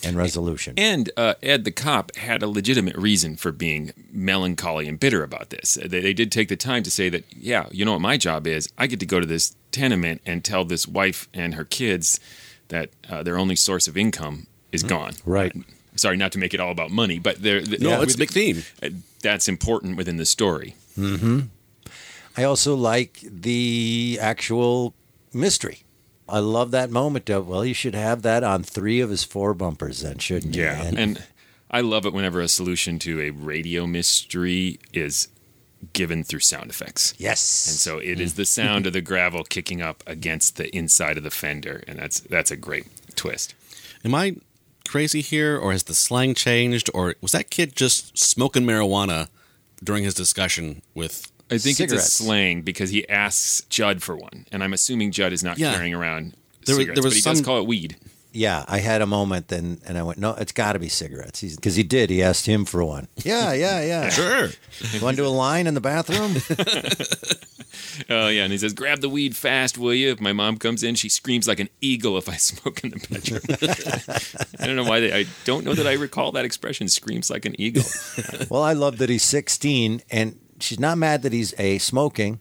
and 0.03 0.18
resolution. 0.18 0.74
And 0.78 1.12
uh, 1.16 1.36
Ed 1.43 1.64
the 1.64 1.72
cop 1.72 2.16
had 2.16 2.41
a 2.41 2.47
legitimate 2.47 2.95
reason 2.95 3.36
for 3.36 3.51
being 3.51 3.91
melancholy 4.12 4.88
and 4.88 4.99
bitter 4.99 5.22
about 5.22 5.51
this. 5.51 5.78
They, 5.80 5.99
they 5.99 6.14
did 6.14 6.32
take 6.32 6.47
the 6.47 6.55
time 6.55 6.82
to 6.84 6.91
say 6.91 7.09
that, 7.09 7.24
yeah, 7.36 7.68
you 7.72 7.86
know 7.86 7.91
what 7.91 8.01
my 8.01 8.18
job 8.18 8.47
is? 8.47 8.68
I 8.80 8.88
get 8.88 8.99
to 9.01 9.05
go 9.05 9.20
to 9.20 9.28
this 9.28 9.55
tenement 9.72 10.22
and 10.26 10.43
tell 10.43 10.66
this 10.66 10.88
wife 10.88 11.30
and 11.36 11.53
her 11.53 11.66
kids 11.66 12.20
that 12.72 12.89
uh, 13.09 13.22
their 13.24 13.38
only 13.38 13.55
source 13.55 13.88
of 13.88 13.95
income 13.95 14.47
is 14.72 14.84
gone. 14.84 15.13
Right. 15.26 15.53
Sorry, 15.95 16.17
not 16.17 16.32
to 16.32 16.39
make 16.39 16.53
it 16.53 16.59
all 16.59 16.72
about 16.72 16.89
money, 16.89 17.19
but 17.19 17.41
they're, 17.43 17.61
No, 17.61 18.01
it's 18.01 18.15
a 18.15 18.17
big 18.17 18.32
theme. 18.32 18.63
uh, 18.82 18.89
That's 19.22 19.47
important 19.47 19.97
within 19.97 20.17
the 20.17 20.26
story. 20.26 20.76
Mhm. 20.97 21.49
I 22.38 22.43
also 22.43 22.76
like 22.76 23.19
the 23.24 24.17
actual 24.22 24.93
mystery. 25.34 25.80
I 26.30 26.39
love 26.39 26.72
that 26.72 26.89
moment 26.89 27.30
of, 27.30 27.47
well, 27.47 27.65
you 27.65 27.74
should 27.74 27.93
have 27.95 28.22
that 28.22 28.43
on 28.43 28.63
three 28.63 29.01
of 29.01 29.09
his 29.09 29.24
four 29.26 29.53
bumpers 29.53 29.99
then, 29.99 30.17
shouldn't 30.17 30.55
you? 30.55 30.63
Yeah, 30.63 30.91
and 30.95 31.22
I 31.69 31.82
love 31.82 32.05
it 32.05 32.13
whenever 32.13 32.39
a 32.39 32.47
solution 32.47 32.99
to 32.99 33.19
a 33.22 33.32
radio 33.32 33.86
mystery 33.86 34.80
is 34.93 35.28
given 35.94 36.24
through 36.24 36.40
sound 36.42 36.70
effects. 36.70 37.14
Yes. 37.18 37.68
And 37.68 37.78
so 37.78 37.98
it 37.98 38.20
is 38.20 38.36
the 38.36 38.46
sound 38.46 38.86
of 38.88 38.94
the 38.94 39.02
gravel 39.02 39.44
kicking 39.44 39.82
up 39.82 40.04
against 40.08 40.58
the 40.58 40.74
inside 40.76 41.18
of 41.18 41.24
the 41.24 41.32
fender, 41.32 41.84
and 41.88 41.98
that's 42.00 42.20
that's 42.20 42.52
a 42.52 42.56
great 42.56 42.86
twist. 43.16 43.56
Am 44.06 44.14
I 44.16 44.36
crazy 44.88 45.22
here, 45.22 45.58
or 45.58 45.72
has 45.72 45.84
the 45.84 45.94
slang 45.96 46.34
changed, 46.36 46.90
or 46.94 47.16
was 47.22 47.32
that 47.32 47.50
kid 47.50 47.76
just 47.76 48.18
smoking 48.18 48.64
marijuana 48.64 49.28
during 49.84 50.04
his 50.04 50.14
discussion 50.14 50.82
with? 50.94 51.32
I 51.50 51.58
think 51.58 51.76
Cigarettes. 51.78 52.06
it's 52.06 52.20
a 52.20 52.24
slang 52.24 52.62
because 52.62 52.92
he 52.92 53.08
asks 53.10 53.62
Judd 53.70 54.02
for 54.02 54.16
one, 54.16 54.46
and 54.54 54.64
I'm 54.64 54.72
assuming 54.74 55.12
Judd 55.12 55.34
is 55.34 55.44
not 55.44 55.58
Yeah. 55.60 55.74
carrying 55.74 55.94
around 55.94 56.34
There 56.66 56.76
was- 56.76 56.84
cigarettes, 56.86 56.96
there 56.96 57.04
was 57.04 57.14
but 57.14 57.16
he 57.18 57.22
does 57.22 57.38
some- 57.40 57.46
call 57.46 57.60
it 57.60 57.68
weed. 57.68 57.98
Yeah, 58.34 58.64
I 58.68 58.80
had 58.80 59.02
a 59.02 59.06
moment 59.06 59.52
and, 59.52 59.82
and 59.86 59.98
I 59.98 60.04
went, 60.04 60.18
no, 60.18 60.34
it's 60.36 60.54
got 60.54 60.74
to 60.74 60.80
be 60.80 60.88
cigarettes. 60.88 61.42
Because 61.42 61.76
he 61.76 61.84
did. 61.84 62.10
He 62.10 62.24
asked 62.24 62.46
him 62.46 62.64
for 62.66 62.84
one. 62.84 63.08
Yeah, 63.24 63.52
yeah, 63.54 63.84
yeah. 63.84 64.10
Sure. 64.10 64.50
You 64.94 65.02
Want 65.02 65.18
to 65.18 65.24
do 65.24 65.28
a 65.28 65.30
line 65.30 65.68
in 65.68 65.74
the 65.74 65.82
bathroom? 65.82 66.36
Oh 68.10 68.28
yeah, 68.28 68.44
and 68.44 68.52
he 68.52 68.58
says, 68.58 68.74
"Grab 68.74 69.02
the 69.02 69.10
weed 69.10 69.36
fast, 69.36 69.78
will 69.78 69.94
you?" 69.94 70.12
If 70.12 70.20
my 70.20 70.34
mom 70.34 70.58
comes 70.58 70.82
in, 70.84 70.96
she 70.96 71.08
screams 71.10 71.48
like 71.48 71.60
an 71.60 71.70
eagle 71.82 72.18
if 72.18 72.28
I 72.28 72.36
smoke 72.38 72.84
in 72.84 72.92
the 72.92 73.08
bedroom. 73.10 73.42
I 74.60 74.66
don't 74.66 74.76
know 74.76 74.84
why 74.84 75.00
they. 75.02 75.14
I 75.14 75.26
don't 75.46 75.64
know 75.66 75.74
that 75.74 75.88
I 75.88 75.94
recall 75.94 76.32
that 76.34 76.46
expression. 76.46 76.88
Screams 76.88 77.30
like 77.30 77.46
an 77.46 77.60
eagle. 77.60 77.84
well, 78.50 78.64
I 78.64 78.74
love 78.74 78.98
that 78.98 79.10
he's 79.10 79.24
16 79.24 80.02
and 80.10 80.40
she's 80.60 80.80
not 80.80 80.98
mad 80.98 81.22
that 81.24 81.34
he's 81.34 81.54
A, 81.60 81.78
smoking 81.78 82.40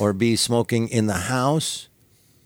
or 0.00 0.12
B, 0.12 0.36
smoking 0.36 0.88
in 0.88 1.06
the 1.06 1.14
house, 1.14 1.88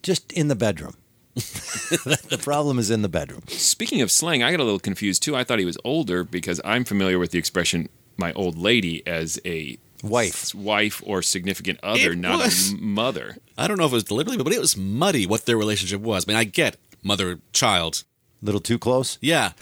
just 0.02 0.32
in 0.32 0.48
the 0.48 0.56
bedroom. 0.56 0.94
The 1.34 2.40
problem 2.42 2.78
is 2.78 2.90
in 2.90 3.02
the 3.02 3.08
bedroom. 3.08 3.42
Speaking 3.48 4.00
of 4.02 4.10
slang, 4.10 4.42
I 4.42 4.50
got 4.50 4.60
a 4.60 4.64
little 4.64 4.78
confused 4.80 5.22
too. 5.22 5.36
I 5.36 5.44
thought 5.44 5.58
he 5.58 5.64
was 5.64 5.78
older 5.84 6.24
because 6.24 6.60
I'm 6.64 6.84
familiar 6.84 7.18
with 7.18 7.30
the 7.30 7.38
expression 7.38 7.88
"my 8.16 8.32
old 8.32 8.58
lady" 8.58 9.06
as 9.06 9.38
a 9.44 9.78
wife, 10.02 10.54
wife 10.54 11.02
or 11.04 11.22
significant 11.22 11.78
other, 11.82 12.12
It 12.12 12.18
not 12.18 12.38
was. 12.38 12.72
a 12.72 12.74
m- 12.74 12.94
mother. 12.94 13.36
I 13.58 13.68
don't 13.68 13.78
know 13.78 13.84
if 13.86 13.92
it 13.92 13.96
was 13.96 14.04
deliberately, 14.04 14.42
but 14.42 14.52
it 14.52 14.60
was 14.60 14.76
muddy 14.76 15.26
what 15.26 15.46
their 15.46 15.56
relationship 15.58 16.00
was. 16.00 16.24
I 16.26 16.32
mean, 16.32 16.36
I 16.38 16.44
get 16.44 16.76
mother 17.02 17.38
child. 17.52 18.04
Little 18.42 18.60
too 18.62 18.78
close? 18.78 19.18
Yeah. 19.20 19.52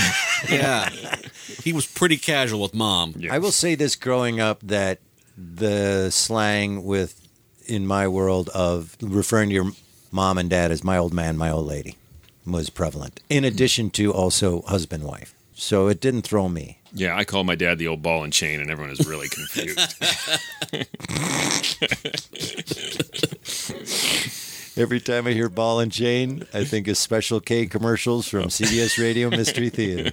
yeah. 0.50 0.88
He 1.62 1.72
was 1.72 1.86
pretty 1.86 2.16
casual 2.16 2.60
with 2.62 2.74
mom. 2.74 3.14
I 3.30 3.38
will 3.38 3.52
say 3.52 3.76
this 3.76 3.94
growing 3.94 4.40
up 4.40 4.58
that 4.64 4.98
the 5.38 6.10
slang 6.10 6.82
with 6.82 7.20
in 7.66 7.86
my 7.86 8.08
world 8.08 8.48
of 8.50 8.96
referring 9.00 9.50
to 9.50 9.54
your 9.54 9.70
mom 10.14 10.38
and 10.38 10.48
dad 10.48 10.70
as 10.70 10.84
my 10.84 10.96
old 10.96 11.12
man, 11.12 11.36
my 11.36 11.50
old 11.50 11.66
lady 11.66 11.96
was 12.46 12.70
prevalent. 12.70 13.20
In 13.28 13.44
addition 13.44 13.90
to 13.90 14.12
also 14.12 14.62
husband 14.62 15.02
wife. 15.02 15.34
So 15.54 15.88
it 15.88 16.00
didn't 16.00 16.22
throw 16.22 16.48
me. 16.48 16.78
Yeah, 16.92 17.16
I 17.16 17.24
call 17.24 17.42
my 17.42 17.56
dad 17.56 17.78
the 17.78 17.88
old 17.88 18.02
ball 18.02 18.22
and 18.22 18.32
chain, 18.32 18.60
and 18.60 18.70
everyone 18.70 18.92
is 18.92 19.06
really 19.06 19.28
confused. 19.28 19.96
Every 24.76 25.00
time 25.00 25.26
I 25.26 25.32
hear 25.32 25.48
ball 25.48 25.80
and 25.80 25.90
chain, 25.90 26.44
I 26.52 26.64
think 26.64 26.88
of 26.88 26.96
Special 26.96 27.40
K 27.40 27.66
commercials 27.66 28.28
from 28.28 28.44
CBS 28.44 29.00
Radio 29.00 29.30
Mystery 29.30 29.70
Theater. 29.70 30.12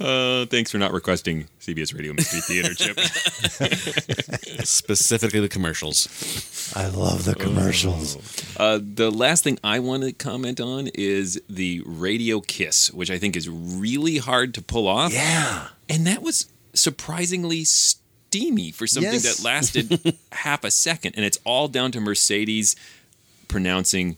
Uh, 0.00 0.46
thanks 0.46 0.70
for 0.70 0.78
not 0.78 0.92
requesting 0.92 1.46
CBS 1.60 1.94
Radio 1.94 2.12
Mystery 2.12 2.40
Theater, 2.40 2.74
Chip. 2.74 2.98
Specifically 4.64 5.40
the 5.40 5.48
commercials. 5.48 6.72
I 6.76 6.88
love 6.88 7.24
the 7.24 7.34
commercials. 7.34 8.16
Uh, 8.56 8.78
the 8.82 9.10
last 9.10 9.44
thing 9.44 9.58
I 9.64 9.78
want 9.80 10.02
to 10.04 10.12
comment 10.12 10.60
on 10.60 10.88
is 10.94 11.40
the 11.48 11.82
radio 11.86 12.40
kiss, 12.40 12.92
which 12.92 13.10
I 13.10 13.18
think 13.18 13.36
is 13.36 13.48
really 13.48 14.18
hard 14.18 14.54
to 14.54 14.62
pull 14.62 14.86
off. 14.86 15.12
Yeah. 15.12 15.68
And 15.88 16.06
that 16.06 16.22
was 16.22 16.46
surprisingly 16.74 17.64
steamy 17.64 18.70
for 18.70 18.86
something 18.86 19.12
Yes. 19.12 19.38
that 19.38 19.44
lasted 19.44 20.16
half 20.32 20.64
a 20.64 20.70
second. 20.70 21.14
And 21.16 21.24
it's 21.24 21.38
all 21.44 21.68
down 21.68 21.92
to 21.92 22.00
Mercedes 22.00 22.76
pronouncing 23.48 24.16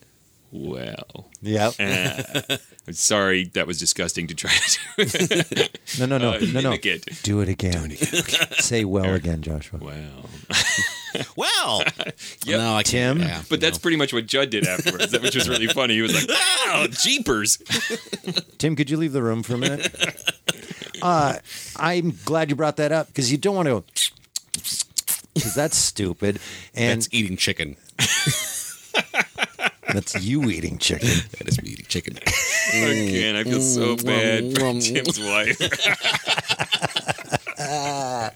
well. 0.52 1.28
Yep. 1.42 1.74
Uh, 1.78 2.56
I'm 2.86 2.92
sorry, 2.94 3.44
that 3.54 3.66
was 3.66 3.78
disgusting 3.78 4.26
to 4.28 4.34
try 4.34 4.50
to 4.50 4.78
do. 5.04 5.62
No, 5.98 6.06
no, 6.06 6.18
no, 6.18 6.30
Uh, 6.34 6.38
no, 6.40 6.46
no. 6.60 6.70
mimic 6.70 6.86
it. 6.86 7.04
Do 7.22 7.40
it 7.40 7.48
again. 7.48 7.90
Say 8.58 8.84
well 8.84 9.12
again, 9.14 9.42
Joshua. 9.42 9.78
Well. 9.82 10.30
Well, 11.36 11.82
Yep. 12.46 12.58
no, 12.60 12.76
I 12.76 12.82
Tim? 12.84 13.18
can't. 13.18 13.28
Yeah, 13.28 13.42
But 13.50 13.60
that's 13.60 13.78
pretty 13.78 13.96
much 13.96 14.12
what 14.12 14.26
Judd 14.26 14.50
did 14.50 14.66
afterwards, 14.66 15.12
which 15.18 15.34
was 15.34 15.48
really 15.48 15.66
funny. 15.66 15.94
He 15.94 16.02
was 16.02 16.14
like, 16.14 16.24
"Oh, 16.30 16.86
jeepers!" 16.90 17.56
Tim, 18.58 18.76
could 18.76 18.88
you 18.90 18.96
leave 18.96 19.12
the 19.12 19.22
room 19.22 19.42
for 19.42 19.54
a 19.54 19.58
minute? 19.58 19.92
Uh, 21.02 21.38
I'm 21.76 22.16
glad 22.24 22.48
you 22.50 22.56
brought 22.56 22.76
that 22.76 22.92
up 22.92 23.08
because 23.08 23.32
you 23.32 23.38
don't 23.38 23.56
want 23.56 23.66
to. 23.68 23.82
Because 25.34 25.54
that's 25.56 25.76
stupid, 25.76 26.38
and 26.74 27.00
that's 27.02 27.08
eating 27.12 27.36
chicken. 27.36 27.76
That's 29.92 30.14
you 30.22 30.48
eating 30.50 30.78
chicken. 30.78 31.08
That 31.38 31.48
is 31.48 31.62
me 31.62 31.70
eating 31.70 31.86
chicken. 31.88 32.16
Again, 32.74 33.36
I 33.36 33.44
feel 33.44 33.60
so 33.60 33.96
bad 33.96 34.54
for 34.54 34.80
Tim's 34.80 35.18
wife. 35.20 35.58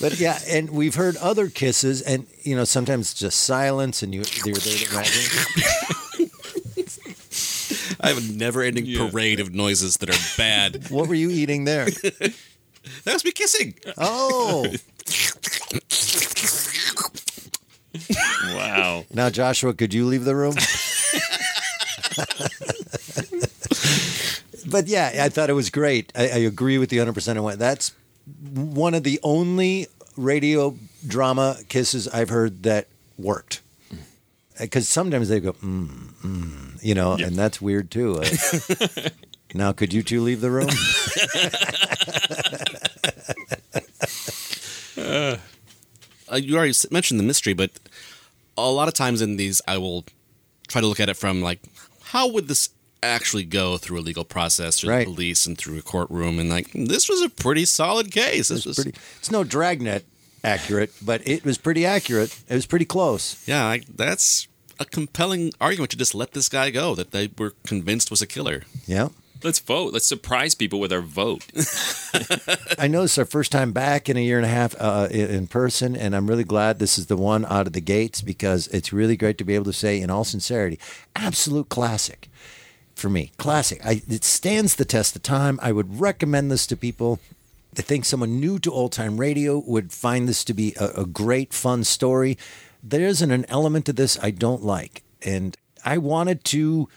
But 0.00 0.20
yeah, 0.20 0.38
and 0.48 0.70
we've 0.70 0.94
heard 0.94 1.16
other 1.16 1.48
kisses, 1.48 2.02
and 2.02 2.24
you 2.44 2.54
know 2.54 2.62
sometimes 2.64 3.12
just 3.14 3.40
silence, 3.40 4.00
and 4.04 4.14
you 4.14 4.22
you're 4.44 4.54
there 4.54 4.78
to 4.78 4.90
imagine. 4.92 6.30
I 8.00 8.08
have 8.10 8.18
a 8.18 8.32
never-ending 8.32 8.86
Yeah. 8.86 9.08
parade 9.10 9.40
of 9.40 9.52
noises 9.52 9.96
that 9.96 10.08
are 10.10 10.36
bad. 10.36 10.88
What 10.88 11.08
were 11.08 11.16
you 11.16 11.30
eating 11.30 11.64
there? 11.64 11.86
that 11.86 12.32
was 13.06 13.24
me 13.24 13.32
kissing. 13.32 13.74
Oh, 13.96 14.66
Wow. 18.54 19.04
now 19.12 19.30
Joshua, 19.30 19.74
could 19.74 19.92
you 19.94 20.06
leave 20.06 20.24
the 20.24 20.36
room? 20.36 20.54
but 24.70 24.86
yeah, 24.86 25.20
I 25.22 25.28
thought 25.28 25.50
it 25.50 25.54
was 25.54 25.70
great. 25.70 26.12
I, 26.14 26.22
I 26.22 26.38
agree 26.38 26.78
with 26.78 26.92
you 26.92 27.00
100. 27.00 27.12
percent 27.14 27.58
That's 27.58 27.92
one 28.52 28.94
of 28.94 29.02
the 29.04 29.18
only 29.22 29.86
radio 30.16 30.76
drama 31.06 31.56
kisses 31.68 32.08
I've 32.08 32.28
heard 32.28 32.62
that 32.64 32.86
worked. 33.18 33.60
Because 34.60 34.88
sometimes 34.88 35.28
they 35.28 35.38
go, 35.38 35.52
mm, 35.52 35.88
mm, 36.24 36.82
you 36.82 36.94
know, 36.94 37.12
and 37.12 37.36
that's 37.36 37.62
weird 37.62 37.92
too. 37.92 38.20
Uh, 38.20 39.08
now, 39.54 39.70
could 39.70 39.92
you 39.92 40.02
two 40.02 40.20
leave 40.20 40.40
the 40.40 40.50
room? 40.50 40.68
Uh, 46.38 46.46
you 46.46 46.56
already 46.56 46.74
mentioned 46.90 47.18
the 47.20 47.24
mystery, 47.24 47.52
but 47.52 47.70
a 48.56 48.70
lot 48.70 48.88
of 48.88 48.94
times 48.94 49.20
in 49.22 49.36
these, 49.36 49.60
I 49.68 49.78
will 49.78 50.04
try 50.68 50.80
to 50.80 50.86
look 50.86 51.00
at 51.00 51.08
it 51.08 51.14
from 51.16 51.42
like, 51.42 51.60
how 52.02 52.28
would 52.32 52.48
this 52.48 52.70
actually 53.02 53.44
go 53.44 53.76
through 53.78 53.98
a 53.98 54.00
legal 54.02 54.24
process 54.24 54.80
through 54.80 54.90
Right. 54.90 55.06
the 55.06 55.14
police 55.14 55.46
and 55.46 55.56
through 55.56 55.78
a 55.78 55.82
courtroom? 55.82 56.38
And 56.38 56.50
like, 56.50 56.70
this 56.72 57.08
was 57.08 57.22
a 57.22 57.28
pretty 57.28 57.64
solid 57.64 58.10
case. 58.10 58.48
This 58.48 58.64
was 58.66 58.76
pretty. 58.76 58.98
It's 59.18 59.30
no 59.30 59.44
dragnet 59.44 60.04
accurate, 60.44 60.92
but 61.02 61.26
it 61.26 61.44
was 61.44 61.58
pretty 61.58 61.84
accurate. 61.86 62.36
It 62.48 62.54
was 62.54 62.66
pretty 62.66 62.84
close. 62.84 63.42
yeah, 63.46 63.64
I, 63.64 63.82
that's 63.94 64.48
a 64.80 64.84
compelling 64.84 65.52
argument 65.60 65.90
to 65.90 65.96
just 65.96 66.14
let 66.14 66.32
this 66.32 66.48
guy 66.48 66.70
go 66.70 66.94
that 66.94 67.10
they 67.10 67.30
were 67.36 67.54
convinced 67.66 68.10
was 68.10 68.22
a 68.22 68.26
killer. 68.26 68.62
Yeah. 68.86 69.08
Let's 69.42 69.60
vote. 69.60 69.92
Let's 69.92 70.06
surprise 70.06 70.54
people 70.54 70.80
with 70.80 70.92
our 70.92 71.00
vote. 71.00 71.46
I 72.78 72.88
know 72.88 73.04
it's 73.04 73.18
our 73.18 73.24
first 73.24 73.52
time 73.52 73.72
back 73.72 74.08
in 74.08 74.16
a 74.16 74.20
year 74.20 74.36
and 74.36 74.46
a 74.46 74.50
half 74.50 74.74
uh, 74.80 75.08
in 75.10 75.30
in 75.30 75.46
person, 75.46 75.94
and 75.94 76.16
I'm 76.16 76.26
really 76.26 76.44
glad 76.44 76.78
this 76.78 76.98
is 76.98 77.06
the 77.06 77.16
one 77.16 77.44
out 77.44 77.66
of 77.66 77.72
the 77.72 77.80
gates 77.80 78.20
because 78.20 78.66
it's 78.68 78.92
really 78.92 79.16
great 79.16 79.38
to 79.38 79.44
be 79.44 79.54
able 79.54 79.66
to 79.66 79.72
say, 79.72 80.00
in 80.00 80.10
all 80.10 80.24
sincerity, 80.24 80.78
absolute 81.14 81.68
classic 81.68 82.28
for 82.96 83.08
me. 83.08 83.30
Classic. 83.38 83.84
I, 83.84 84.02
it 84.08 84.24
stands 84.24 84.74
the 84.74 84.84
test 84.84 85.14
of 85.14 85.22
time. 85.22 85.58
I 85.62 85.72
would 85.72 86.00
recommend 86.00 86.50
this 86.50 86.66
to 86.66 86.76
people. 86.76 87.20
I 87.76 87.82
think 87.82 88.04
someone 88.04 88.40
new 88.40 88.58
to 88.60 88.72
old 88.72 88.92
time 88.92 89.18
radio 89.18 89.62
would 89.64 89.92
find 89.92 90.28
this 90.28 90.42
to 90.44 90.54
be 90.54 90.74
a, 90.80 91.02
a 91.02 91.06
great, 91.06 91.52
fun 91.52 91.84
story. 91.84 92.36
There 92.82 93.06
isn't 93.06 93.30
an 93.30 93.46
element 93.48 93.86
to 93.86 93.92
this 93.92 94.18
I 94.20 94.30
don't 94.30 94.64
like, 94.64 95.02
and 95.22 95.56
I 95.84 95.98
wanted 95.98 96.44
to 96.44 96.88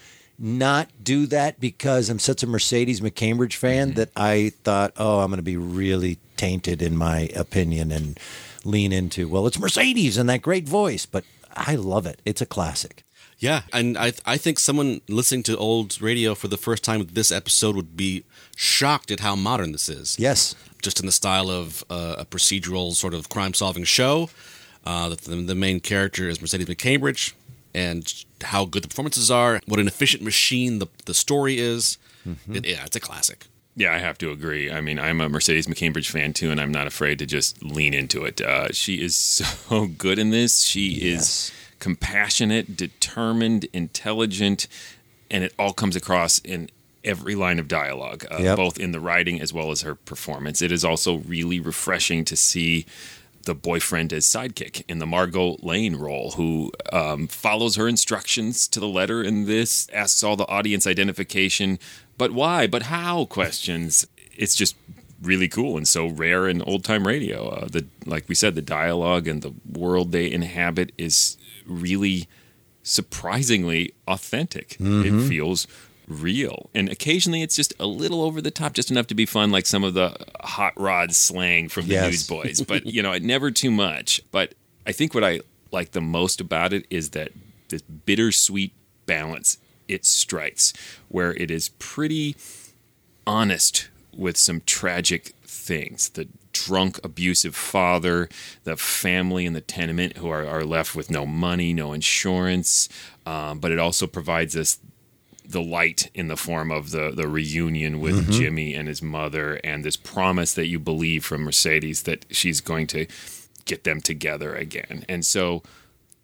not 0.41 0.89
do 1.03 1.27
that 1.27 1.59
because 1.59 2.09
I'm 2.09 2.19
such 2.19 2.41
a 2.41 2.47
Mercedes 2.47 2.99
McCambridge 2.99 3.53
fan 3.53 3.93
that 3.93 4.09
I 4.15 4.53
thought, 4.63 4.91
oh, 4.97 5.19
I'm 5.19 5.27
going 5.27 5.37
to 5.37 5.43
be 5.43 5.55
really 5.57 6.17
tainted 6.35 6.81
in 6.81 6.97
my 6.97 7.29
opinion 7.35 7.91
and 7.91 8.19
lean 8.65 8.91
into, 8.91 9.27
well, 9.27 9.45
it's 9.45 9.59
Mercedes 9.59 10.17
and 10.17 10.27
that 10.29 10.41
great 10.41 10.67
voice, 10.67 11.05
but 11.05 11.23
I 11.55 11.75
love 11.75 12.07
it. 12.07 12.21
It's 12.25 12.41
a 12.41 12.47
classic. 12.47 13.03
Yeah, 13.37 13.63
and 13.73 13.97
I 13.97 14.13
I 14.23 14.37
think 14.37 14.59
someone 14.59 15.01
listening 15.07 15.41
to 15.43 15.57
old 15.57 15.99
radio 15.99 16.35
for 16.35 16.47
the 16.47 16.57
first 16.57 16.83
time 16.83 16.99
with 16.99 17.15
this 17.15 17.31
episode 17.31 17.75
would 17.75 17.97
be 17.97 18.23
shocked 18.55 19.09
at 19.09 19.19
how 19.19 19.35
modern 19.35 19.71
this 19.71 19.89
is. 19.89 20.15
Yes. 20.19 20.55
Just 20.83 20.99
in 20.99 21.07
the 21.07 21.11
style 21.11 21.49
of 21.49 21.83
uh, 21.89 22.17
a 22.19 22.25
procedural 22.25 22.93
sort 22.93 23.15
of 23.15 23.29
crime-solving 23.29 23.85
show. 23.85 24.29
Uh, 24.85 25.09
the, 25.09 25.35
the 25.35 25.55
main 25.55 25.79
character 25.79 26.29
is 26.29 26.39
Mercedes 26.39 26.67
McCambridge, 26.67 27.33
and 27.73 28.25
how 28.43 28.65
good 28.65 28.83
the 28.83 28.87
performances 28.87 29.29
are, 29.31 29.61
what 29.67 29.79
an 29.79 29.87
efficient 29.87 30.23
machine 30.23 30.79
the 30.79 30.87
the 31.05 31.13
story 31.13 31.59
is. 31.59 31.97
It- 32.51 32.65
yeah, 32.65 32.85
it's 32.85 32.95
a 32.95 32.99
classic. 32.99 33.45
Yeah, 33.75 33.93
I 33.93 33.99
have 33.99 34.17
to 34.17 34.31
agree. 34.31 34.69
I 34.69 34.81
mean, 34.81 34.99
I'm 34.99 35.21
a 35.21 35.29
Mercedes 35.29 35.65
McCambridge 35.65 36.09
fan 36.11 36.33
too, 36.33 36.51
and 36.51 36.59
I'm 36.59 36.73
not 36.73 36.87
afraid 36.87 37.19
to 37.19 37.25
just 37.25 37.63
lean 37.63 37.93
into 37.93 38.25
it. 38.25 38.41
Uh, 38.41 38.71
she 38.73 38.95
is 39.01 39.15
so 39.69 39.87
good 39.87 40.19
in 40.19 40.29
this. 40.29 40.63
She 40.63 40.95
is 41.09 41.51
compassionate, 41.79 42.75
determined, 42.75 43.65
intelligent, 43.73 44.67
and 45.29 45.43
it 45.43 45.53
all 45.57 45.71
comes 45.73 45.95
across 45.95 46.39
in 46.39 46.69
every 47.03 47.33
line 47.33 47.59
of 47.59 47.67
dialogue, 47.67 48.25
uh, 48.29 48.37
Yep. 48.39 48.57
both 48.57 48.77
in 48.79 48.91
the 48.91 48.99
writing 48.99 49.39
as 49.41 49.51
well 49.53 49.71
as 49.71 49.81
her 49.81 49.95
performance. 49.95 50.61
It 50.61 50.71
is 50.71 50.83
also 50.85 51.15
really 51.19 51.59
refreshing 51.59 52.25
to 52.25 52.35
see 52.35 52.85
the 53.45 53.55
boyfriend 53.55 54.13
as 54.13 54.25
sidekick 54.25 54.83
in 54.87 54.99
the 54.99 55.05
Margot 55.05 55.57
Lane 55.61 55.95
role, 55.95 56.31
who 56.31 56.71
um, 56.93 57.27
follows 57.27 57.75
her 57.75 57.87
instructions 57.87 58.67
to 58.69 58.79
the 58.79 58.87
letter 58.87 59.21
in 59.23 59.45
this, 59.45 59.87
asks 59.93 60.23
all 60.23 60.35
the 60.35 60.47
audience 60.47 60.85
identification, 60.87 61.79
but 62.17 62.31
why, 62.31 62.67
but 62.67 62.83
how 62.83 63.25
questions. 63.25 64.05
It's 64.35 64.55
just 64.55 64.75
really 65.21 65.47
cool 65.47 65.77
and 65.77 65.87
so 65.87 66.07
rare 66.07 66.47
in 66.47 66.61
old 66.63 66.83
time 66.83 67.05
radio. 67.05 67.49
Uh, 67.49 67.67
the 67.67 67.85
like 68.05 68.27
we 68.27 68.35
said, 68.35 68.55
the 68.55 68.61
dialogue 68.61 69.27
and 69.27 69.41
the 69.41 69.53
world 69.71 70.11
they 70.11 70.31
inhabit 70.31 70.91
is 70.97 71.37
really 71.65 72.27
surprisingly 72.83 73.93
authentic. 74.07 74.77
Mhm. 74.79 75.05
It 75.05 75.29
feels 75.29 75.67
real. 76.19 76.69
And 76.73 76.89
occasionally 76.89 77.41
it's 77.41 77.55
just 77.55 77.73
a 77.79 77.85
little 77.87 78.21
over 78.21 78.41
the 78.41 78.51
top, 78.51 78.73
just 78.73 78.91
enough 78.91 79.07
to 79.07 79.15
be 79.15 79.25
fun, 79.25 79.51
like 79.51 79.65
some 79.65 79.83
of 79.83 79.93
the 79.93 80.15
hot 80.41 80.73
rod 80.79 81.13
slang 81.13 81.69
from 81.69 81.87
the 81.87 81.93
Yes. 81.93 82.11
Newsboys. 82.11 82.61
But, 82.67 82.85
you 82.85 83.01
know, 83.01 83.11
it 83.11 83.23
never 83.23 83.51
too 83.51 83.71
much. 83.71 84.21
But 84.31 84.53
I 84.85 84.91
think 84.91 85.13
what 85.13 85.23
I 85.23 85.41
like 85.71 85.91
the 85.91 86.01
most 86.01 86.41
about 86.41 86.73
it 86.73 86.85
is 86.89 87.11
that 87.11 87.31
this 87.69 87.81
bittersweet 87.81 88.73
balance 89.05 89.57
it 89.87 90.05
strikes, 90.05 90.73
where 91.09 91.33
it 91.33 91.51
is 91.51 91.69
pretty 91.79 92.35
honest 93.27 93.89
with 94.15 94.37
some 94.37 94.61
tragic 94.65 95.33
things. 95.43 96.09
The 96.09 96.27
drunk, 96.53 96.99
abusive 97.03 97.55
father, 97.55 98.29
the 98.63 98.75
family 98.77 99.45
in 99.45 99.53
the 99.53 99.61
tenement 99.61 100.17
who 100.17 100.29
are, 100.29 100.45
are 100.47 100.63
left 100.65 100.95
with 100.95 101.09
no 101.09 101.25
money, 101.25 101.73
no 101.73 101.93
insurance. 101.93 102.89
Um, 103.25 103.59
but 103.59 103.71
it 103.71 103.79
also 103.79 104.07
provides 104.07 104.55
us 104.55 104.79
the 105.51 105.61
light 105.61 106.09
in 106.13 106.27
the 106.27 106.37
form 106.37 106.71
of 106.71 106.91
the, 106.91 107.11
the 107.15 107.27
reunion 107.27 107.99
with 107.99 108.27
Mhm. 108.27 108.31
Jimmy 108.33 108.73
and 108.73 108.87
his 108.87 109.01
mother, 109.01 109.55
and 109.63 109.83
this 109.83 109.97
promise 109.97 110.53
that 110.53 110.67
you 110.67 110.79
believe 110.79 111.23
from 111.25 111.41
Mercedes 111.43 112.03
that 112.03 112.25
she's 112.31 112.61
going 112.61 112.87
to 112.87 113.05
get 113.65 113.83
them 113.83 114.01
together 114.01 114.55
again. 114.55 115.05
And 115.07 115.25
so, 115.25 115.61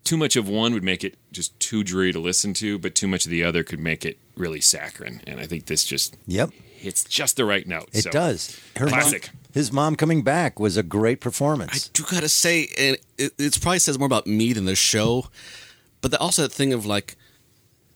too 0.03 0.17
much 0.17 0.35
of 0.37 0.47
one 0.47 0.73
would 0.73 0.83
make 0.83 1.03
it 1.03 1.15
just 1.33 1.57
too 1.59 1.83
dreary 1.83 2.13
to 2.13 2.19
listen 2.19 2.53
to, 2.55 2.77
but 2.79 2.95
too 2.95 3.07
much 3.07 3.25
of 3.25 3.31
the 3.31 3.43
other 3.43 3.63
could 3.63 3.79
make 3.79 4.05
it 4.05 4.17
really 4.35 4.61
saccharine. 4.61 5.21
And 5.27 5.39
I 5.39 5.45
think 5.45 5.65
this 5.65 5.83
just 5.83 6.15
Yep. 6.27 6.51
hits 6.77 7.03
just 7.03 7.35
the 7.35 7.43
right 7.45 7.67
note. 7.67 7.89
It 7.91 8.03
So, 8.03 8.11
does. 8.11 8.55
Her 8.77 8.87
classic. 8.87 9.29
Mom, 9.33 9.41
his 9.53 9.71
mom 9.71 9.95
coming 9.97 10.21
back 10.23 10.59
was 10.59 10.77
a 10.77 10.83
great 10.83 11.19
performance. 11.19 11.87
I 11.87 11.89
do 11.91 12.03
gotta 12.09 12.29
say, 12.29 12.69
and 12.77 12.97
it, 13.17 13.33
it 13.37 13.59
probably 13.61 13.79
says 13.79 13.99
more 13.99 14.05
about 14.05 14.27
me 14.27 14.53
than 14.53 14.65
the 14.65 14.75
show, 14.75 15.29
But 15.99 16.11
the, 16.11 16.19
also 16.19 16.43
that 16.43 16.51
thing 16.53 16.71
of 16.73 16.85
like, 16.85 17.15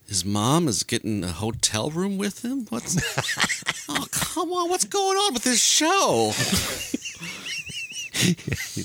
his 0.08 0.26
mom 0.26 0.68
is 0.68 0.84
getting 0.84 1.24
a 1.24 1.32
hotel 1.32 1.90
room 1.90 2.18
with 2.18 2.44
him. 2.44 2.66
What's? 2.70 2.98
oh 3.90 4.06
come 4.12 4.52
on! 4.52 4.70
What's 4.70 4.86
going 4.86 5.18
on 5.18 5.34
with 5.34 5.44
this 5.44 5.62
show? 5.62 6.32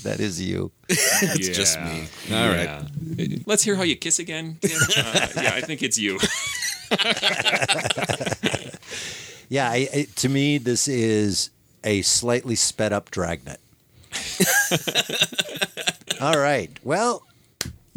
that 0.03 0.19
is 0.19 0.41
you. 0.41 0.71
it's 0.89 1.49
just 1.49 1.79
me. 1.81 2.07
All 2.31 2.49
right. 2.49 2.81
right. 3.17 3.41
Let's 3.45 3.63
hear 3.63 3.75
how 3.75 3.83
you 3.83 3.95
kiss 3.95 4.19
again. 4.19 4.57
Uh, 4.97 5.27
yeah, 5.35 5.51
I 5.53 5.61
think 5.61 5.83
it's 5.83 5.97
you. 5.97 6.17
Yeah, 9.49 9.69
I, 9.69 9.87
I, 9.93 10.07
to 10.17 10.29
me, 10.29 10.57
this 10.57 10.87
is 10.87 11.49
a 11.83 12.01
slightly 12.01 12.55
sped 12.55 12.91
up 12.91 13.11
dragnet. 13.11 13.59
All 16.19 16.37
right. 16.37 16.71
Well, 16.83 17.23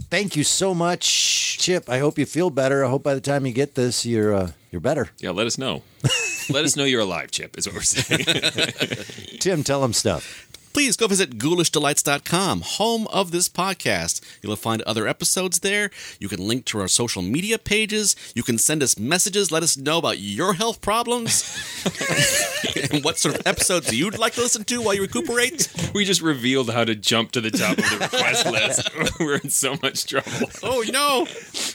thank 0.09 0.37
you 0.37 0.45
so 0.45 0.75
much, 0.75 1.59
Chip. 1.59 1.89
I 1.89 1.99
hope 1.99 2.19
you 2.19 2.27
feel 2.27 2.51
better. 2.51 2.85
I 2.85 2.89
hope 2.89 3.03
by 3.03 3.15
the 3.15 3.21
time 3.21 3.47
you 3.47 3.53
get 3.53 3.75
this, 3.75 4.07
you're 4.07 4.35
uh, 4.35 4.51
you're 4.71 4.81
better. 4.81 5.09
Yeah, 5.19 5.31
let 5.31 5.47
us 5.47 5.59
know. 5.59 5.83
let 6.51 6.65
us 6.65 6.77
know 6.77 6.85
you're 6.85 7.01
alive, 7.01 7.31
Chip. 7.31 7.59
Is 7.59 7.67
what 7.67 7.75
we're 7.75 7.83
saying. 7.83 9.39
Tim, 9.41 9.63
tell 9.63 9.85
him 9.85 9.93
stuff. 9.93 10.47
Please 10.73 10.97
go 10.97 11.07
visit 11.07 11.39
ghoulishdelights.com, 11.39 12.63
home 12.63 13.07
of 13.09 13.31
this 13.31 13.49
podcast. 13.49 14.21
You'll 14.43 14.57
find 14.57 14.83
other 14.83 15.07
episodes 15.07 15.61
there. 15.61 15.91
You 16.19 16.29
can 16.29 16.47
link 16.47 16.65
to 16.67 16.81
our 16.81 16.89
social 16.89 17.23
media 17.23 17.59
pages. 17.59 18.17
You 18.35 18.43
can 18.43 18.59
send 18.59 18.83
us 18.83 18.99
messages, 18.99 19.51
let 19.51 19.63
us 19.63 19.77
know 19.77 19.99
about 19.99 20.19
your 20.19 20.55
health 20.55 20.81
problems 20.81 21.43
and 22.93 23.05
what 23.05 23.19
sort 23.19 23.35
of 23.35 23.47
episodes 23.47 23.95
you'd 23.95 24.19
like 24.19 24.35
to 24.35 24.41
listen 24.41 24.65
to 24.65 24.81
while 24.81 24.95
you 24.95 25.03
recuperate. 25.03 25.73
we 25.95 26.05
just 26.05 26.23
revealed 26.23 26.71
how 26.71 26.85
to 26.85 26.95
jump 26.95 27.33
to 27.33 27.41
the 27.41 27.51
top 27.51 27.79
of 27.79 27.91
the 27.91 27.99
request 28.01 28.47
list. 28.47 28.91
We're 29.21 29.37
in 29.37 29.51
so 29.51 29.77
much 29.83 30.07
trouble. 30.07 30.51
Oh 30.63 30.85
no! 30.93 31.27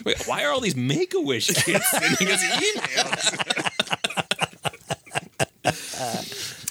Wait, 0.04 0.26
why 0.26 0.44
are 0.44 0.52
all 0.52 0.60
these 0.60 0.76
Make 0.76 1.14
a 1.14 1.20
Wish 1.20 1.46
kids 1.46 1.84
sending 1.88 2.28
us 2.28 2.42
emails? 2.42 3.66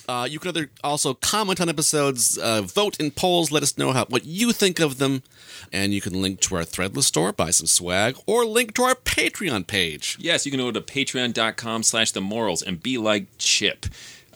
Uh, 0.08 0.28
you 0.30 0.40
can 0.40 0.50
other, 0.50 0.70
also 0.84 1.14
comment 1.14 1.60
on 1.60 1.70
episodes, 1.70 2.38
uh, 2.38 2.62
vote 2.62 3.00
in 3.00 3.12
polls, 3.12 3.52
let 3.52 3.64
us 3.64 3.78
know 3.78 3.92
how, 3.92 4.06
what 4.06 4.26
you 4.26 4.52
think 4.52 4.80
of 4.80 4.98
them, 4.98 5.24
and 5.72 5.94
you 5.94 6.02
can 6.02 6.22
link 6.22 6.40
to 6.42 6.56
our 6.56 6.64
Threadless 6.64 7.04
store, 7.04 7.32
buy 7.32 7.50
some 7.50 7.68
swag, 7.68 8.16
or 8.26 8.46
link 8.46 8.74
to 8.76 8.84
our 8.84 8.96
Patreon 8.96 9.68
page. 9.68 10.18
Yes, 10.20 10.46
you 10.46 10.52
can 10.52 10.60
go 10.60 10.72
to 10.72 10.82
patreon.com 10.82 11.84
slash 11.84 12.12
the 12.12 12.22
morals 12.22 12.62
and 12.62 12.82
be 12.82 12.98
like 12.98 13.26
Chip. 13.38 13.86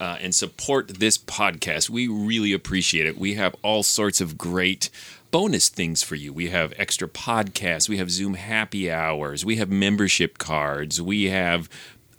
Uh, 0.01 0.17
and 0.22 0.34
support 0.34 0.88
this 0.88 1.17
podcast. 1.17 1.89
We 1.89 2.07
really 2.07 2.53
appreciate 2.53 3.05
it. 3.05 3.17
We 3.17 3.34
have 3.34 3.53
all 3.61 3.84
sorts 3.84 4.22
of 4.22 4.38
great 4.38 4.89
bonus 5.30 5.67
things 5.67 6.03
for 6.03 6.15
you. 6.15 6.32
We 6.32 6.49
have 6.49 6.74
extra 6.78 7.05
podcasts. 7.05 7.89
We 7.89 7.97
have 7.97 8.09
Zoom 8.09 8.36
happy 8.36 8.89
hours. 8.89 9.43
We 9.43 9.57
have 9.57 9.70
membership 9.70 10.38
cards. 10.38 11.01
We 11.01 11.26
have 11.26 11.70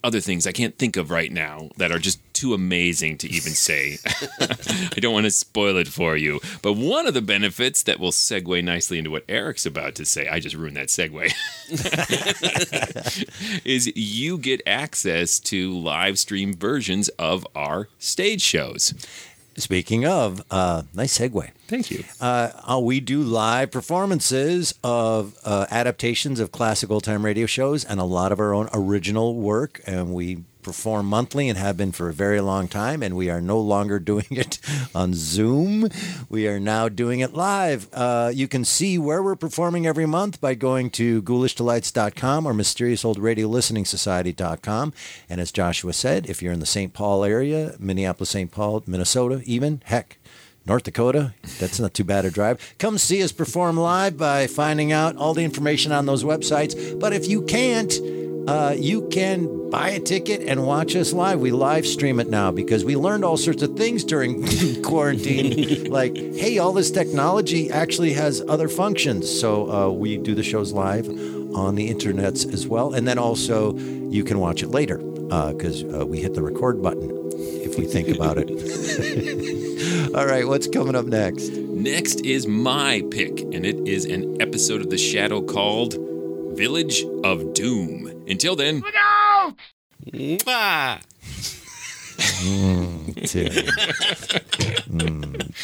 other 0.03 0.21
things 0.21 0.47
I 0.47 0.53
can't 0.53 0.79
think 0.79 0.97
of 0.97 1.11
right 1.11 1.31
now 1.31 1.71
that 1.77 1.93
are 1.93 1.99
just 1.99 2.21
too 2.33 2.55
amazing 2.55 3.19
to 3.19 3.29
even 3.29 3.53
say. 3.53 3.99
I 4.41 5.01
don't 5.01 5.13
want 5.13 5.25
to 5.25 5.31
spoil 5.31 5.77
it 5.77 5.89
for 5.89 6.17
you. 6.17 6.41
But 6.63 6.73
one 6.73 7.07
of 7.07 7.13
the 7.13 7.21
benefits 7.21 7.83
that 7.83 8.01
will 8.01 8.13
segue 8.13 8.65
nicely 8.65 8.99
into 8.99 9.11
what 9.11 9.25
Eric's 9.29 9.67
about 9.67 9.95
to 9.97 10.07
say, 10.07 10.27
I 10.27 10.41
just 10.41 10.57
ruined 10.57 10.77
that 10.79 10.89
segue, 10.89 11.33
is 13.65 13.93
you 13.95 14.39
get 14.39 14.63
access 14.67 15.39
to 15.41 15.73
live 15.77 16.19
stream 16.19 16.55
versions 16.55 17.09
of 17.11 17.47
our 17.55 17.89
stage 17.99 18.41
shows. 18.41 18.95
Speaking 19.57 20.07
of, 20.07 20.43
uh, 20.51 20.83
nice 20.95 21.19
segue. 21.19 21.51
Thank 21.67 21.91
you. 21.91 22.05
Uh, 22.21 22.51
uh, 22.73 22.79
we 22.79 23.01
do 23.01 23.23
live 23.23 23.71
performances 23.71 24.75
of 24.83 25.37
uh, 25.45 25.67
adaptations 25.71 26.41
of 26.41 26.53
classic 26.53 26.91
old 26.91 27.05
time 27.05 27.25
radio 27.25 27.47
shows 27.47 27.85
and 27.85 28.01
a 28.01 28.05
lot 28.05 28.33
of 28.33 28.41
our 28.41 28.55
own 28.55 28.69
original 28.73 29.35
work. 29.35 29.81
And 29.87 30.15
we 30.15 30.45
perform 30.63 31.07
monthly 31.07 31.49
and 31.49 31.59
have 31.59 31.77
been 31.77 31.93
for 31.93 32.09
a 32.09 32.13
very 32.13 32.41
long 32.41 32.67
time. 32.69 33.03
And 33.03 33.17
we 33.17 33.29
are 33.31 33.41
no 33.41 33.59
longer 33.61 33.99
doing 33.99 34.27
it 34.31 34.59
on 34.95 35.15
Zoom. 35.15 35.89
We 36.29 36.47
are 36.49 36.61
now 36.61 36.89
doing 36.89 37.21
it 37.21 37.35
live. 37.35 37.89
Uh, 37.93 38.31
you 38.35 38.49
can 38.49 38.65
see 38.65 38.99
where 38.99 39.23
we're 39.23 39.37
performing 39.37 39.87
every 39.87 40.07
month 40.07 40.41
by 40.41 40.55
going 40.55 40.91
to 40.91 41.23
ghoulishdelights.com 41.23 42.47
or 42.47 42.53
mysteriousoldradiolisteningsociety.com. 42.53 44.93
And 45.29 45.41
as 45.41 45.53
Joshua 45.53 45.93
said, 45.93 46.29
if 46.29 46.43
you're 46.43 46.53
in 46.53 46.61
the 46.61 46.67
St. 46.67 46.93
Paul 46.93 47.25
area, 47.25 47.75
Minneapolis, 47.79 48.31
St. 48.31 48.51
Paul, 48.51 48.83
Minnesota, 48.87 49.43
even, 49.45 49.83
heck, 49.85 50.19
North 50.67 50.85
Dakota. 50.85 51.35
That's 51.59 51.81
not 51.81 51.95
too 51.95 52.05
bad 52.05 52.25
a 52.25 52.31
drive. 52.31 52.75
Come 52.79 52.99
see 52.99 53.23
us 53.23 53.33
perform 53.33 53.77
live 53.77 54.17
by 54.17 54.47
finding 54.47 54.93
out 54.93 55.17
all 55.17 55.35
the 55.35 55.45
information 55.45 55.93
on 55.93 56.07
those 56.07 56.23
websites. 56.23 56.99
But 56.99 57.13
if 57.13 57.29
you 57.29 57.43
can't, 57.43 57.93
uh, 58.51 58.75
you 58.77 59.07
can 59.11 59.71
buy 59.71 59.91
a 59.91 60.01
ticket 60.01 60.43
and 60.43 60.67
watch 60.67 60.97
us 60.97 61.13
live. 61.13 61.39
We 61.39 61.53
live 61.53 61.87
stream 61.87 62.19
it 62.19 62.29
now 62.29 62.51
because 62.51 62.85
we 62.85 62.97
learned 62.97 63.25
all 63.25 63.37
sorts 63.37 63.63
of 63.63 63.77
things 63.77 64.03
during 64.03 64.45
quarantine. 64.83 65.85
like, 65.91 66.17
hey, 66.17 66.59
all 66.59 66.73
this 66.73 66.91
technology 66.91 67.71
actually 67.71 68.13
has 68.15 68.43
other 68.49 68.67
functions. 68.67 69.31
So 69.31 69.71
uh, 69.71 69.91
we 69.91 70.17
do 70.17 70.35
the 70.35 70.43
shows 70.43 70.73
live 70.73 71.09
on 71.55 71.77
the 71.77 71.95
internets 71.95 72.53
as 72.53 72.67
well. 72.67 72.93
And 72.93 73.07
then 73.07 73.19
also 73.19 73.77
you 73.77 74.25
can 74.25 74.41
watch 74.41 74.65
it 74.65 74.71
later 74.71 74.99
because 74.99 75.85
uh, 75.85 76.05
we 76.05 76.21
hit 76.21 76.35
the 76.35 76.43
record 76.43 76.83
button 76.83 77.09
if 77.33 77.79
we 77.79 77.85
think 77.85 78.09
about 78.09 78.37
it. 78.37 78.51
All 80.17 80.27
right, 80.27 80.47
what's 80.47 80.67
coming 80.67 80.97
up 80.97 81.07
next? 81.07 81.51
Next 81.53 82.23
is 82.23 82.49
my 82.49 83.05
pick, 83.13 83.43
and 83.43 83.65
it 83.65 83.87
is 83.87 84.07
an 84.07 84.43
episode 84.43 84.81
of 84.81 84.91
The 84.91 84.99
Shadow 84.99 85.41
called 85.41 85.95
Village 86.61 87.07
of 87.25 87.55
Doom. 87.55 88.27
Until 88.29 88.55
then, 88.55 88.81
Look 88.81 88.95
out! 88.95 89.57
Mwah! 90.13 91.01
Mm, 92.45 93.15
Tim. 93.27 93.51
Mm. 94.93 95.55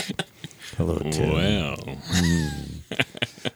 Hello, 0.78 0.98
Tim. 1.10 1.32
Wow. 1.32 1.74
Mm. 1.76 2.82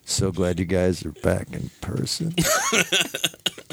So 0.05 0.31
glad 0.31 0.59
you 0.59 0.67
guys 0.67 1.03
are 1.07 1.13
back 1.13 1.55
in 1.55 1.71
person. 1.81 2.35